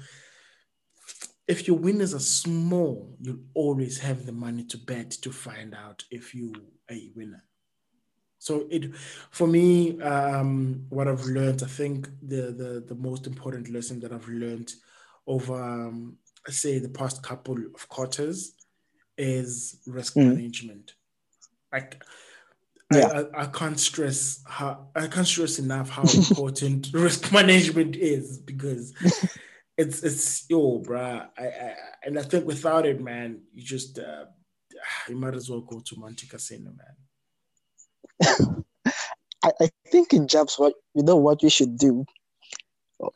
if 1.48 1.68
your 1.68 1.78
winners 1.78 2.14
are 2.14 2.20
small, 2.20 3.16
you'll 3.22 3.40
always 3.54 4.00
have 4.00 4.26
the 4.26 4.32
money 4.32 4.64
to 4.66 4.78
bet 4.78 5.12
to 5.12 5.32
find 5.32 5.74
out 5.74 6.04
if 6.12 6.36
you 6.36 6.54
are 6.90 6.96
a 6.96 7.12
winner. 7.16 7.44
So 8.40 8.68
it, 8.70 8.96
for 9.32 9.48
me, 9.48 10.00
um, 10.02 10.86
what 10.90 11.08
I've 11.08 11.26
learned, 11.26 11.64
I 11.64 11.68
think 11.68 12.08
the, 12.22 12.52
the 12.52 12.84
the 12.88 12.96
most 12.96 13.26
important 13.28 13.70
lesson 13.70 14.00
that 14.02 14.12
I've 14.12 14.28
learned 14.28 14.72
over, 15.26 15.56
um, 15.62 16.18
say, 16.48 16.80
the 16.80 16.90
past 16.90 17.24
couple 17.24 17.58
of 17.58 17.90
quarters, 17.90 18.54
is 19.18 19.80
risk 19.88 20.16
mm. 20.16 20.28
management. 20.28 20.94
Like, 21.74 22.02
yeah. 22.94 23.08
I, 23.08 23.40
I, 23.40 23.44
I, 23.44 23.46
can't 23.48 23.80
stress 23.80 24.42
how 24.48 24.88
I 24.96 25.08
can't 25.08 25.28
stress 25.28 25.60
enough 25.60 25.90
how 25.90 26.04
important 26.04 26.90
risk 26.94 27.34
management 27.34 27.98
is 27.98 28.38
because 28.38 28.94
it's 29.78 30.04
it's 30.04 30.50
yo, 30.50 30.80
bruh. 30.80 31.30
I, 31.38 31.44
I 31.44 31.76
and 32.04 32.20
I 32.20 32.24
think 32.24 32.46
without 32.46 32.86
it, 32.86 33.02
man, 33.02 33.42
you 33.54 33.64
just 33.64 34.00
uh, 34.00 34.26
you 35.10 35.16
might 35.16 35.36
as 35.36 35.50
well 35.50 35.62
go 35.62 35.80
to 35.80 35.96
Montecasino, 35.96 36.74
man. 36.76 38.64
I, 39.44 39.52
I 39.62 39.70
think 39.92 40.14
in 40.14 40.28
jobs, 40.28 40.56
what 40.58 40.74
you 40.96 41.04
know 41.04 41.16
what 41.16 41.44
we 41.44 41.50
should 41.50 41.78
do 41.78 42.06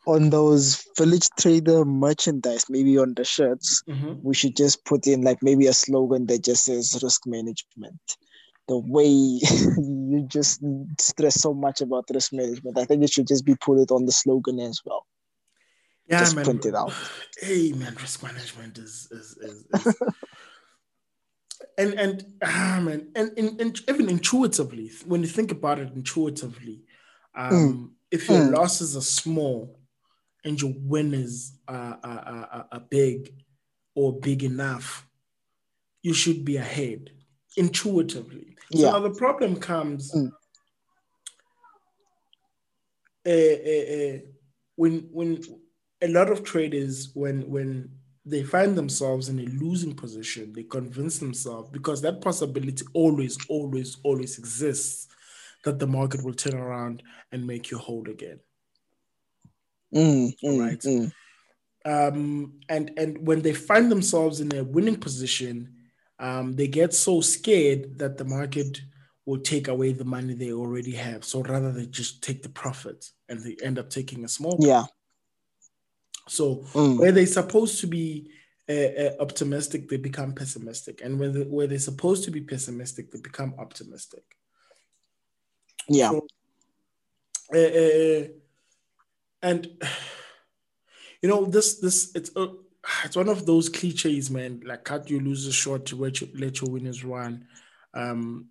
on 0.05 0.30
those 0.30 0.86
village 0.97 1.28
trader 1.39 1.84
merchandise, 1.84 2.66
maybe 2.70 2.97
on 2.97 3.14
the 3.16 3.24
shirts, 3.24 3.82
mm-hmm. 3.89 4.14
we 4.22 4.36
should 4.36 4.55
just 4.55 4.86
put 4.86 5.07
in 5.07 5.24
like 5.24 5.41
maybe 5.41 5.68
a 5.68 5.74
slogan 5.74 6.28
that 6.28 6.43
just 6.43 6.66
says 6.66 6.99
risk 7.01 7.26
management. 7.26 7.99
The 8.68 8.78
way 8.78 9.07
you 9.07 10.26
just 10.28 10.62
stress 10.99 11.41
so 11.41 11.53
much 11.53 11.82
about 11.82 12.05
risk 12.14 12.32
management, 12.32 12.78
I 12.78 12.86
think 12.86 13.03
it 13.03 13.12
should 13.12 13.28
just 13.28 13.45
be 13.45 13.55
put 13.55 13.80
it 13.80 13.91
on 13.91 14.05
the 14.05 14.12
slogan 14.12 14.59
as 14.59 14.80
well. 14.86 15.07
Yeah, 16.12 16.20
just 16.20 16.36
man. 16.36 16.43
print 16.43 16.66
it 16.66 16.76
out. 16.76 16.93
Hey 17.39 17.72
man, 17.72 17.95
risk 17.95 18.22
management 18.22 18.78
is 18.78 19.07
is, 19.12 19.38
is, 19.38 19.66
is 19.74 20.01
and 21.78 21.93
and 21.93 22.26
ah 22.43 22.80
man, 22.84 23.07
and, 23.16 23.32
and, 23.38 23.62
and 23.62 23.80
even 23.88 24.09
intuitively, 24.09 24.91
when 25.05 25.22
you 25.22 25.28
think 25.28 25.51
about 25.51 25.80
it 25.80 25.93
intuitively, 25.95 26.84
um, 27.34 27.51
mm. 27.51 27.89
if 28.12 28.28
your 28.28 28.39
mm. 28.39 28.53
losses 28.53 28.97
are 28.97 29.01
small 29.01 29.80
and 30.43 30.62
your 30.62 30.74
winners 30.78 31.53
are, 31.68 31.97
are, 32.03 32.20
are, 32.20 32.68
are 32.72 32.80
big 32.89 33.32
or 33.95 34.20
big 34.20 34.43
enough, 34.43 35.07
you 36.01 36.14
should 36.14 36.43
be 36.43 36.57
ahead 36.57 37.12
intuitively. 37.55 38.57
Yeah. 38.70 38.88
So 38.88 38.91
now 38.91 38.99
the 38.99 39.16
problem 39.16 39.55
comes 39.55 40.12
mm. 40.14 40.30
uh, 43.26 43.30
uh, 43.30 44.18
uh, 44.18 44.20
when 44.76 45.07
when 45.12 45.61
a 46.01 46.07
lot 46.07 46.29
of 46.29 46.43
traders 46.43 47.11
when 47.13 47.49
when 47.49 47.89
they 48.25 48.43
find 48.43 48.77
themselves 48.77 49.29
in 49.29 49.39
a 49.39 49.63
losing 49.63 49.95
position, 49.95 50.53
they 50.53 50.63
convince 50.63 51.17
themselves 51.17 51.69
because 51.71 52.01
that 52.01 52.21
possibility 52.21 52.85
always, 52.93 53.37
always, 53.49 53.97
always 54.03 54.37
exists 54.37 55.07
that 55.63 55.79
the 55.79 55.87
market 55.87 56.23
will 56.23 56.33
turn 56.33 56.55
around 56.55 57.01
and 57.31 57.45
make 57.45 57.71
you 57.71 57.77
hold 57.77 58.07
again. 58.07 58.39
Mm, 59.93 60.33
mm, 60.43 60.59
right. 60.59 60.79
Mm. 60.79 61.11
Um, 61.83 62.59
and 62.69 62.91
and 62.97 63.25
when 63.25 63.41
they 63.41 63.53
find 63.53 63.91
themselves 63.91 64.39
in 64.39 64.55
a 64.55 64.63
winning 64.63 64.97
position, 64.97 65.75
um, 66.19 66.53
they 66.53 66.67
get 66.67 66.93
so 66.93 67.21
scared 67.21 67.97
that 67.97 68.17
the 68.17 68.25
market 68.25 68.81
will 69.25 69.39
take 69.39 69.67
away 69.67 69.93
the 69.93 70.05
money 70.05 70.33
they 70.33 70.51
already 70.51 70.91
have. 70.91 71.23
So 71.23 71.41
rather 71.41 71.71
they 71.71 71.87
just 71.87 72.23
take 72.23 72.43
the 72.43 72.49
profit 72.49 73.09
and 73.29 73.43
they 73.43 73.57
end 73.63 73.79
up 73.79 73.89
taking 73.89 74.23
a 74.23 74.27
small 74.27 74.57
yeah. 74.59 74.85
So 76.32 76.63
mm. 76.71 76.97
where 76.97 77.11
they're 77.11 77.25
supposed 77.25 77.82
to 77.82 77.88
be 77.88 78.32
uh, 78.69 78.73
uh, 78.73 79.11
optimistic, 79.19 79.89
they 79.89 79.97
become 79.97 80.32
pessimistic, 80.32 81.01
and 81.03 81.19
when 81.19 81.34
they, 81.34 81.41
where 81.41 81.67
they're 81.67 81.77
supposed 81.77 82.23
to 82.23 82.32
be 82.32 82.39
pessimistic, 82.39 83.11
they 83.11 83.19
become 83.19 83.53
optimistic. 83.59 84.23
Yeah. 85.89 86.11
So, 86.11 86.27
uh, 87.53 88.29
and 89.41 89.67
you 91.21 91.27
know 91.27 91.43
this 91.43 91.82
this 91.82 92.15
it's 92.15 92.32
uh, 92.38 92.47
it's 93.03 93.17
one 93.17 93.27
of 93.27 93.45
those 93.45 93.67
cliches, 93.67 94.32
man. 94.32 94.61
Like 94.65 94.86
cut 94.86 95.09
you 95.09 95.19
lose 95.19 95.45
a 95.47 95.51
short 95.51 95.86
to 95.88 95.97
let, 95.97 96.21
you, 96.21 96.29
let 96.34 96.61
your 96.61 96.71
winners 96.71 97.03
run. 97.03 97.45
Um, 97.93 98.47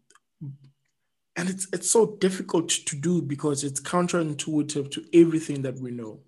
and 1.35 1.49
it's 1.49 1.67
it's 1.73 1.91
so 1.91 2.19
difficult 2.21 2.69
to 2.69 2.95
do 2.95 3.23
because 3.23 3.65
it's 3.65 3.81
counterintuitive 3.81 4.91
to 4.91 5.05
everything 5.15 5.63
that 5.63 5.81
we 5.81 5.93
know 5.93 6.21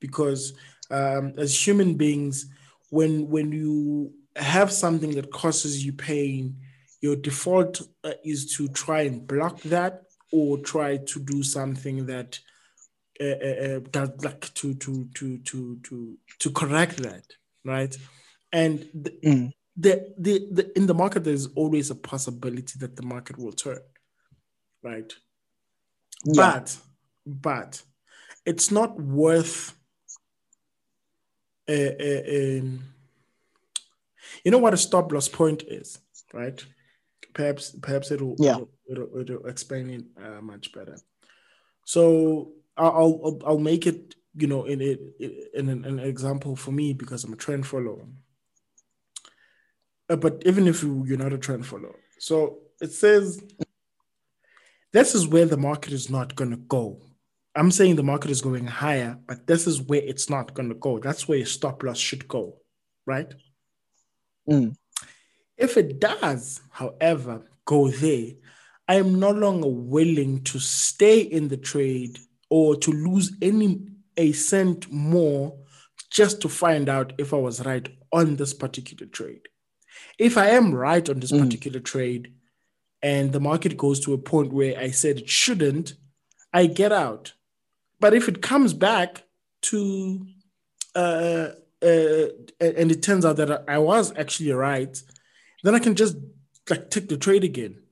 because 0.00 0.54
um, 0.90 1.34
as 1.38 1.66
human 1.66 1.94
beings, 1.94 2.46
when 2.90 3.28
when 3.28 3.52
you 3.52 4.12
have 4.36 4.72
something 4.72 5.12
that 5.12 5.30
causes 5.30 5.84
you 5.84 5.92
pain, 5.92 6.56
your 7.00 7.16
default 7.16 7.80
uh, 8.04 8.12
is 8.24 8.56
to 8.56 8.68
try 8.68 9.02
and 9.02 9.26
block 9.26 9.60
that 9.62 10.02
or 10.32 10.58
try 10.58 10.96
to 10.96 11.20
do 11.20 11.42
something 11.42 12.06
that 12.06 12.38
uh, 13.20 13.24
uh, 13.24 13.76
uh 13.76 13.80
does 13.90 14.10
like 14.24 14.52
to 14.54 14.74
to 14.74 15.08
to 15.14 15.38
to 15.38 15.78
to 15.82 16.16
to 16.38 16.50
correct 16.50 16.96
that, 16.98 17.24
right? 17.64 17.96
And 18.52 18.88
the, 18.94 19.10
mm. 19.24 19.52
the, 19.76 20.12
the, 20.18 20.48
the 20.50 20.76
in 20.76 20.86
the 20.86 20.94
market, 20.94 21.24
there's 21.24 21.46
always 21.54 21.90
a 21.90 21.94
possibility 21.94 22.78
that 22.80 22.96
the 22.96 23.02
market 23.02 23.38
will 23.38 23.52
turn, 23.52 23.80
right? 24.82 25.12
Yeah. 26.24 26.34
But 26.34 26.76
but 27.26 27.82
it's 28.44 28.70
not 28.70 29.00
worth. 29.00 29.74
You 34.44 34.50
know 34.50 34.58
what 34.58 34.74
a 34.74 34.76
stop 34.76 35.12
loss 35.12 35.28
point 35.28 35.62
is, 35.66 35.98
right? 36.32 36.62
Perhaps 37.34 37.76
perhaps 37.82 38.10
it'll 38.10 38.36
yeah. 38.38 38.54
it'll, 38.54 38.70
it'll, 38.90 39.20
it'll 39.20 39.46
explain 39.46 39.90
it 39.90 40.04
uh, 40.22 40.40
much 40.40 40.72
better. 40.72 40.96
So 41.84 42.52
I'll, 42.76 43.20
I'll 43.24 43.38
I'll 43.46 43.58
make 43.58 43.86
it 43.86 44.14
you 44.34 44.46
know 44.46 44.64
in 44.64 44.80
it 44.80 45.00
in 45.54 45.68
an, 45.68 45.84
an, 45.84 45.98
example 45.98 46.56
for 46.56 46.72
me 46.72 46.92
because 46.92 47.24
I'm 47.24 47.32
a 47.32 47.36
trend 47.36 47.66
follower. 47.66 48.06
Uh, 50.08 50.16
but 50.16 50.42
even 50.44 50.66
if 50.66 50.82
you, 50.82 51.04
you're 51.06 51.18
not 51.18 51.32
a 51.32 51.38
trend 51.38 51.66
follower, 51.66 52.00
so 52.18 52.58
it 52.80 52.92
says 52.92 53.42
this 54.92 55.14
is 55.14 55.26
where 55.26 55.46
the 55.46 55.56
market 55.56 55.92
is 55.92 56.10
not 56.10 56.34
going 56.34 56.50
to 56.50 56.56
go. 56.56 57.00
I'm 57.54 57.70
saying 57.70 57.96
the 57.96 58.02
market 58.02 58.30
is 58.30 58.40
going 58.40 58.66
higher, 58.66 59.18
but 59.26 59.46
this 59.46 59.66
is 59.66 59.82
where 59.82 60.02
it's 60.02 60.30
not 60.30 60.54
going 60.54 60.68
to 60.68 60.74
go. 60.76 60.98
That's 60.98 61.26
where 61.26 61.38
your 61.38 61.46
stop 61.46 61.82
loss 61.82 61.98
should 61.98 62.28
go, 62.28 62.58
right? 63.06 63.32
Mm. 64.48 64.76
If 65.56 65.76
it 65.76 66.00
does, 66.00 66.60
however, 66.70 67.44
go 67.64 67.88
there, 67.88 68.32
I 68.88 68.94
am 68.94 69.18
no 69.18 69.30
longer 69.30 69.68
willing 69.68 70.42
to 70.44 70.58
stay 70.58 71.20
in 71.20 71.48
the 71.48 71.56
trade 71.56 72.18
or 72.48 72.76
to 72.76 72.90
lose 72.90 73.36
any 73.42 73.86
a 74.16 74.32
cent 74.32 74.90
more 74.90 75.56
just 76.10 76.40
to 76.42 76.48
find 76.48 76.88
out 76.88 77.12
if 77.18 77.32
I 77.32 77.36
was 77.36 77.64
right 77.64 77.88
on 78.12 78.36
this 78.36 78.52
particular 78.52 79.06
trade. 79.06 79.48
If 80.18 80.36
I 80.36 80.50
am 80.50 80.74
right 80.74 81.08
on 81.08 81.20
this 81.20 81.32
mm. 81.32 81.40
particular 81.40 81.80
trade 81.80 82.34
and 83.02 83.32
the 83.32 83.40
market 83.40 83.76
goes 83.76 84.00
to 84.00 84.12
a 84.12 84.18
point 84.18 84.52
where 84.52 84.78
I 84.78 84.90
said 84.90 85.18
it 85.18 85.28
shouldn't, 85.28 85.94
I 86.52 86.66
get 86.66 86.92
out. 86.92 87.32
But 88.00 88.14
if 88.14 88.28
it 88.28 88.42
comes 88.42 88.72
back 88.72 89.22
to 89.62 90.26
uh, 90.94 91.50
uh, 91.82 92.26
and 92.60 92.90
it 92.90 93.02
turns 93.02 93.24
out 93.24 93.36
that 93.36 93.64
I 93.68 93.78
was 93.78 94.12
actually 94.16 94.52
right, 94.52 95.00
then 95.62 95.74
I 95.74 95.78
can 95.78 95.94
just 95.94 96.16
like 96.68 96.90
take 96.90 97.08
the 97.08 97.16
trade 97.16 97.44
again. 97.44 97.82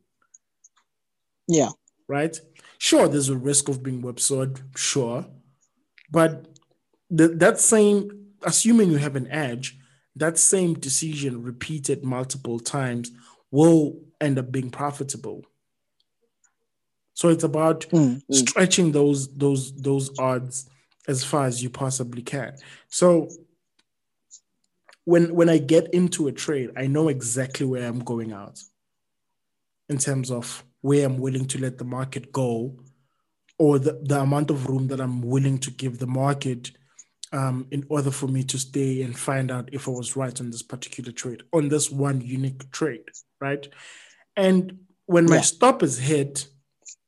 Yeah. 1.47 1.71
Right. 2.07 2.39
Sure, 2.79 3.09
there's 3.09 3.29
a 3.29 3.37
risk 3.37 3.69
of 3.69 3.83
being 3.83 4.01
whipsawed. 4.03 4.61
Sure, 4.77 5.27
but 6.11 6.47
the, 7.11 7.29
that 7.29 7.59
same, 7.59 8.29
assuming 8.43 8.91
you 8.91 8.99
have 8.99 9.17
an 9.17 9.29
edge, 9.29 9.79
that 10.15 10.39
same 10.39 10.75
decision 10.75 11.43
repeated 11.43 12.05
multiple 12.05 12.61
times 12.61 13.11
will 13.51 14.01
end 14.21 14.39
up 14.39 14.53
being 14.53 14.71
profitable. 14.71 15.45
So 17.19 17.31
it's 17.31 17.43
about 17.43 17.81
mm, 17.89 18.23
stretching 18.31 18.93
those 18.93 19.27
those 19.35 19.75
those 19.75 20.17
odds 20.21 20.71
as 21.09 21.25
far 21.25 21.47
as 21.47 21.61
you 21.61 21.69
possibly 21.69 22.23
can. 22.23 22.55
So 22.91 23.29
when 25.05 25.35
when 25.35 25.49
I 25.49 25.59
get 25.59 25.93
into 25.93 26.29
a 26.29 26.33
trade, 26.33 26.71
I 26.77 26.87
know 26.87 27.09
exactly 27.09 27.67
where 27.67 27.89
I'm 27.89 28.05
going 28.05 28.33
out 28.33 28.61
in 29.89 29.99
terms 29.99 30.31
of 30.31 30.63
where 30.83 31.05
I'm 31.05 31.19
willing 31.19 31.47
to 31.49 31.59
let 31.61 31.77
the 31.77 31.85
market 31.85 32.31
go 32.31 32.79
or 33.59 33.81
the, 33.81 34.01
the 34.05 34.21
amount 34.21 34.51
of 34.51 34.69
room 34.69 34.87
that 34.87 35.01
I'm 35.01 35.21
willing 35.21 35.59
to 35.59 35.73
give 35.73 35.99
the 35.99 36.07
market 36.07 36.71
um, 37.33 37.67
in 37.73 37.85
order 37.89 38.13
for 38.13 38.29
me 38.29 38.45
to 38.45 38.59
stay 38.61 39.03
and 39.03 39.19
find 39.19 39.51
out 39.51 39.71
if 39.73 39.89
I 39.89 39.91
was 39.91 40.15
right 40.15 40.41
on 40.41 40.51
this 40.51 40.63
particular 40.63 41.11
trade, 41.11 41.43
on 41.53 41.69
this 41.69 41.91
one 41.91 42.21
unique 42.21 42.71
trade, 42.71 43.09
right? 43.41 43.67
And 44.37 44.85
when 45.07 45.25
my 45.25 45.37
yeah. 45.37 45.43
stop 45.43 45.83
is 45.83 45.99
hit, 45.99 46.47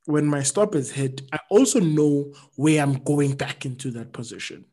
when 0.07 0.27
my 0.27 0.43
stop 0.43 0.75
is 0.75 0.91
hit, 0.91 1.23
I 1.33 1.39
also 1.51 1.81
know 1.81 2.33
where 2.57 2.83
I'm 2.83 2.95
going 2.95 3.35
back 3.35 3.65
into 3.65 3.91
that 3.93 4.13
position. 4.13 4.65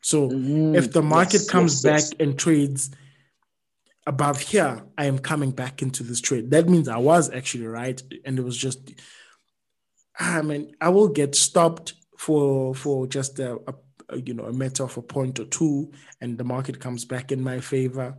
So 0.00 0.28
mm, 0.28 0.76
if 0.76 0.92
the 0.92 1.02
market 1.02 1.42
yes, 1.42 1.50
comes 1.50 1.84
yes, 1.84 2.10
back 2.10 2.18
yes. 2.18 2.26
and 2.26 2.38
trades 2.38 2.90
above 4.06 4.40
here, 4.40 4.84
I 4.96 5.04
am 5.04 5.18
coming 5.18 5.50
back 5.50 5.82
into 5.82 6.02
this 6.02 6.20
trade. 6.20 6.50
That 6.50 6.68
means 6.68 6.88
I 6.88 6.96
was 6.96 7.30
actually 7.30 7.66
right, 7.66 8.00
and 8.24 8.38
it 8.38 8.42
was 8.42 8.56
just, 8.56 8.92
I 10.18 10.42
mean, 10.42 10.74
I 10.80 10.88
will 10.88 11.08
get 11.08 11.34
stopped 11.34 11.94
for 12.16 12.74
for 12.74 13.06
just 13.06 13.38
a, 13.38 13.58
a 13.66 14.16
you 14.16 14.34
know 14.34 14.44
a 14.44 14.52
matter 14.52 14.82
of 14.82 14.96
a 14.96 15.02
point 15.02 15.38
or 15.38 15.44
two, 15.44 15.92
and 16.20 16.38
the 16.38 16.44
market 16.44 16.80
comes 16.80 17.04
back 17.04 17.30
in 17.30 17.42
my 17.42 17.60
favor. 17.60 18.16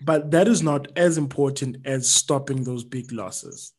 But 0.00 0.30
that 0.30 0.48
is 0.48 0.62
not 0.62 0.88
as 0.96 1.18
important 1.18 1.78
as 1.84 2.08
stopping 2.08 2.64
those 2.64 2.84
big 2.84 3.12
losses, 3.12 3.72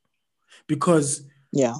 because 0.67 1.23
yeah, 1.51 1.75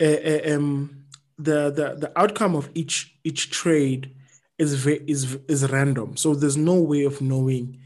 uh, 0.00 0.54
um, 0.54 1.04
the 1.38 1.70
the 1.70 1.96
the 1.98 2.12
outcome 2.16 2.54
of 2.54 2.68
each 2.74 3.18
each 3.24 3.50
trade 3.50 4.14
is 4.58 4.86
is 4.86 5.38
is 5.48 5.70
random. 5.70 6.16
So 6.16 6.34
there's 6.34 6.56
no 6.56 6.74
way 6.74 7.04
of 7.04 7.20
knowing 7.20 7.78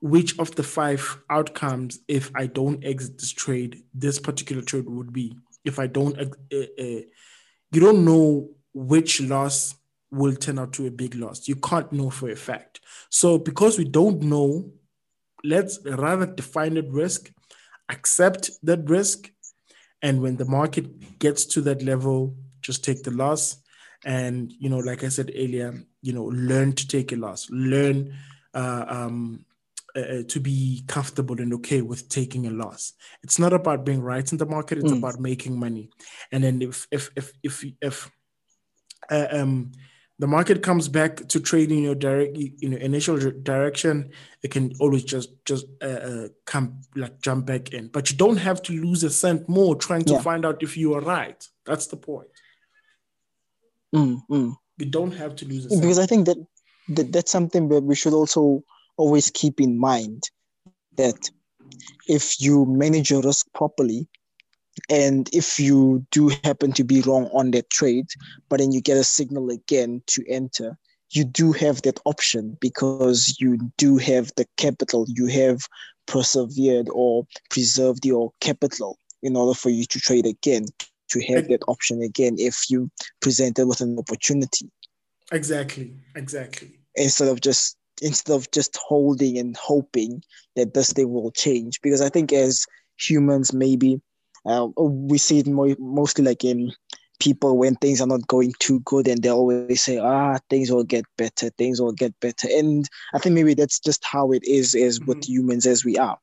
which 0.00 0.38
of 0.38 0.54
the 0.54 0.62
five 0.62 1.18
outcomes, 1.28 1.98
if 2.06 2.30
I 2.34 2.46
don't 2.46 2.84
exit 2.84 3.18
this 3.18 3.32
trade, 3.32 3.82
this 3.92 4.18
particular 4.18 4.62
trade 4.62 4.88
would 4.88 5.12
be. 5.12 5.36
If 5.64 5.78
I 5.78 5.88
don't, 5.88 6.16
uh, 6.18 6.24
uh, 6.52 7.02
you 7.72 7.80
don't 7.80 8.04
know 8.04 8.50
which 8.72 9.20
loss 9.20 9.74
will 10.10 10.34
turn 10.34 10.58
out 10.58 10.72
to 10.74 10.86
a 10.86 10.90
big 10.90 11.14
loss. 11.16 11.48
You 11.48 11.56
can't 11.56 11.92
know 11.92 12.10
for 12.10 12.30
a 12.30 12.36
fact. 12.36 12.80
So 13.10 13.38
because 13.38 13.76
we 13.76 13.84
don't 13.84 14.22
know, 14.22 14.70
let's 15.44 15.78
rather 15.84 16.26
define 16.26 16.74
that 16.74 16.90
risk, 16.90 17.32
accept 17.88 18.50
that 18.62 18.88
risk, 18.88 19.30
and 20.02 20.22
when 20.22 20.36
the 20.36 20.44
market 20.44 21.18
gets 21.18 21.44
to 21.46 21.60
that 21.62 21.82
level, 21.82 22.36
just 22.60 22.84
take 22.84 23.02
the 23.02 23.10
loss. 23.10 23.56
And 24.04 24.52
you 24.58 24.68
know, 24.68 24.78
like 24.78 25.02
I 25.02 25.08
said 25.08 25.32
earlier, 25.34 25.84
you 26.02 26.12
know 26.12 26.24
learn 26.24 26.72
to 26.72 26.86
take 26.86 27.12
a 27.12 27.16
loss 27.16 27.48
learn 27.50 28.14
uh, 28.54 28.84
um, 28.88 29.44
uh, 29.96 30.00
uh, 30.00 30.22
to 30.28 30.40
be 30.40 30.84
comfortable 30.86 31.40
and 31.40 31.52
okay 31.52 31.82
with 31.82 32.08
taking 32.08 32.46
a 32.46 32.50
loss 32.50 32.92
it's 33.22 33.38
not 33.38 33.52
about 33.52 33.84
being 33.84 34.02
right 34.02 34.30
in 34.32 34.38
the 34.38 34.46
market 34.46 34.78
it's 34.78 34.92
mm. 34.92 34.98
about 34.98 35.18
making 35.18 35.58
money 35.58 35.90
and 36.32 36.44
then 36.44 36.60
if 36.62 36.86
if 36.90 37.10
if 37.16 37.32
if 37.42 37.64
if 37.80 38.10
uh, 39.10 39.26
um 39.32 39.72
the 40.18 40.26
market 40.26 40.62
comes 40.62 40.88
back 40.88 41.28
to 41.28 41.40
trading 41.40 41.84
your 41.84 41.94
direct 41.94 42.36
you 42.36 42.68
know 42.68 42.76
initial 42.76 43.16
direction 43.42 44.10
it 44.42 44.50
can 44.50 44.72
always 44.80 45.04
just 45.04 45.30
just 45.44 45.66
uh, 45.82 45.86
uh, 46.10 46.28
come 46.44 46.80
like 46.96 47.20
jump 47.20 47.46
back 47.46 47.72
in. 47.72 47.88
But 47.88 48.10
you 48.10 48.16
don't 48.16 48.36
have 48.36 48.62
to 48.62 48.72
lose 48.72 49.04
a 49.04 49.10
cent 49.10 49.48
more 49.48 49.76
trying 49.76 50.04
to 50.04 50.14
yeah. 50.14 50.20
find 50.20 50.44
out 50.44 50.62
if 50.62 50.76
you 50.76 50.94
are 50.94 51.00
right. 51.00 51.42
That's 51.64 51.86
the 51.86 51.96
point. 51.96 52.28
Mm, 53.94 54.22
mm. 54.30 54.56
We 54.78 54.84
don't 54.84 55.12
have 55.12 55.34
to 55.36 55.44
lose 55.44 55.66
because 55.66 55.98
i 55.98 56.06
think 56.06 56.26
that, 56.26 56.36
that 56.88 57.10
that's 57.12 57.32
something 57.32 57.68
that 57.68 57.82
we 57.82 57.96
should 57.96 58.12
also 58.12 58.62
always 58.96 59.30
keep 59.30 59.60
in 59.60 59.78
mind 59.78 60.22
that 60.96 61.30
if 62.06 62.40
you 62.40 62.64
manage 62.66 63.10
your 63.10 63.22
risk 63.22 63.46
properly 63.54 64.06
and 64.90 65.28
if 65.32 65.58
you 65.58 66.04
do 66.10 66.30
happen 66.44 66.72
to 66.72 66.84
be 66.84 67.00
wrong 67.02 67.26
on 67.32 67.50
that 67.50 67.68
trade 67.70 68.06
but 68.48 68.58
then 68.58 68.72
you 68.72 68.80
get 68.80 68.96
a 68.96 69.04
signal 69.04 69.50
again 69.50 70.02
to 70.06 70.24
enter 70.28 70.76
you 71.10 71.24
do 71.24 71.52
have 71.52 71.82
that 71.82 71.98
option 72.04 72.56
because 72.60 73.36
you 73.40 73.58
do 73.76 73.96
have 73.96 74.30
the 74.36 74.46
capital 74.56 75.06
you 75.08 75.26
have 75.26 75.60
persevered 76.06 76.88
or 76.92 77.26
preserved 77.50 78.04
your 78.04 78.32
capital 78.40 78.98
in 79.22 79.36
order 79.36 79.54
for 79.54 79.70
you 79.70 79.84
to 79.84 79.98
trade 79.98 80.26
again 80.26 80.64
to 81.08 81.20
have 81.20 81.48
that 81.48 81.62
option 81.68 82.02
again 82.02 82.36
if 82.38 82.70
you 82.70 82.90
presented 83.20 83.66
with 83.66 83.80
an 83.80 83.98
opportunity. 83.98 84.70
Exactly, 85.32 85.94
exactly. 86.14 86.78
Instead 86.96 87.28
of 87.28 87.40
just 87.40 87.76
instead 88.00 88.34
of 88.34 88.50
just 88.52 88.76
holding 88.76 89.38
and 89.38 89.56
hoping 89.56 90.22
that 90.54 90.74
this 90.74 90.92
thing 90.92 91.12
will 91.12 91.32
change, 91.32 91.80
because 91.82 92.00
I 92.00 92.08
think 92.08 92.32
as 92.32 92.64
humans, 92.96 93.52
maybe 93.52 94.00
uh, 94.48 94.66
we 94.76 95.18
see 95.18 95.38
it 95.40 95.46
more, 95.46 95.74
mostly 95.78 96.24
like 96.24 96.44
in 96.44 96.72
people 97.20 97.58
when 97.58 97.74
things 97.76 98.00
are 98.00 98.06
not 98.06 98.26
going 98.28 98.52
too 98.60 98.80
good 98.80 99.08
and 99.08 99.22
they 99.22 99.30
always 99.30 99.82
say 99.82 99.98
ah 99.98 100.38
things 100.48 100.70
will 100.70 100.84
get 100.84 101.04
better 101.16 101.50
things 101.58 101.80
will 101.80 101.90
get 101.92 102.14
better 102.20 102.46
and 102.56 102.88
i 103.12 103.18
think 103.18 103.34
maybe 103.34 103.54
that's 103.54 103.80
just 103.80 104.04
how 104.04 104.30
it 104.30 104.44
is 104.44 104.72
as 104.76 105.00
mm-hmm. 105.00 105.08
with 105.08 105.28
humans 105.28 105.66
as 105.66 105.84
we 105.84 105.98
are 105.98 106.16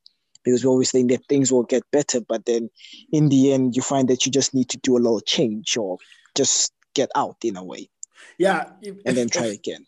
because 0.45 0.63
we 0.63 0.69
always 0.69 0.91
think 0.91 1.09
that 1.09 1.26
things 1.28 1.51
will 1.51 1.63
get 1.63 1.84
better, 1.91 2.21
but 2.21 2.45
then 2.45 2.69
in 3.11 3.28
the 3.30 3.51
end, 3.51 3.76
you 3.76 3.82
find 3.82 4.07
that 4.07 4.26
you 4.26 4.32
just 4.32 4.53
need 4.53 4.69
to 4.69 4.78
do 4.78 4.95
a 4.95 4.99
little 4.99 5.19
change 5.19 5.76
or 5.76 5.97
just 6.36 6.71
get 6.93 7.09
out 7.15 7.38
in 7.43 7.57
a 7.57 7.63
way. 7.63 7.89
Yeah, 8.38 8.69
if, 8.82 8.95
and 9.05 9.17
then 9.17 9.28
try 9.28 9.47
if, 9.47 9.55
again. 9.55 9.86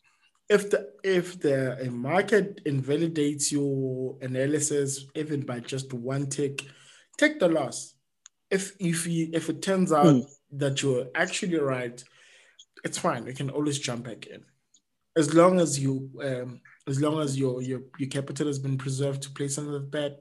If 0.50 0.70
the 0.72 0.90
if 1.04 1.40
the 1.40 1.90
market 1.92 2.62
invalidates 2.66 3.52
your 3.52 4.18
analysis 4.22 5.06
even 5.16 5.42
by 5.42 5.60
just 5.60 5.94
one 5.94 6.28
tick, 6.28 6.66
take 7.18 7.40
the 7.40 7.48
loss. 7.48 7.94
If 8.50 8.74
if 8.80 9.06
you, 9.08 9.30
if 9.34 9.50
it 9.50 9.62
turns 9.62 9.92
out 9.92 10.06
mm. 10.06 10.26
that 10.54 10.82
you're 10.82 11.08
actually 11.16 11.60
right, 11.60 12.02
it's 12.84 12.98
fine. 12.98 13.28
You 13.28 13.34
can 13.34 13.50
always 13.50 13.80
jump 13.80 14.06
back 14.06 14.26
in, 14.28 14.44
as 15.18 15.34
long 15.34 15.60
as 15.60 15.80
you 15.80 16.10
um, 16.24 16.62
as 16.88 17.02
long 17.02 17.20
as 17.20 17.38
your 17.38 17.62
your 17.62 17.82
your 17.98 18.10
capital 18.10 18.48
has 18.48 18.60
been 18.60 18.78
preserved 18.78 19.24
to 19.24 19.32
place 19.32 19.58
another 19.58 19.80
bet. 19.80 20.20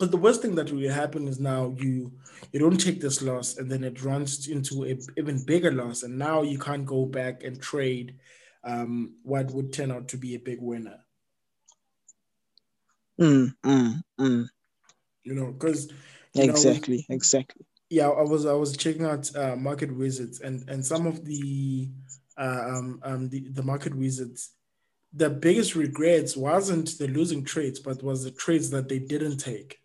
But 0.00 0.10
the 0.10 0.16
worst 0.16 0.40
thing 0.40 0.54
that 0.54 0.72
will 0.72 0.90
happen 0.90 1.28
is 1.28 1.38
now 1.38 1.74
you 1.76 2.12
you 2.52 2.58
don't 2.58 2.80
take 2.80 3.00
this 3.00 3.22
loss 3.22 3.58
and 3.58 3.70
then 3.70 3.84
it 3.84 4.02
runs 4.02 4.48
into 4.48 4.84
a 4.84 4.96
even 5.16 5.44
bigger 5.44 5.70
loss, 5.70 6.02
and 6.02 6.18
now 6.18 6.42
you 6.42 6.58
can't 6.58 6.86
go 6.86 7.06
back 7.06 7.44
and 7.44 7.60
trade 7.60 8.16
um, 8.64 9.14
what 9.22 9.50
would 9.52 9.72
turn 9.72 9.90
out 9.90 10.08
to 10.08 10.16
be 10.16 10.34
a 10.34 10.38
big 10.38 10.60
winner. 10.60 10.98
Mm, 13.20 13.54
mm, 13.64 14.02
mm. 14.18 14.48
You 15.22 15.34
know, 15.34 15.52
because 15.52 15.92
exactly, 16.34 17.06
know, 17.08 17.14
exactly. 17.14 17.66
Yeah, 17.88 18.08
I 18.08 18.22
was 18.22 18.46
I 18.46 18.52
was 18.52 18.76
checking 18.76 19.04
out 19.04 19.34
uh, 19.34 19.56
Market 19.56 19.94
Wizards 19.94 20.40
and 20.40 20.68
and 20.68 20.84
some 20.84 21.06
of 21.06 21.24
the 21.24 21.88
uh, 22.38 22.62
um, 22.68 23.00
um 23.02 23.28
the, 23.28 23.48
the 23.50 23.62
Market 23.62 23.94
Wizards 23.94 24.50
the 25.12 25.28
biggest 25.28 25.74
regrets 25.74 26.36
wasn't 26.36 26.96
the 26.98 27.08
losing 27.08 27.44
trades, 27.44 27.80
but 27.80 28.00
was 28.00 28.22
the 28.22 28.30
trades 28.30 28.70
that 28.70 28.88
they 28.88 29.00
didn't 29.00 29.38
take 29.38 29.80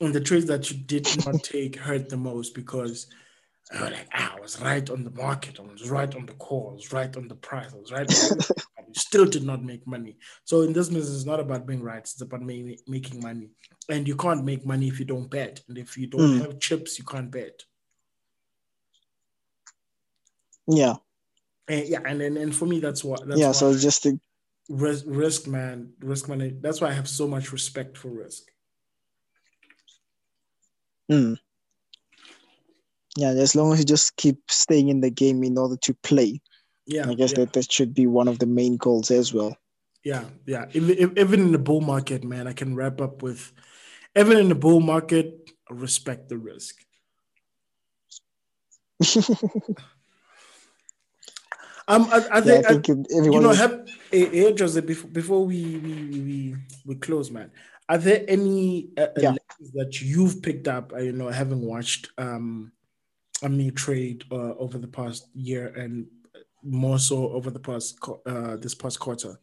and 0.00 0.14
the 0.14 0.20
trades 0.20 0.46
that 0.46 0.70
you 0.70 0.78
did 0.78 1.06
not 1.24 1.42
take 1.42 1.76
hurt 1.76 2.08
the 2.08 2.16
most 2.16 2.54
because 2.54 3.06
I 3.72 3.80
was 3.80 3.90
like, 3.92 4.08
ah, 4.14 4.34
I 4.36 4.40
was 4.40 4.60
right 4.60 4.90
on 4.90 5.04
the 5.04 5.10
market, 5.10 5.58
I 5.58 5.62
was 5.62 5.88
right 5.90 6.14
on 6.14 6.26
the 6.26 6.34
calls, 6.34 6.92
right 6.92 7.16
on 7.16 7.28
the 7.28 7.34
price, 7.34 7.72
I 7.72 7.76
was 7.76 7.92
right. 7.92 8.10
still 8.96 9.24
did 9.24 9.42
not 9.42 9.62
make 9.62 9.86
money. 9.86 10.16
So 10.44 10.62
in 10.62 10.72
this 10.72 10.88
business, 10.88 11.14
it's 11.14 11.26
not 11.26 11.40
about 11.40 11.66
being 11.66 11.82
right; 11.82 11.98
it's 11.98 12.20
about 12.20 12.42
making 12.42 13.20
money. 13.20 13.50
And 13.88 14.06
you 14.06 14.16
can't 14.16 14.44
make 14.44 14.64
money 14.64 14.88
if 14.88 14.98
you 14.98 15.04
don't 15.04 15.30
bet, 15.30 15.60
and 15.68 15.78
if 15.78 15.96
you 15.96 16.06
don't 16.06 16.20
mm. 16.20 16.40
have 16.40 16.60
chips, 16.60 16.98
you 16.98 17.04
can't 17.04 17.30
bet. 17.30 17.62
Yeah. 20.66 20.96
And 21.68 21.88
yeah, 21.88 22.00
and 22.04 22.22
and, 22.22 22.36
and 22.36 22.54
for 22.54 22.66
me, 22.66 22.80
that's 22.80 23.02
what. 23.02 23.26
That's 23.26 23.40
yeah. 23.40 23.52
So 23.52 23.76
just 23.76 24.06
risk, 24.68 25.04
risk, 25.06 25.46
man, 25.46 25.92
risk 26.00 26.28
money. 26.28 26.54
That's 26.60 26.80
why 26.80 26.88
I 26.88 26.92
have 26.92 27.08
so 27.08 27.26
much 27.26 27.52
respect 27.52 27.96
for 27.96 28.08
risk. 28.08 28.44
Mm. 31.10 31.38
Yeah, 33.16 33.30
as 33.30 33.54
long 33.54 33.72
as 33.72 33.78
you 33.78 33.84
just 33.84 34.16
keep 34.16 34.38
staying 34.50 34.88
in 34.88 35.00
the 35.00 35.10
game 35.10 35.44
in 35.44 35.56
order 35.56 35.76
to 35.76 35.94
play. 36.02 36.40
Yeah, 36.86 37.08
I 37.08 37.14
guess 37.14 37.30
yeah. 37.30 37.44
that 37.44 37.52
that 37.54 37.72
should 37.72 37.94
be 37.94 38.06
one 38.06 38.28
of 38.28 38.38
the 38.38 38.46
main 38.46 38.76
goals 38.76 39.10
as 39.10 39.32
well. 39.32 39.56
Yeah, 40.04 40.24
yeah. 40.46 40.66
Even, 40.72 41.18
even 41.18 41.40
in 41.40 41.52
the 41.52 41.58
bull 41.58 41.80
market, 41.80 42.24
man, 42.24 42.46
I 42.46 42.52
can 42.52 42.76
wrap 42.76 43.00
up 43.00 43.22
with 43.22 43.52
even 44.16 44.36
in 44.36 44.48
the 44.48 44.54
bull 44.54 44.80
market, 44.80 45.50
respect 45.70 46.28
the 46.28 46.38
risk. 46.38 46.76
um, 51.88 52.06
I, 52.12 52.26
I 52.30 52.40
think, 52.40 52.64
yeah, 52.64 52.68
I 52.68 52.78
think 52.78 52.88
I, 52.90 53.24
you 53.24 53.40
know, 53.40 53.52
have, 53.52 53.88
hey, 54.10 54.26
hey, 54.26 54.54
Jose, 54.56 54.80
before, 54.80 55.10
before 55.10 55.44
we, 55.46 55.78
we 55.78 56.20
we 56.20 56.56
we 56.86 56.94
close, 56.96 57.30
man. 57.30 57.50
Are 57.88 57.98
there 57.98 58.24
any 58.28 58.90
uh, 58.96 59.08
yeah. 59.16 59.34
that 59.74 60.00
you've 60.00 60.42
picked 60.42 60.68
up? 60.68 60.92
Uh, 60.92 60.98
you 60.98 61.12
know, 61.12 61.28
having 61.28 61.60
watched 61.60 62.08
um, 62.18 62.72
a 63.42 63.48
new 63.48 63.70
trade 63.70 64.24
uh, 64.30 64.54
over 64.56 64.78
the 64.78 64.88
past 64.88 65.28
year 65.34 65.68
and 65.76 66.06
more 66.62 66.98
so 66.98 67.30
over 67.32 67.50
the 67.50 67.60
past 67.60 67.98
uh, 68.26 68.56
this 68.56 68.74
past 68.74 68.98
quarter. 68.98 69.38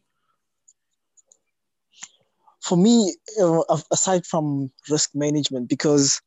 For 2.62 2.76
me, 2.76 3.14
uh, 3.40 3.62
aside 3.90 4.24
from 4.26 4.70
risk 4.88 5.10
management, 5.14 5.68
because 5.68 6.20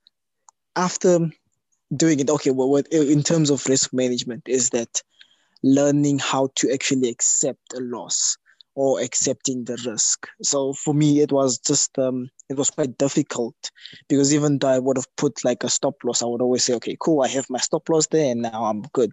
after 0.76 1.30
doing 1.95 2.20
it, 2.20 2.30
okay, 2.30 2.51
well, 2.51 2.70
what 2.70 2.88
in 2.88 3.24
terms 3.24 3.49
of 3.49 3.66
risk 3.68 3.93
management 3.93 4.43
is 4.47 4.70
that 4.72 5.01
learning 5.63 6.20
how 6.20 6.49
to 6.55 6.72
actually 6.72 7.09
accept 7.09 7.74
a 7.74 7.80
loss 7.80 8.38
or 8.76 8.99
accepting 8.99 9.63
the 9.63 9.82
risk. 9.86 10.28
So 10.41 10.73
for 10.73 10.93
me, 10.93 11.21
it 11.21 11.32
was 11.32 11.57
just 11.57 11.97
um, 11.97 12.30
it 12.49 12.57
was 12.57 12.69
quite 12.69 12.97
difficult 12.97 13.55
because 14.09 14.34
even 14.34 14.59
though 14.59 14.67
I 14.67 14.80
would 14.80 14.97
have 14.97 15.15
put 15.15 15.43
like 15.43 15.63
a 15.63 15.69
stop 15.69 15.95
loss, 16.03 16.21
I 16.21 16.26
would 16.26 16.41
always 16.41 16.65
say, 16.65 16.73
okay, 16.76 16.97
cool, 16.99 17.23
I 17.23 17.30
have 17.30 17.49
my 17.49 17.59
stop 17.59 17.88
loss 17.89 18.07
there, 18.07 18.32
and 18.32 18.41
now 18.41 18.65
I'm 18.65 18.82
good. 18.93 19.11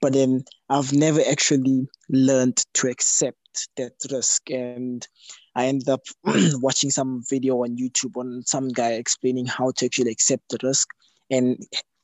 But 0.00 0.12
then 0.12 0.44
I've 0.68 0.92
never 0.92 1.20
actually 1.28 1.88
learned 2.10 2.62
to 2.74 2.88
accept 2.88 3.68
that 3.76 3.94
risk, 4.12 4.50
and 4.50 5.06
I 5.54 5.66
ended 5.66 5.88
up 5.88 6.02
watching 6.24 6.90
some 6.90 7.22
video 7.28 7.62
on 7.64 7.76
YouTube 7.76 8.16
on 8.18 8.42
some 8.44 8.68
guy 8.68 8.92
explaining 8.92 9.46
how 9.46 9.72
to 9.76 9.86
actually 9.86 10.12
accept 10.12 10.50
the 10.50 10.58
risk, 10.62 10.88
and 11.30 11.58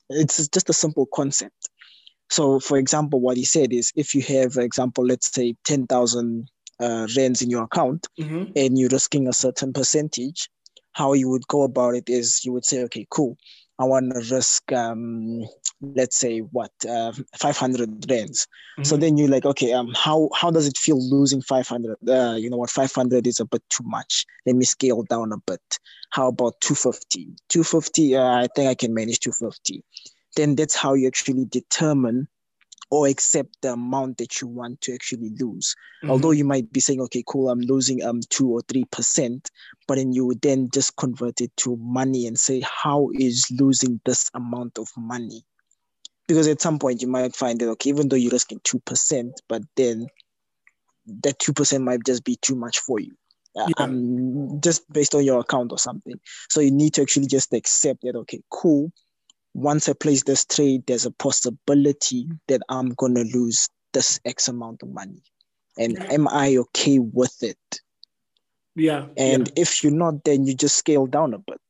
it's 0.09 0.47
just 0.47 0.69
a 0.69 0.73
simple 0.73 1.07
concept. 1.13 1.69
So, 2.31 2.61
for 2.61 2.77
example, 2.77 3.19
what 3.19 3.35
he 3.35 3.43
said 3.43 3.73
is 3.73 3.91
if 3.95 4.15
you 4.15 4.21
have, 4.21 4.53
for 4.53 4.61
example, 4.61 5.05
let's 5.05 5.33
say 5.33 5.53
10,000 5.65 6.49
uh, 6.81 7.07
rands 7.15 7.41
in 7.41 7.49
your 7.49 7.63
account 7.63 8.07
mm-hmm. 8.19 8.51
and 8.55 8.77
you're 8.77 8.89
risking 8.89 9.27
a 9.27 9.33
certain 9.33 9.73
percentage, 9.73 10.49
how 10.93 11.13
you 11.13 11.29
would 11.29 11.47
go 11.47 11.63
about 11.63 11.95
it 11.95 12.09
is 12.09 12.43
you 12.43 12.51
would 12.51 12.65
say, 12.65 12.83
okay, 12.83 13.05
cool. 13.09 13.37
I 13.79 13.85
want 13.85 14.13
to 14.13 14.35
risk, 14.35 14.71
um, 14.73 15.43
let's 15.81 16.17
say, 16.17 16.39
what, 16.39 16.71
uh, 16.87 17.13
500 17.35 18.09
rands. 18.09 18.45
Mm-hmm. 18.77 18.83
So 18.83 18.95
then 18.95 19.17
you're 19.17 19.29
like, 19.29 19.45
okay, 19.45 19.73
um, 19.73 19.91
how 19.95 20.29
how 20.35 20.51
does 20.51 20.67
it 20.67 20.77
feel 20.77 21.01
losing 21.09 21.41
500? 21.41 21.97
Uh, 22.07 22.35
you 22.35 22.49
know 22.49 22.57
what, 22.57 22.69
500 22.69 23.25
is 23.25 23.39
a 23.39 23.45
bit 23.45 23.63
too 23.69 23.83
much. 23.83 24.25
Let 24.45 24.55
me 24.55 24.65
scale 24.65 25.01
down 25.03 25.31
a 25.31 25.37
bit. 25.37 25.79
How 26.11 26.27
about 26.27 26.61
250? 26.61 27.35
250, 27.49 28.15
uh, 28.15 28.23
I 28.23 28.47
think 28.55 28.69
I 28.69 28.75
can 28.75 28.93
manage 28.93 29.19
250. 29.19 29.83
Then 30.35 30.55
that's 30.55 30.75
how 30.75 30.93
you 30.93 31.07
actually 31.07 31.45
determine 31.45 32.27
or 32.91 33.07
accept 33.07 33.55
the 33.61 33.71
amount 33.71 34.17
that 34.17 34.41
you 34.41 34.47
want 34.47 34.81
to 34.81 34.93
actually 34.93 35.31
lose. 35.39 35.73
Mm-hmm. 36.03 36.11
Although 36.11 36.31
you 36.31 36.43
might 36.43 36.71
be 36.71 36.81
saying, 36.81 36.99
okay, 37.01 37.23
cool, 37.25 37.49
I'm 37.49 37.61
losing 37.61 38.03
um 38.03 38.19
two 38.29 38.49
or 38.49 38.61
three 38.67 38.85
percent, 38.91 39.49
but 39.87 39.95
then 39.95 40.13
you 40.13 40.25
would 40.25 40.41
then 40.41 40.69
just 40.71 40.95
convert 40.97 41.41
it 41.41 41.55
to 41.57 41.77
money 41.77 42.27
and 42.27 42.37
say, 42.37 42.61
how 42.61 43.09
is 43.13 43.47
losing 43.57 43.99
this 44.05 44.29
amount 44.33 44.77
of 44.77 44.89
money? 44.97 45.43
Because 46.27 46.47
at 46.47 46.61
some 46.61 46.77
point 46.77 47.01
you 47.01 47.07
might 47.07 47.35
find 47.35 47.59
that 47.59 47.69
okay, 47.69 47.89
even 47.89 48.09
though 48.09 48.17
you're 48.17 48.31
risking 48.31 48.59
two 48.63 48.79
percent, 48.79 49.41
but 49.47 49.63
then 49.77 50.07
that 51.23 51.39
two 51.39 51.53
percent 51.53 51.83
might 51.83 52.05
just 52.05 52.25
be 52.25 52.35
too 52.41 52.55
much 52.55 52.79
for 52.79 52.99
you. 52.99 53.15
Uh, 53.57 53.67
yeah. 53.67 53.83
Um, 53.83 54.61
just 54.61 54.89
based 54.91 55.15
on 55.15 55.25
your 55.25 55.39
account 55.39 55.71
or 55.71 55.79
something. 55.79 56.19
So 56.49 56.61
you 56.61 56.71
need 56.71 56.93
to 56.93 57.01
actually 57.01 57.27
just 57.27 57.53
accept 57.53 58.01
that 58.03 58.15
okay, 58.15 58.41
cool 58.49 58.91
once 59.53 59.89
I 59.89 59.93
place 59.93 60.23
this 60.23 60.45
trade, 60.45 60.83
there's 60.87 61.05
a 61.05 61.11
possibility 61.11 62.29
that 62.47 62.61
I'm 62.69 62.89
going 62.89 63.15
to 63.15 63.23
lose 63.23 63.69
this 63.93 64.19
X 64.25 64.47
amount 64.47 64.83
of 64.83 64.89
money. 64.89 65.21
And 65.77 66.01
am 66.11 66.27
I 66.27 66.57
okay 66.57 66.99
with 66.99 67.43
it? 67.43 67.57
Yeah. 68.75 69.07
And 69.17 69.47
yeah. 69.47 69.61
if 69.61 69.83
you're 69.83 69.93
not, 69.93 70.23
then 70.23 70.45
you 70.45 70.55
just 70.55 70.77
scale 70.77 71.05
down 71.05 71.33
a 71.33 71.39
bit. 71.39 71.61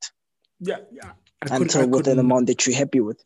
Yeah. 0.59 0.77
Yeah. 0.91 1.11
I 1.41 1.55
until 1.55 1.87
with 1.87 2.07
an 2.07 2.19
amount 2.19 2.47
that 2.47 2.65
you're 2.67 2.75
happy 2.75 2.99
with. 2.99 3.21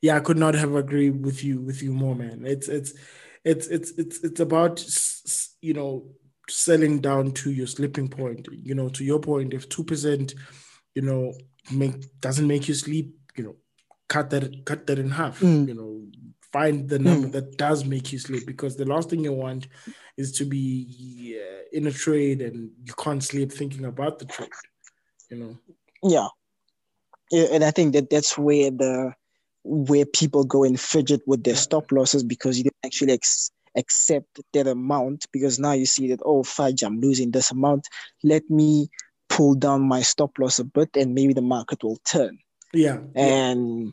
Yeah, 0.00 0.16
I 0.16 0.20
could 0.20 0.38
not 0.38 0.54
have 0.54 0.76
agreed 0.76 1.24
with 1.24 1.42
you 1.42 1.60
with 1.60 1.82
you 1.82 1.92
more, 1.92 2.14
man. 2.14 2.44
It's 2.46 2.68
it's 2.68 2.94
it's 3.44 3.66
it's 3.66 3.90
it's 3.98 4.22
it's 4.22 4.40
about 4.40 4.84
you 5.60 5.74
know 5.74 6.06
selling 6.48 7.00
down 7.00 7.32
to 7.32 7.50
your 7.50 7.66
slipping 7.66 8.08
point. 8.08 8.46
You 8.52 8.74
know, 8.74 8.88
to 8.90 9.04
your 9.04 9.18
point, 9.18 9.54
if 9.54 9.68
two 9.68 9.82
percent, 9.82 10.34
you 10.94 11.02
know, 11.02 11.34
make 11.72 12.20
doesn't 12.20 12.46
make 12.46 12.68
you 12.68 12.74
sleep, 12.74 13.12
you 13.36 13.44
know, 13.44 13.56
cut 14.08 14.30
that 14.30 14.64
cut 14.64 14.86
that 14.86 14.98
in 14.98 15.10
half. 15.10 15.40
Mm. 15.40 15.68
You 15.68 15.74
know, 15.74 16.02
find 16.52 16.88
the 16.88 16.98
number 16.98 17.28
mm. 17.28 17.32
that 17.32 17.56
does 17.56 17.84
make 17.84 18.12
you 18.12 18.18
sleep 18.18 18.46
because 18.46 18.76
the 18.76 18.84
last 18.84 19.10
thing 19.10 19.24
you 19.24 19.32
want 19.32 19.68
is 20.16 20.32
to 20.32 20.44
be 20.44 21.38
uh, 21.40 21.62
in 21.72 21.86
a 21.86 21.92
trade 21.92 22.40
and 22.40 22.70
you 22.84 22.94
can't 22.94 23.22
sleep 23.22 23.52
thinking 23.52 23.84
about 23.84 24.18
the 24.18 24.24
trade. 24.24 24.50
You 25.30 25.36
know. 25.36 25.58
Yeah. 26.02 26.28
yeah, 27.30 27.48
and 27.52 27.64
I 27.64 27.70
think 27.70 27.92
that 27.92 28.10
that's 28.10 28.38
where 28.38 28.70
the 28.70 29.12
where 29.64 30.06
people 30.06 30.44
go 30.44 30.64
and 30.64 30.80
fidget 30.80 31.20
with 31.26 31.44
their 31.44 31.56
stop 31.56 31.92
losses 31.92 32.24
because 32.24 32.56
you 32.56 32.64
don't 32.64 32.86
actually 32.86 33.12
ex- 33.12 33.50
accept 33.76 34.40
that 34.54 34.66
amount 34.66 35.26
because 35.32 35.58
now 35.58 35.72
you 35.72 35.84
see 35.84 36.08
that 36.08 36.20
oh 36.24 36.42
fudge 36.42 36.82
I'm 36.82 37.00
losing 37.00 37.32
this 37.32 37.50
amount. 37.50 37.88
Let 38.24 38.48
me 38.48 38.88
pull 39.28 39.54
down 39.54 39.82
my 39.82 40.00
stop 40.00 40.38
loss 40.38 40.58
a 40.58 40.64
bit 40.64 40.90
and 40.96 41.14
maybe 41.14 41.34
the 41.34 41.42
market 41.42 41.84
will 41.84 41.98
turn. 41.98 42.38
Yeah. 42.72 42.98
And 43.14 43.92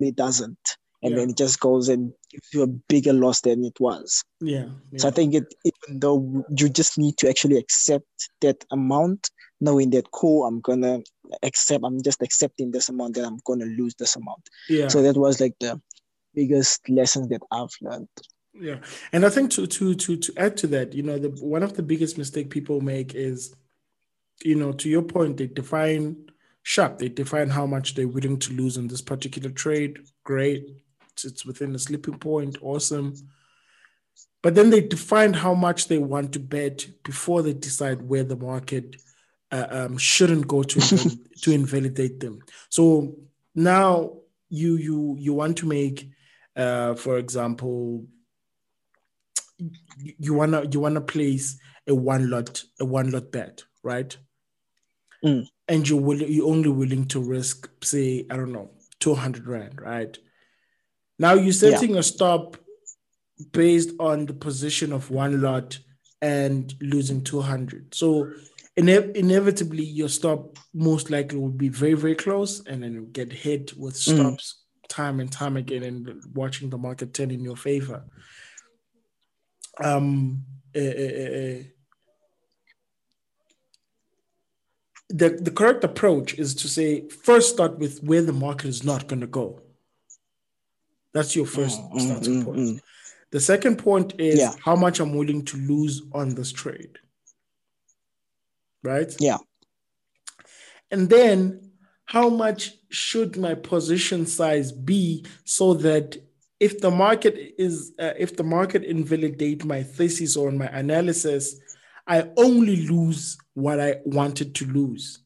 it 0.00 0.16
doesn't. 0.16 0.58
And 1.02 1.12
yeah. 1.12 1.18
then 1.18 1.30
it 1.30 1.36
just 1.36 1.60
goes 1.60 1.88
and 1.88 2.12
gives 2.30 2.48
you 2.52 2.62
a 2.62 2.66
bigger 2.66 3.12
loss 3.12 3.40
than 3.42 3.64
it 3.64 3.78
was. 3.78 4.24
Yeah. 4.40 4.66
yeah. 4.90 4.98
So 4.98 5.08
I 5.08 5.10
think 5.12 5.34
it 5.34 5.54
even 5.64 6.00
though 6.00 6.44
you 6.56 6.68
just 6.68 6.98
need 6.98 7.16
to 7.18 7.28
actually 7.28 7.56
accept 7.56 8.30
that 8.40 8.64
amount, 8.72 9.30
knowing 9.60 9.90
that 9.90 10.10
cool, 10.10 10.44
I'm 10.44 10.60
gonna 10.60 11.00
accept 11.42 11.84
I'm 11.84 12.02
just 12.02 12.20
accepting 12.22 12.72
this 12.72 12.88
amount 12.88 13.14
that 13.14 13.26
I'm 13.26 13.38
gonna 13.44 13.66
lose 13.66 13.94
this 13.94 14.16
amount. 14.16 14.48
Yeah. 14.68 14.88
So 14.88 15.02
that 15.02 15.16
was 15.16 15.40
like 15.40 15.54
the 15.60 15.80
biggest 16.34 16.88
lesson 16.88 17.28
that 17.28 17.42
I've 17.50 17.74
learned. 17.80 18.08
Yeah, 18.60 18.78
and 19.12 19.24
I 19.24 19.28
think 19.28 19.52
to 19.52 19.66
to 19.66 19.94
to 19.94 20.16
to 20.16 20.32
add 20.36 20.56
to 20.58 20.66
that, 20.68 20.92
you 20.92 21.02
know, 21.02 21.18
the 21.18 21.28
one 21.28 21.62
of 21.62 21.74
the 21.74 21.82
biggest 21.82 22.18
mistake 22.18 22.50
people 22.50 22.80
make 22.80 23.14
is, 23.14 23.54
you 24.42 24.56
know, 24.56 24.72
to 24.72 24.88
your 24.88 25.02
point, 25.02 25.36
they 25.36 25.46
define 25.46 26.27
sharp. 26.68 26.98
They 26.98 27.08
define 27.08 27.48
how 27.48 27.64
much 27.64 27.94
they're 27.94 28.06
willing 28.06 28.38
to 28.40 28.52
lose 28.52 28.76
in 28.76 28.88
this 28.88 29.00
particular 29.00 29.48
trade. 29.48 30.00
Great, 30.22 30.66
it's, 31.24 31.46
within 31.46 31.72
the 31.72 31.78
sleeping 31.78 32.18
point. 32.18 32.58
Awesome. 32.60 33.14
But 34.42 34.54
then 34.54 34.68
they 34.68 34.82
define 34.82 35.32
how 35.32 35.54
much 35.54 35.88
they 35.88 35.96
want 35.96 36.34
to 36.34 36.38
bet 36.38 36.86
before 37.04 37.40
they 37.42 37.54
decide 37.54 38.02
where 38.02 38.22
the 38.22 38.36
market 38.36 38.96
uh, 39.50 39.66
um, 39.70 39.96
shouldn't 39.96 40.46
go 40.46 40.62
to 40.62 40.78
to 41.42 41.52
invalidate 41.52 42.20
them. 42.20 42.40
So 42.68 43.16
now 43.54 44.18
you 44.50 44.76
you 44.76 45.16
you 45.18 45.32
want 45.32 45.56
to 45.58 45.66
make, 45.66 46.10
uh, 46.54 46.96
for 46.96 47.16
example, 47.16 48.04
you 50.18 50.34
wanna 50.34 50.66
you 50.70 50.80
wanna 50.80 51.00
place 51.00 51.58
a 51.86 51.94
one 51.94 52.28
lot 52.28 52.62
a 52.78 52.84
one 52.84 53.10
lot 53.10 53.32
bet, 53.32 53.64
right? 53.82 54.14
Mm. 55.24 55.48
And 55.68 55.86
you 55.86 55.96
will 55.96 56.22
you're 56.22 56.48
only 56.48 56.70
willing 56.70 57.06
to 57.08 57.20
risk, 57.20 57.68
say, 57.84 58.26
I 58.30 58.36
don't 58.36 58.52
know, 58.52 58.70
two 59.00 59.14
hundred 59.14 59.46
rand, 59.46 59.80
right? 59.80 60.16
Now 61.18 61.34
you're 61.34 61.52
setting 61.52 61.94
yeah. 61.94 62.00
a 62.00 62.02
stop 62.02 62.56
based 63.52 63.90
on 64.00 64.26
the 64.26 64.32
position 64.32 64.92
of 64.92 65.10
one 65.10 65.40
lot 65.40 65.78
and 66.20 66.74
losing 66.80 67.22
200. 67.22 67.94
So 67.94 68.30
ine- 68.76 69.12
inevitably 69.14 69.84
your 69.84 70.08
stop 70.08 70.58
most 70.74 71.10
likely 71.10 71.38
will 71.38 71.50
be 71.50 71.68
very, 71.68 71.94
very 71.94 72.14
close 72.14 72.64
and 72.66 72.82
then 72.82 73.10
get 73.12 73.32
hit 73.32 73.76
with 73.76 73.94
mm. 73.94 74.14
stops 74.14 74.62
mm. 74.84 74.88
time 74.88 75.20
and 75.20 75.30
time 75.30 75.56
again 75.56 75.82
and 75.84 76.22
watching 76.34 76.70
the 76.70 76.78
market 76.78 77.14
turn 77.14 77.30
in 77.30 77.40
your 77.40 77.56
favor. 77.56 78.04
Um, 79.82 80.44
uh, 80.74 80.80
uh, 80.80 81.62
the, 85.08 85.30
the 85.30 85.50
correct 85.50 85.84
approach 85.84 86.34
is 86.34 86.54
to 86.56 86.68
say 86.68 87.08
first 87.08 87.54
start 87.54 87.78
with 87.78 88.02
where 88.02 88.22
the 88.22 88.32
market 88.32 88.66
is 88.66 88.84
not 88.84 89.06
going 89.06 89.20
to 89.20 89.26
go. 89.26 89.60
That's 91.14 91.34
your 91.34 91.46
first 91.46 91.80
mm, 91.80 92.00
starting 92.00 92.42
mm, 92.42 92.44
point. 92.44 92.58
Mm, 92.58 92.80
the 93.30 93.40
second 93.40 93.78
point 93.78 94.14
is 94.18 94.38
yeah. 94.38 94.52
how 94.62 94.76
much 94.76 95.00
I'm 95.00 95.14
willing 95.14 95.44
to 95.46 95.56
lose 95.56 96.02
on 96.12 96.34
this 96.34 96.52
trade. 96.52 96.98
Right? 98.82 99.14
Yeah. 99.18 99.38
And 100.90 101.08
then 101.08 101.72
how 102.04 102.28
much 102.28 102.72
should 102.90 103.36
my 103.36 103.54
position 103.54 104.26
size 104.26 104.72
be 104.72 105.24
so 105.44 105.74
that 105.74 106.16
if 106.60 106.80
the 106.80 106.90
market 106.90 107.54
is 107.58 107.92
uh, 107.98 108.12
if 108.18 108.36
the 108.36 108.44
market 108.44 108.82
invalidate 108.84 109.64
my 109.64 109.82
thesis 109.82 110.36
or 110.36 110.50
my 110.50 110.66
analysis 110.66 111.56
i 112.06 112.26
only 112.36 112.86
lose 112.88 113.36
what 113.58 113.80
i 113.80 113.96
wanted 114.04 114.54
to 114.54 114.64
lose 114.66 115.20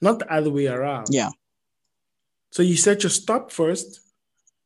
not 0.00 0.18
the 0.18 0.32
other 0.32 0.50
way 0.50 0.66
around 0.66 1.06
yeah 1.10 1.30
so 2.50 2.62
you 2.62 2.76
set 2.76 3.02
your 3.02 3.10
stop 3.10 3.50
first 3.50 4.00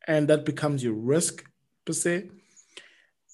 and 0.06 0.28
that 0.28 0.44
becomes 0.44 0.82
your 0.82 0.94
risk 0.94 1.44
per 1.84 1.92
se 1.92 2.30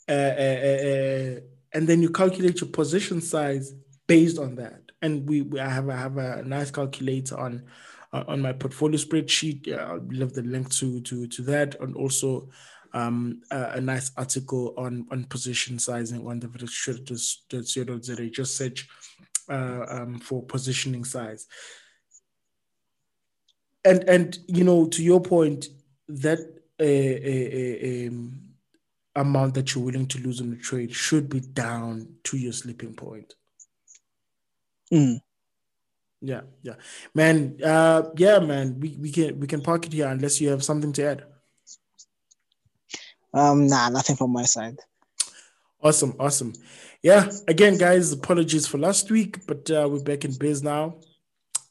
uh, 0.08 0.12
uh, 0.12 0.58
uh, 0.68 0.88
uh 0.88 1.40
and 1.74 1.86
then 1.86 2.00
you 2.00 2.10
calculate 2.10 2.60
your 2.60 2.70
position 2.70 3.20
size 3.20 3.74
based 4.06 4.38
on 4.38 4.54
that 4.54 4.88
and 5.02 5.28
we, 5.28 5.42
we 5.42 5.60
I 5.60 5.68
have 5.68 5.88
I 5.88 5.96
have 5.96 6.16
a 6.16 6.42
nice 6.42 6.70
calculator 6.70 7.38
on 7.38 7.64
uh, 8.12 8.24
on 8.28 8.40
my 8.40 8.52
portfolio 8.52 8.98
spreadsheet. 8.98 9.72
I'll 9.78 10.00
leave 10.08 10.32
the 10.32 10.42
link 10.42 10.70
to 10.76 11.00
to 11.02 11.26
to 11.26 11.42
that, 11.42 11.80
and 11.80 11.96
also 11.96 12.48
um, 12.92 13.42
a, 13.50 13.72
a, 13.74 13.80
nice 13.80 14.10
article 14.16 14.74
on 14.76 15.06
on 15.10 15.24
position 15.24 15.78
sizing 15.78 16.26
on 16.26 16.40
the. 16.40 16.48
Just 18.32 18.56
search 18.56 18.88
uh, 19.48 19.86
um, 19.88 20.18
for 20.18 20.42
positioning 20.42 21.04
size. 21.04 21.46
And 23.84 24.04
and 24.08 24.38
you 24.46 24.64
know 24.64 24.86
to 24.88 25.02
your 25.02 25.20
point 25.20 25.68
that 26.08 26.38
a, 26.80 26.84
a, 26.84 28.06
a, 28.06 28.10
amount 29.16 29.54
that 29.54 29.74
you're 29.74 29.84
willing 29.84 30.06
to 30.06 30.18
lose 30.18 30.40
on 30.40 30.50
the 30.50 30.56
trade 30.56 30.94
should 30.94 31.28
be 31.28 31.40
down 31.40 32.08
to 32.24 32.36
your 32.36 32.52
sleeping 32.52 32.94
point. 32.94 33.34
Mm. 34.92 35.20
Yeah, 36.20 36.42
yeah, 36.62 36.74
man. 37.14 37.58
Uh, 37.62 38.10
yeah, 38.16 38.40
man. 38.40 38.80
We 38.80 38.96
we 39.00 39.12
can 39.12 39.38
we 39.38 39.46
can 39.46 39.60
park 39.60 39.86
it 39.86 39.92
here 39.92 40.08
unless 40.08 40.40
you 40.40 40.48
have 40.48 40.64
something 40.64 40.92
to 40.94 41.04
add. 41.04 41.24
Um, 43.32 43.68
nah, 43.68 43.88
nothing 43.88 44.16
from 44.16 44.32
my 44.32 44.42
side. 44.44 44.78
Awesome, 45.80 46.14
awesome. 46.18 46.52
Yeah, 47.02 47.30
again, 47.46 47.78
guys, 47.78 48.10
apologies 48.10 48.66
for 48.66 48.78
last 48.78 49.12
week, 49.12 49.46
but 49.46 49.70
uh, 49.70 49.88
we're 49.88 50.02
back 50.02 50.24
in 50.24 50.36
biz 50.36 50.60
now. 50.62 50.96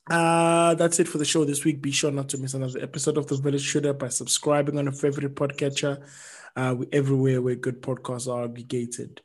Uh, 0.10 0.76
that's 0.76 1.02
it 1.02 1.10
for 1.10 1.18
the 1.18 1.26
show 1.26 1.44
this 1.44 1.66
week. 1.66 1.82
Be 1.82 1.92
sure 1.92 2.12
not 2.12 2.30
to 2.30 2.38
miss 2.38 2.54
another 2.54 2.80
episode 2.82 3.18
of 3.18 3.28
the 3.28 3.36
Village 3.36 3.70
Trader 3.70 3.92
by 3.92 4.08
subscribing 4.08 4.80
on 4.80 4.88
a 4.88 4.94
favorite 4.94 5.36
podcatcher. 5.36 6.08
Uh, 6.56 6.76
everywhere 6.94 7.42
where 7.42 7.56
good 7.56 7.82
podcasts 7.82 8.32
are 8.34 8.46
aggregated. 8.46 9.22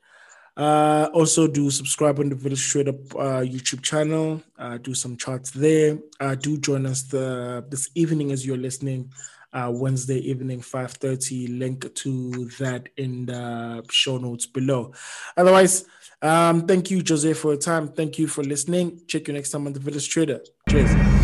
Uh, 0.57 1.09
also, 1.15 1.47
do 1.47 1.71
subscribe 1.71 2.19
on 2.19 2.29
the 2.29 2.35
Village 2.35 2.77
Up 2.77 3.15
uh, 3.15 3.41
YouTube 3.41 3.83
channel. 3.83 4.43
Uh, 4.59 4.79
do 4.79 4.95
some 4.95 5.17
charts 5.17 5.51
there. 5.53 5.99
Uh, 6.21 6.35
do 6.35 6.59
join 6.59 6.85
us 6.87 7.05
the 7.05 7.65
this 7.71 7.89
evening 7.95 8.33
as 8.33 8.45
you're 8.45 8.59
listening. 8.59 9.13
Uh, 9.53 9.71
Wednesday 9.71 10.19
evening, 10.19 10.61
5:30. 10.61 11.59
Link 11.59 11.93
to 11.95 12.47
that 12.59 12.89
in 12.97 13.27
the 13.27 13.85
show 13.91 14.17
notes 14.19 14.47
below. 14.47 14.93
Otherwise, 15.37 15.85
um, 16.23 16.67
thank 16.67 16.91
you, 16.91 17.03
Jose, 17.07 17.33
for 17.35 17.53
your 17.53 17.61
time. 17.61 17.89
Thank 17.89 18.19
you 18.19 18.27
for 18.29 18.43
listening. 18.43 19.03
Check 19.07 19.29
you 19.29 19.35
next 19.35 19.51
time 19.51 19.67
on 19.67 19.73
the 19.73 19.81
Village 19.81 20.09
Trader. 20.09 20.41
Cheers. 20.71 21.22